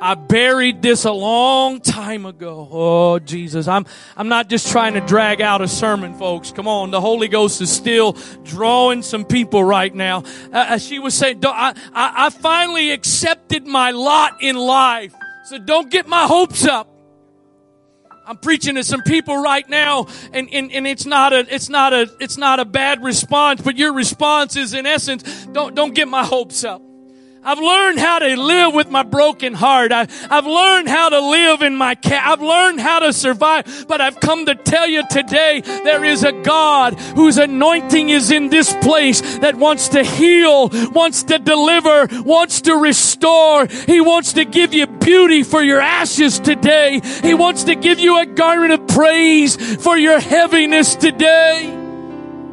I 0.00 0.14
buried 0.14 0.80
this 0.80 1.04
a 1.04 1.12
long 1.12 1.80
time 1.80 2.24
ago. 2.24 2.66
Oh, 2.70 3.18
Jesus. 3.18 3.68
I'm, 3.68 3.84
I'm 4.16 4.28
not 4.28 4.48
just 4.48 4.70
trying 4.70 4.94
to 4.94 5.00
drag 5.00 5.42
out 5.42 5.60
a 5.60 5.68
sermon, 5.68 6.14
folks. 6.14 6.52
Come 6.52 6.66
on. 6.66 6.90
The 6.90 7.00
Holy 7.00 7.28
Ghost 7.28 7.60
is 7.60 7.70
still 7.70 8.12
drawing 8.42 9.02
some 9.02 9.26
people 9.26 9.62
right 9.62 9.94
now. 9.94 10.24
Uh, 10.52 10.78
she 10.78 10.98
was 10.98 11.14
saying, 11.14 11.44
I, 11.44 11.74
I, 11.92 12.26
I 12.26 12.30
finally 12.30 12.92
accepted 12.92 13.66
my 13.66 13.90
lot 13.90 14.42
in 14.42 14.56
life. 14.56 15.14
So 15.44 15.58
don't 15.58 15.90
get 15.90 16.06
my 16.06 16.26
hopes 16.26 16.66
up. 16.66 16.88
I'm 18.26 18.38
preaching 18.38 18.76
to 18.76 18.84
some 18.84 19.02
people 19.02 19.36
right 19.42 19.68
now, 19.68 20.06
and, 20.32 20.48
and, 20.52 20.70
and 20.70 20.86
it's 20.86 21.04
not 21.04 21.32
a 21.32 21.52
it's 21.52 21.68
not 21.68 21.92
a 21.92 22.08
it's 22.20 22.36
not 22.36 22.60
a 22.60 22.64
bad 22.64 23.02
response, 23.02 23.60
but 23.60 23.76
your 23.76 23.92
response 23.92 24.54
is 24.54 24.72
in 24.72 24.86
essence, 24.86 25.46
don't 25.46 25.74
don't 25.74 25.96
get 25.96 26.06
my 26.06 26.24
hopes 26.24 26.62
up. 26.62 26.80
I've 27.42 27.58
learned 27.58 27.98
how 27.98 28.18
to 28.18 28.36
live 28.36 28.74
with 28.74 28.90
my 28.90 29.02
broken 29.02 29.54
heart. 29.54 29.92
I, 29.92 30.06
have 30.28 30.46
learned 30.46 30.88
how 30.88 31.08
to 31.08 31.20
live 31.20 31.62
in 31.62 31.74
my 31.74 31.94
cat. 31.94 32.22
I've 32.26 32.42
learned 32.42 32.80
how 32.80 33.00
to 33.00 33.12
survive. 33.14 33.86
But 33.88 34.02
I've 34.02 34.20
come 34.20 34.44
to 34.44 34.54
tell 34.54 34.86
you 34.86 35.02
today 35.08 35.62
there 35.64 36.04
is 36.04 36.22
a 36.22 36.32
God 36.32 37.00
whose 37.00 37.38
anointing 37.38 38.10
is 38.10 38.30
in 38.30 38.50
this 38.50 38.74
place 38.82 39.38
that 39.38 39.56
wants 39.56 39.88
to 39.90 40.04
heal, 40.04 40.68
wants 40.92 41.22
to 41.24 41.38
deliver, 41.38 42.08
wants 42.24 42.60
to 42.62 42.76
restore. 42.76 43.66
He 43.66 44.02
wants 44.02 44.34
to 44.34 44.44
give 44.44 44.74
you 44.74 44.86
beauty 44.86 45.42
for 45.42 45.62
your 45.62 45.80
ashes 45.80 46.40
today. 46.40 47.00
He 47.22 47.32
wants 47.32 47.64
to 47.64 47.74
give 47.74 47.98
you 47.98 48.20
a 48.20 48.26
garment 48.26 48.72
of 48.72 48.86
praise 48.88 49.56
for 49.82 49.96
your 49.96 50.20
heaviness 50.20 50.94
today. 50.94 51.79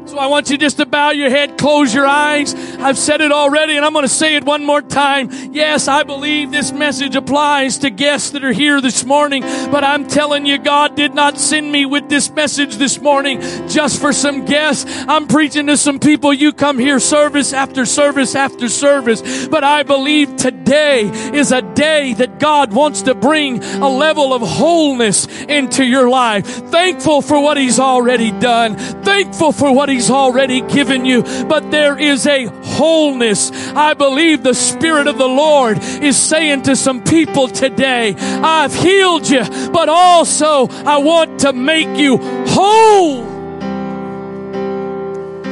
So 0.08 0.18
I 0.18 0.28
want 0.28 0.50
you 0.50 0.58
just 0.58 0.78
to 0.78 0.86
bow 0.86 1.10
your 1.10 1.30
head, 1.30 1.58
close 1.58 1.94
your 1.94 2.08
eyes. 2.08 2.56
I've 2.80 2.98
said 2.98 3.20
it 3.20 3.34
already 3.34 3.76
and 3.76 3.84
I'm 3.84 3.92
going 3.92 4.06
to 4.06 4.10
say 4.10 4.38
it 4.38 4.46
one 4.46 4.64
more 4.64 4.82
time. 4.82 5.30
Yes, 5.52 5.90
I 5.90 6.04
believe 6.04 6.50
this 6.50 6.72
message 6.72 7.18
applies 7.18 7.80
to 7.80 7.90
guests 7.90 8.30
that 8.30 8.42
are 8.46 8.54
here 8.54 8.80
this 8.80 9.04
morning, 9.04 9.42
but 9.42 9.84
I'm 9.84 10.08
telling 10.08 10.46
you, 10.46 10.60
God 10.60 10.96
did 10.96 11.14
not 11.14 11.38
send 11.38 11.70
me 11.70 11.86
with 11.86 12.08
this 12.08 12.32
message 12.32 12.78
this 12.78 13.02
morning 13.02 13.42
just 13.68 14.00
for 14.00 14.14
some 14.14 14.46
guests. 14.46 14.90
I'm 15.10 15.28
preaching 15.28 15.68
to 15.68 15.76
some 15.76 16.00
people. 16.00 16.32
You 16.32 16.54
come 16.54 16.80
here 16.80 17.02
service 17.02 17.52
after 17.52 17.86
service 17.86 18.34
after 18.34 18.70
service, 18.70 19.48
but 19.50 19.66
I 19.66 19.84
believe 19.84 20.38
today 20.38 21.02
is 21.34 21.52
a 21.52 21.62
day 21.62 22.14
that 22.14 22.40
God 22.40 22.72
wants 22.72 23.02
to 23.04 23.14
bring 23.14 23.62
a 23.62 23.90
level 23.90 24.34
of 24.34 24.42
wholeness 24.42 25.28
into 25.44 25.84
your 25.84 26.08
life. 26.08 26.46
Thankful 26.46 27.22
for 27.22 27.42
what 27.42 27.58
He's 27.58 27.78
already 27.78 28.32
done. 28.32 28.78
Thankful 28.78 29.52
for 29.52 29.76
what 29.76 29.90
He's 29.90 29.97
He's 29.98 30.12
already 30.12 30.62
given 30.62 31.06
you, 31.06 31.24
but 31.24 31.72
there 31.72 31.98
is 31.98 32.28
a 32.28 32.46
wholeness. 32.46 33.50
I 33.70 33.96
believe 33.96 34.44
the 34.44 34.54
Spirit 34.54 35.08
of 35.08 35.18
the 35.18 35.28
Lord 35.28 35.80
is 35.80 36.16
saying 36.16 36.62
to 36.64 36.76
some 36.76 37.04
people 37.04 37.48
today, 37.48 38.14
I've 38.14 38.76
healed 38.76 39.28
you, 39.28 39.44
but 39.72 39.90
also 39.90 40.68
I 40.68 41.00
want 41.00 41.40
to 41.40 41.52
make 41.52 41.98
you 41.98 42.18
whole. 42.46 43.37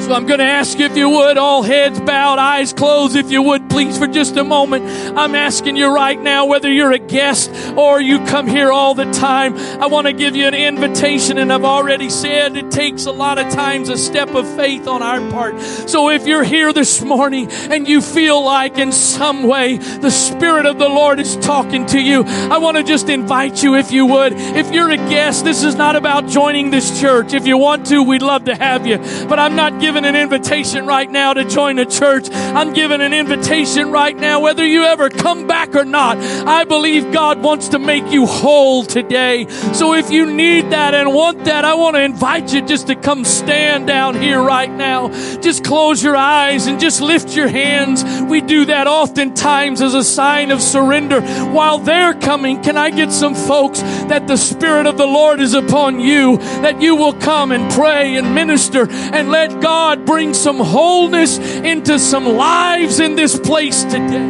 So 0.05 0.13
I'm 0.13 0.27
going 0.27 0.37
to 0.37 0.45
ask 0.45 0.77
you 0.77 0.85
if 0.85 0.95
you 0.95 1.09
would, 1.09 1.39
all 1.39 1.63
heads 1.63 1.99
bowed, 1.99 2.37
eyes 2.37 2.73
closed, 2.73 3.15
if 3.15 3.31
you 3.31 3.41
would, 3.41 3.71
please, 3.71 3.97
for 3.97 4.05
just 4.05 4.37
a 4.37 4.43
moment. 4.43 4.85
I'm 5.17 5.33
asking 5.33 5.77
you 5.77 5.91
right 5.91 6.21
now, 6.21 6.45
whether 6.45 6.71
you're 6.71 6.91
a 6.91 6.99
guest 6.99 7.51
or 7.75 7.99
you 7.99 8.23
come 8.25 8.45
here 8.45 8.71
all 8.71 8.93
the 8.93 9.11
time, 9.11 9.57
I 9.57 9.87
want 9.87 10.05
to 10.05 10.13
give 10.13 10.35
you 10.35 10.45
an 10.45 10.53
invitation. 10.53 11.39
And 11.39 11.51
I've 11.51 11.65
already 11.65 12.11
said 12.11 12.55
it 12.55 12.69
takes 12.69 13.07
a 13.07 13.11
lot 13.11 13.39
of 13.39 13.51
times 13.51 13.89
a 13.89 13.97
step 13.97 14.29
of 14.35 14.47
faith 14.55 14.87
on 14.87 15.01
our 15.01 15.27
part. 15.31 15.59
So 15.59 16.11
if 16.11 16.27
you're 16.27 16.43
here 16.43 16.71
this 16.71 17.01
morning 17.01 17.49
and 17.49 17.87
you 17.87 17.99
feel 17.99 18.45
like 18.45 18.77
in 18.77 18.91
some 18.91 19.41
way 19.41 19.77
the 19.77 20.11
Spirit 20.11 20.67
of 20.67 20.77
the 20.77 20.87
Lord 20.87 21.19
is 21.19 21.35
talking 21.37 21.87
to 21.87 21.99
you, 21.99 22.25
I 22.25 22.59
want 22.59 22.77
to 22.77 22.83
just 22.83 23.09
invite 23.09 23.63
you, 23.63 23.73
if 23.73 23.91
you 23.91 24.05
would. 24.05 24.33
If 24.33 24.71
you're 24.71 24.91
a 24.91 24.97
guest, 24.97 25.45
this 25.45 25.63
is 25.63 25.73
not 25.73 25.95
about 25.95 26.27
joining 26.27 26.69
this 26.69 27.01
church. 27.01 27.33
If 27.33 27.47
you 27.47 27.57
want 27.57 27.87
to, 27.87 28.03
we'd 28.03 28.21
love 28.21 28.45
to 28.45 28.53
have 28.53 28.85
you. 28.85 28.99
But 29.27 29.39
I'm 29.39 29.55
not 29.55 29.81
giving 29.81 29.94
giving 29.95 30.13
an 30.13 30.21
invitation 30.21 30.85
right 30.85 31.09
now 31.09 31.31
to 31.31 31.45
join 31.45 31.79
a 31.79 31.85
church. 31.85 32.27
I'm 32.29 32.73
giving 32.73 32.99
an 32.99 33.13
invitation 33.13 33.91
right 33.91 34.13
now, 34.13 34.41
whether 34.41 34.67
you 34.67 34.83
ever 34.83 35.09
come 35.09 35.47
back 35.47 35.73
or 35.73 35.85
not. 35.85 36.17
I 36.17 36.65
believe 36.65 37.13
God 37.13 37.41
wants 37.41 37.69
to 37.69 37.79
make 37.79 38.11
you 38.11 38.25
whole 38.25 38.83
today. 38.83 39.47
So 39.47 39.93
if 39.93 40.11
you 40.11 40.25
need 40.33 40.71
that 40.71 40.93
and 40.93 41.13
want 41.13 41.45
that, 41.45 41.63
I 41.63 41.75
want 41.75 41.95
to 41.95 42.01
invite 42.01 42.53
you 42.53 42.61
just 42.61 42.87
to 42.87 42.95
come 42.95 43.23
stand 43.23 43.87
down 43.87 44.21
here 44.21 44.41
right 44.41 44.69
now. 44.69 45.07
Just 45.39 45.63
close 45.63 46.03
your 46.03 46.17
eyes 46.17 46.67
and 46.67 46.77
just 46.77 46.99
lift 46.99 47.33
your 47.33 47.47
hands. 47.47 48.03
We 48.23 48.41
do 48.41 48.65
that 48.65 48.87
oftentimes 48.87 49.81
as 49.81 49.93
a 49.93 50.03
sign 50.03 50.51
of 50.51 50.61
surrender. 50.61 51.21
While 51.21 51.77
they're 51.77 52.15
coming, 52.15 52.61
can 52.61 52.75
I 52.75 52.89
get 52.89 53.13
some 53.13 53.33
folks 53.33 53.79
that 54.09 54.27
the 54.27 54.35
Spirit 54.35 54.87
of 54.87 54.97
the 54.97 55.07
Lord 55.07 55.39
is 55.39 55.53
upon 55.53 56.01
you, 56.01 56.35
that 56.35 56.81
you 56.81 56.97
will 56.97 57.13
come 57.13 57.53
and 57.53 57.71
pray 57.71 58.17
and 58.17 58.35
minister 58.35 58.89
and 58.91 59.31
let 59.31 59.61
God 59.61 59.84
God 59.85 60.03
bring 60.03 60.33
some 60.33 60.57
wholeness 60.57 61.37
into 61.37 61.99
some 61.99 62.25
lives 62.25 62.99
in 62.99 63.15
this 63.15 63.37
place 63.37 63.83
today. 63.83 64.25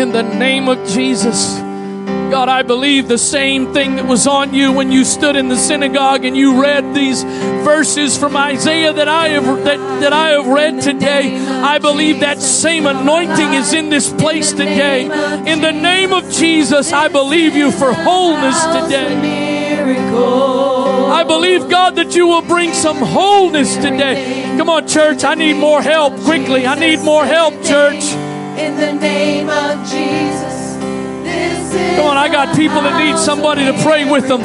In 0.00 0.12
the 0.12 0.22
name 0.22 0.68
of 0.68 0.86
Jesus. 0.86 1.58
God, 2.30 2.48
I 2.48 2.62
believe 2.62 3.08
the 3.08 3.18
same 3.18 3.74
thing 3.74 3.96
that 3.96 4.06
was 4.06 4.28
on 4.28 4.54
you 4.54 4.72
when 4.72 4.92
you 4.92 5.04
stood 5.04 5.34
in 5.34 5.48
the 5.48 5.56
synagogue 5.56 6.24
and 6.24 6.36
you 6.36 6.62
read 6.62 6.94
these 6.94 7.24
verses 7.24 8.16
from 8.16 8.36
Isaiah 8.36 8.92
that 8.92 9.08
I 9.08 9.30
have 9.30 9.64
that, 9.64 9.78
that 10.00 10.12
I 10.12 10.30
have 10.30 10.46
read 10.46 10.80
today. 10.80 11.36
I 11.36 11.80
believe 11.80 12.20
that 12.20 12.40
same 12.40 12.86
anointing 12.86 13.54
is 13.54 13.72
in 13.72 13.90
this 13.90 14.12
place 14.12 14.52
today. 14.52 15.06
In 15.50 15.60
the 15.60 15.72
name 15.72 16.12
of 16.12 16.30
Jesus, 16.30 16.92
I 16.92 17.08
believe 17.08 17.56
you 17.56 17.72
for 17.72 17.92
wholeness 17.92 18.64
today. 18.66 19.44
I 21.14 21.22
believe, 21.22 21.70
God, 21.70 21.94
that 21.94 22.16
you 22.16 22.26
will 22.26 22.42
bring 22.42 22.72
some 22.72 22.96
wholeness 22.96 23.76
today. 23.76 24.56
Come 24.58 24.68
on, 24.68 24.88
church. 24.88 25.22
I 25.22 25.36
need 25.36 25.54
more 25.54 25.80
help 25.80 26.18
quickly. 26.22 26.66
I 26.66 26.74
need 26.74 27.00
more 27.00 27.24
help, 27.24 27.54
church. 27.62 28.02
In 28.58 28.76
the 28.76 28.92
name 28.92 29.48
of 29.48 29.78
Jesus. 29.88 30.74
Come 31.96 32.06
on, 32.06 32.16
I 32.16 32.28
got 32.28 32.56
people 32.56 32.82
that 32.82 32.98
need 32.98 33.16
somebody 33.16 33.64
to 33.64 33.72
pray 33.84 34.04
with 34.10 34.26
them. 34.26 34.40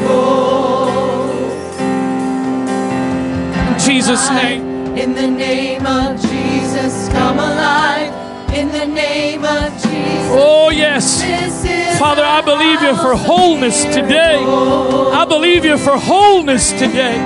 In 3.68 3.80
Jesus' 3.80 4.30
name. 4.30 4.96
In 4.96 5.16
the 5.16 5.28
name 5.28 5.86
of 5.88 6.22
Jesus, 6.22 7.10
come 7.10 7.40
alive. 7.40 8.19
In 8.54 8.72
the 8.72 8.86
name 8.86 9.44
of 9.46 9.72
Jesus. 9.74 10.32
Oh, 10.32 10.70
yes. 10.70 11.22
Yes. 11.22 11.62
This 11.64 11.94
is 11.94 12.00
Father, 12.00 12.24
I 12.24 12.42
believe 12.42 12.82
you 12.82 12.96
for 12.96 13.16
wholeness 13.16 13.84
today. 13.86 14.38
I 14.38 15.26
believe 15.26 15.66
you 15.66 15.78
for 15.78 15.98
wholeness 15.98 16.72
today. 16.72 17.18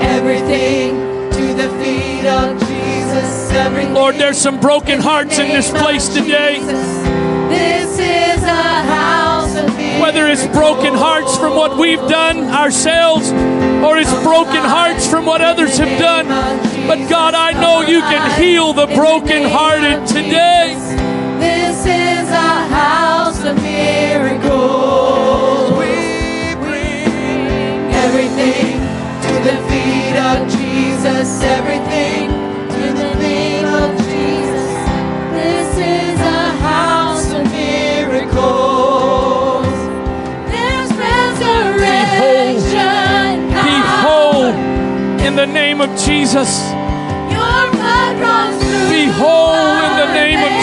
everything 0.00 1.30
to 1.32 1.54
the 1.54 1.68
feet 1.82 2.26
of 2.26 2.58
Jesus. 2.60 3.50
Everything. 3.52 3.94
Lord, 3.94 4.16
there's 4.16 4.38
some 4.38 4.60
broken 4.60 5.00
hearts 5.00 5.38
in 5.38 5.48
this 5.48 5.70
place 5.70 6.08
today. 6.08 6.58
This 7.48 7.92
is 7.98 8.42
a 8.42 8.46
house 8.48 8.84
of 8.84 8.94
peace. 8.94 9.05
Whether 10.00 10.26
it's 10.26 10.46
broken 10.48 10.94
hearts 10.94 11.36
from 11.36 11.56
what 11.56 11.76
we've 11.76 12.06
done 12.08 12.48
ourselves 12.50 13.30
or 13.84 13.98
it's 13.98 14.12
broken 14.22 14.62
hearts 14.62 15.08
from 15.08 15.26
what 15.26 15.40
others 15.40 15.78
have 15.78 15.98
done. 15.98 16.26
But 16.86 17.08
God, 17.08 17.34
I 17.34 17.52
know 17.52 17.80
you 17.80 18.00
can 18.00 18.40
heal 18.40 18.72
the 18.72 18.86
brokenhearted 18.86 20.06
today. 20.06 20.74
This 21.38 21.80
is 21.80 22.30
a 22.30 22.66
house 22.68 23.44
of 23.44 23.56
miracles. 23.62 25.70
We 25.72 26.54
bring 26.64 27.92
everything 27.92 28.80
to 29.26 29.32
the 29.48 29.56
feet 29.68 30.16
of 30.16 30.48
Jesus. 30.50 31.42
Everything 31.42 32.25
in 45.26 45.34
the 45.34 45.44
name 45.44 45.80
of 45.80 45.90
Jesus. 45.98 46.70
Your 47.34 47.62
blood 47.74 48.14
runs 48.20 48.62
through 48.62 48.90
Be 48.94 49.06
whole 49.10 49.74
in 49.86 49.92
the 49.98 50.14
name 50.14 50.38
of 50.38 50.55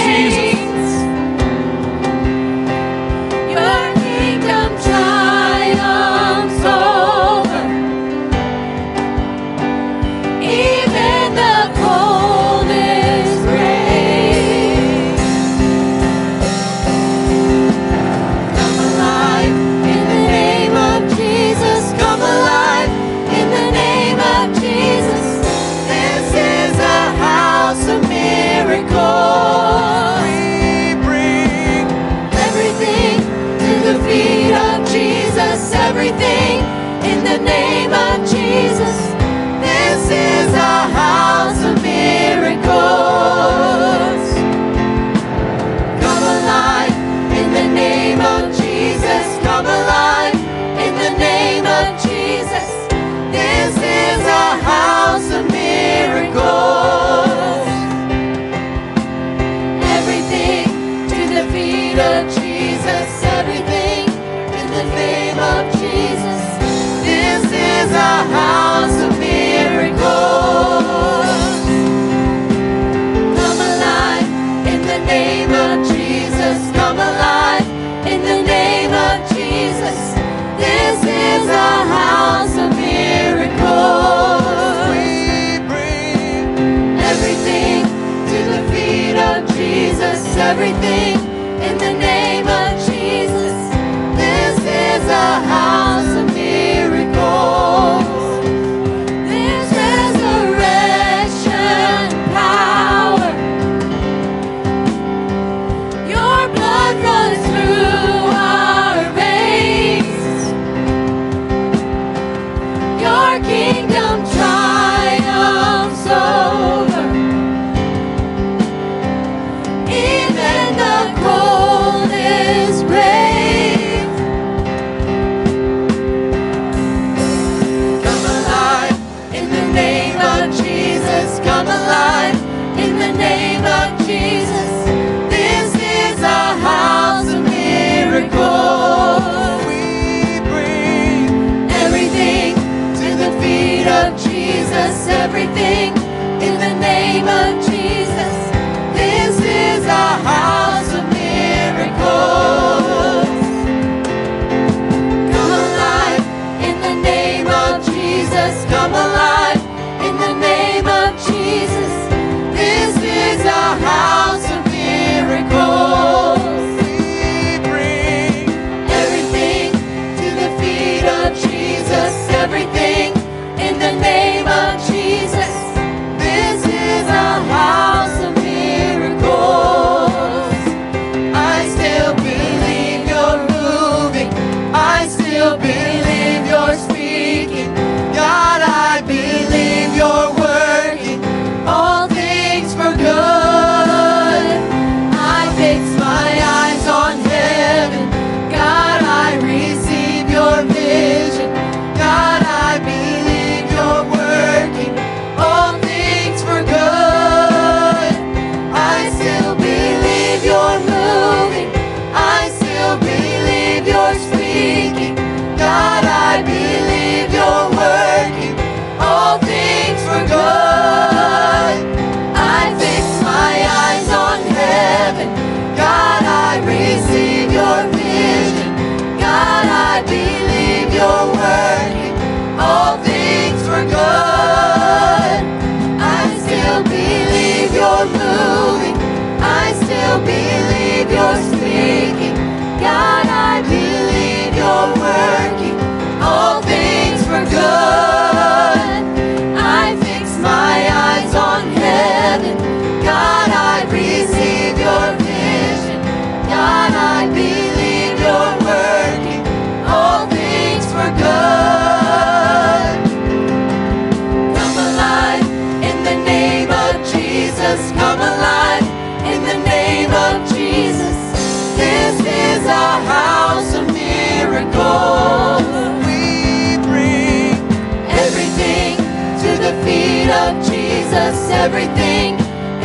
everything 281.66 282.34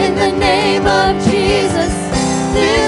in 0.04 0.14
the 0.14 0.30
name 0.38 0.86
of 0.86 1.12
Jesus. 1.24 1.92
This 2.54 2.87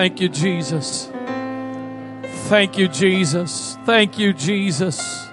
Thank 0.00 0.22
you, 0.22 0.30
Jesus. 0.30 1.10
Thank 2.48 2.78
you, 2.78 2.88
Jesus. 2.88 3.76
Thank 3.84 4.18
you, 4.18 4.32
Jesus. 4.32 5.28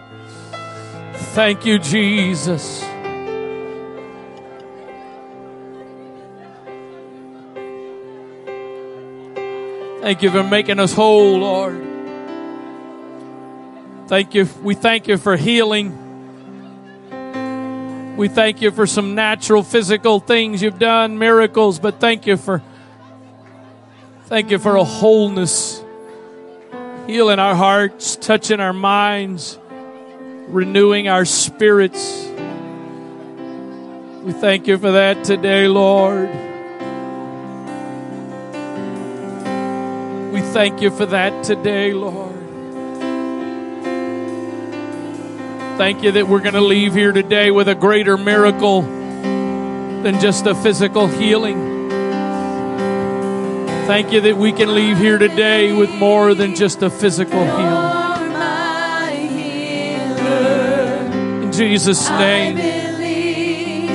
Thank 1.14 1.66
you, 1.66 1.80
Jesus. 1.80 2.82
Thank 10.02 10.22
you 10.22 10.32
for 10.32 10.44
making 10.44 10.82
us 10.82 10.92
whole, 10.92 11.38
Lord. 11.38 11.82
Thank 14.08 14.36
you. 14.36 14.50
We 14.62 14.76
thank 14.76 15.08
you 15.08 15.16
for 15.16 15.38
healing. 15.38 15.98
We 18.18 18.28
thank 18.28 18.62
you 18.62 18.72
for 18.72 18.86
some 18.86 19.16
natural 19.16 19.64
physical 19.64 20.20
things 20.20 20.62
you've 20.62 20.78
done, 20.78 21.18
miracles, 21.18 21.80
but 21.80 22.02
thank 22.02 22.28
you 22.28 22.36
for 22.36 22.62
thank 24.28 24.52
you 24.52 24.60
for 24.60 24.76
a 24.76 24.84
wholeness. 24.84 25.82
Healing 27.08 27.40
our 27.40 27.56
hearts, 27.56 28.18
touching 28.18 28.60
our 28.60 28.74
minds, 28.74 29.58
renewing 30.50 31.08
our 31.08 31.24
spirits. 31.24 32.26
We 34.24 34.34
thank 34.34 34.68
you 34.68 34.78
for 34.78 34.92
that 34.92 35.24
today, 35.24 35.70
Lord. 35.70 36.30
We 40.34 40.42
thank 40.42 40.82
you 40.82 40.92
for 40.92 41.06
that 41.06 41.46
today, 41.46 41.94
Lord. 41.94 42.34
Thank 45.78 46.04
you 46.04 46.12
that 46.12 46.28
we're 46.28 46.42
going 46.42 46.56
to 46.56 46.62
leave 46.62 46.94
here 46.94 47.14
today 47.14 47.52
with 47.52 47.70
a 47.70 47.76
greater 47.76 48.18
miracle 48.18 48.82
than 48.82 50.20
just 50.20 50.46
a 50.46 50.56
physical 50.56 51.08
healing. 51.08 51.77
Thank 53.88 54.12
you 54.12 54.20
that 54.20 54.36
we 54.36 54.52
can 54.52 54.76
leave 54.76 54.98
here 54.98 55.18
today 55.18 55.72
with 55.72 55.90
more 55.96 56.34
than 56.34 56.56
just 56.56 56.82
a 56.84 56.90
physical 56.90 57.40
healing. 57.40 57.62
You're 57.62 58.30
my 58.32 59.12
healer. 59.32 60.98
In 61.44 61.52
Jesus' 61.54 62.10
I 62.10 62.20
name. 62.20 62.56
believe 62.58 63.90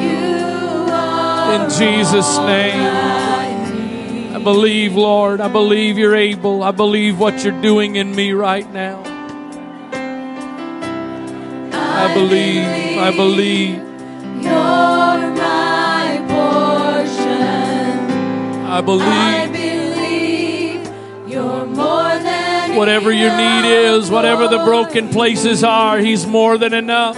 you 0.00 0.86
are 0.92 1.64
In 1.64 1.70
Jesus' 1.70 2.38
name. 2.38 2.80
I. 2.80 4.36
I 4.36 4.38
believe, 4.38 4.94
Lord. 4.94 5.40
I 5.40 5.48
believe 5.48 5.98
you're 5.98 6.14
able. 6.14 6.62
I 6.62 6.70
believe 6.70 7.18
what 7.18 7.42
you're 7.42 7.60
doing 7.60 7.96
in 7.96 8.14
me 8.14 8.32
right 8.32 8.72
now. 8.72 9.02
I 11.72 12.14
believe. 12.14 12.98
I 12.98 13.10
believe. 13.10 13.82
I 18.72 18.78
I 18.78 18.80
believe. 18.80 19.52
believe 19.52 21.30
you're 21.30 21.66
more 21.66 22.18
than 22.26 22.74
Whatever 22.76 23.12
your 23.12 23.36
need 23.36 23.64
is, 23.68 24.10
whatever 24.10 24.48
the 24.48 24.64
broken 24.64 25.10
places 25.10 25.62
are, 25.62 25.98
He's 25.98 26.26
more 26.26 26.56
than 26.56 26.72
enough. 26.72 27.16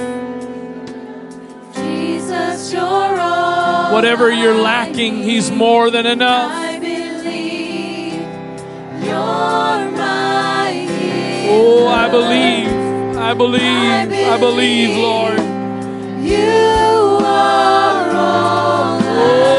Jesus, 1.76 2.72
you're 2.72 2.82
all 2.82 3.92
Whatever 3.92 4.32
you're 4.32 4.58
lacking. 4.60 5.22
He's 5.22 5.50
more 5.52 5.90
than 5.90 6.06
enough. 6.06 6.50
I 6.52 6.80
believe 6.80 8.14
you're 9.06 9.90
my 9.92 10.72
healer. 10.72 11.54
Oh, 11.56 11.86
I 11.86 12.08
believe. 12.10 13.16
I 13.16 13.32
believe. 13.34 13.62
I 13.62 14.38
believe, 14.38 14.96
Lord. 14.96 15.38
You 16.24 17.18
are 17.24 18.10
all 18.10 18.98
I 18.98 19.04
Oh, 19.06 19.53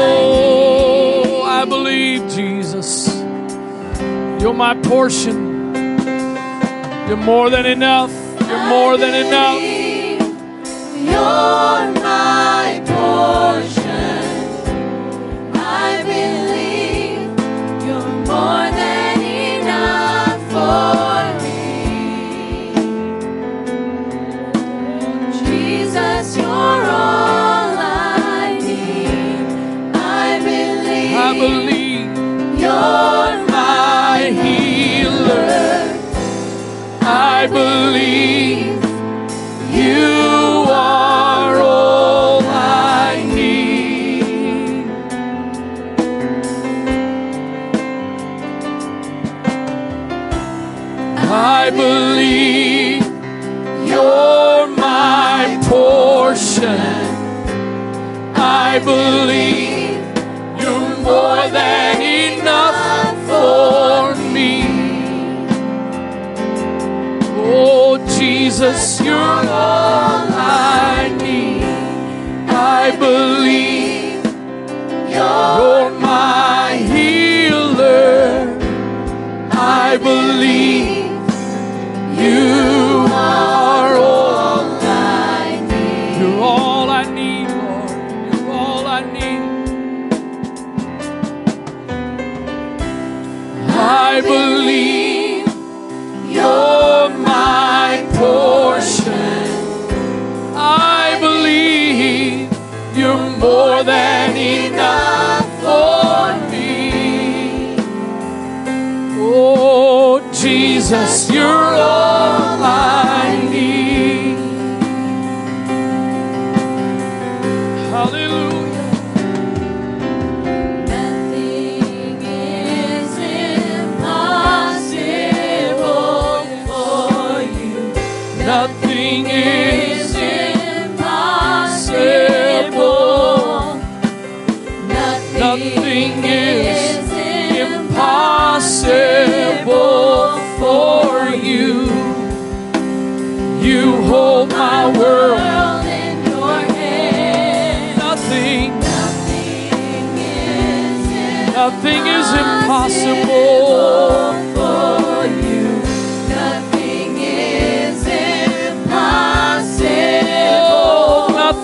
You're 4.46 4.54
my 4.54 4.74
portion. 4.76 5.74
You're 7.08 7.16
more 7.16 7.50
than 7.50 7.66
enough. 7.66 8.12
You're 8.48 8.66
more 8.68 8.96
than 8.96 9.26
enough. 9.26 9.60
You're 10.94 11.90
my 12.00 12.80
portion. 12.86 14.22
I 15.52 16.04
believe 16.12 17.26
you're 17.84 18.08
more 18.30 18.70
than 18.70 19.20
enough 19.58 20.40
for 20.54 21.24
me. 21.42 22.70
Jesus, 25.40 26.36
you're 26.36 26.46
all 26.46 27.74
I 27.80 28.60
need. 28.62 29.96
I 29.96 30.38
believe, 30.38 31.16
I 31.16 31.32
believe 31.36 32.06
you're 32.60 33.25
I 37.46 37.48
believe 37.48 38.35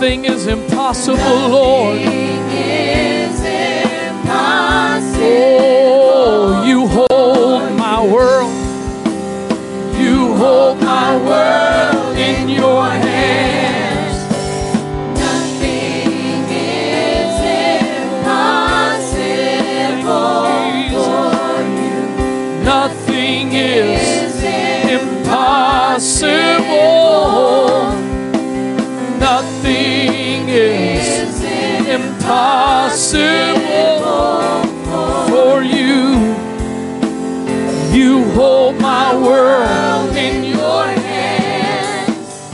Nothing 0.02 0.24
is 0.24 0.48
impossible, 0.48 1.48
Lord. 1.48 2.31
For 35.32 35.62
you. 35.62 36.34
You 37.96 38.24
hold 38.32 38.80
my 38.80 39.14
world 39.14 40.16
in 40.16 40.44
your 40.44 40.84
hands. 40.84 42.52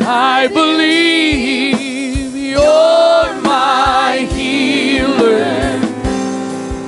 I 0.00 0.48
believe 0.48 2.34
you're 2.34 3.40
my 3.42 4.28
healer. 4.32 5.80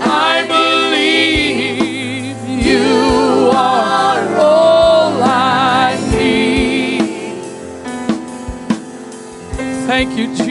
I 0.01 0.45
believe 0.57 2.37
you 2.67 3.51
are 3.53 4.37
all 4.37 5.23
I 5.23 5.97
need. 6.11 7.03
Thank 9.87 10.17
you. 10.19 10.44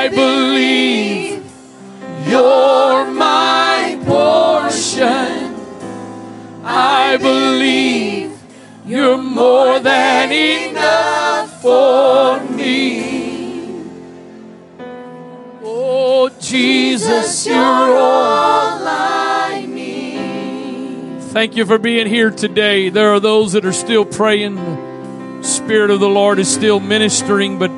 I 0.00 0.06
believe 0.06 1.42
you're 2.28 3.04
my 3.10 3.98
portion. 4.06 5.56
I 6.62 7.16
believe 7.16 8.38
you're 8.86 9.18
more 9.18 9.80
than 9.80 10.30
enough 10.30 11.60
for 11.60 12.38
me. 12.44 13.82
Oh, 15.64 16.30
Jesus, 16.40 17.44
you're 17.44 17.56
all 17.56 18.78
I 18.86 19.66
need. 19.68 21.22
Thank 21.32 21.56
you 21.56 21.66
for 21.66 21.78
being 21.78 22.06
here 22.06 22.30
today. 22.30 22.88
There 22.88 23.12
are 23.12 23.20
those 23.20 23.50
that 23.54 23.64
are 23.64 23.72
still 23.72 24.04
praying. 24.04 24.54
The 24.54 25.42
Spirit 25.42 25.90
of 25.90 25.98
the 25.98 26.08
Lord 26.08 26.38
is 26.38 26.48
still 26.48 26.78
ministering, 26.78 27.58
but 27.58 27.72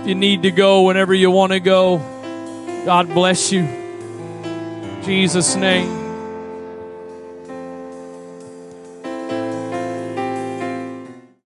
if 0.00 0.06
you 0.06 0.14
need 0.14 0.44
to 0.44 0.50
go 0.50 0.82
whenever 0.82 1.12
you 1.12 1.30
want 1.30 1.52
to 1.52 1.60
go, 1.60 1.98
God 2.86 3.08
bless 3.08 3.52
you. 3.52 3.60
In 3.60 5.02
Jesus' 5.04 5.56
name. 5.56 5.99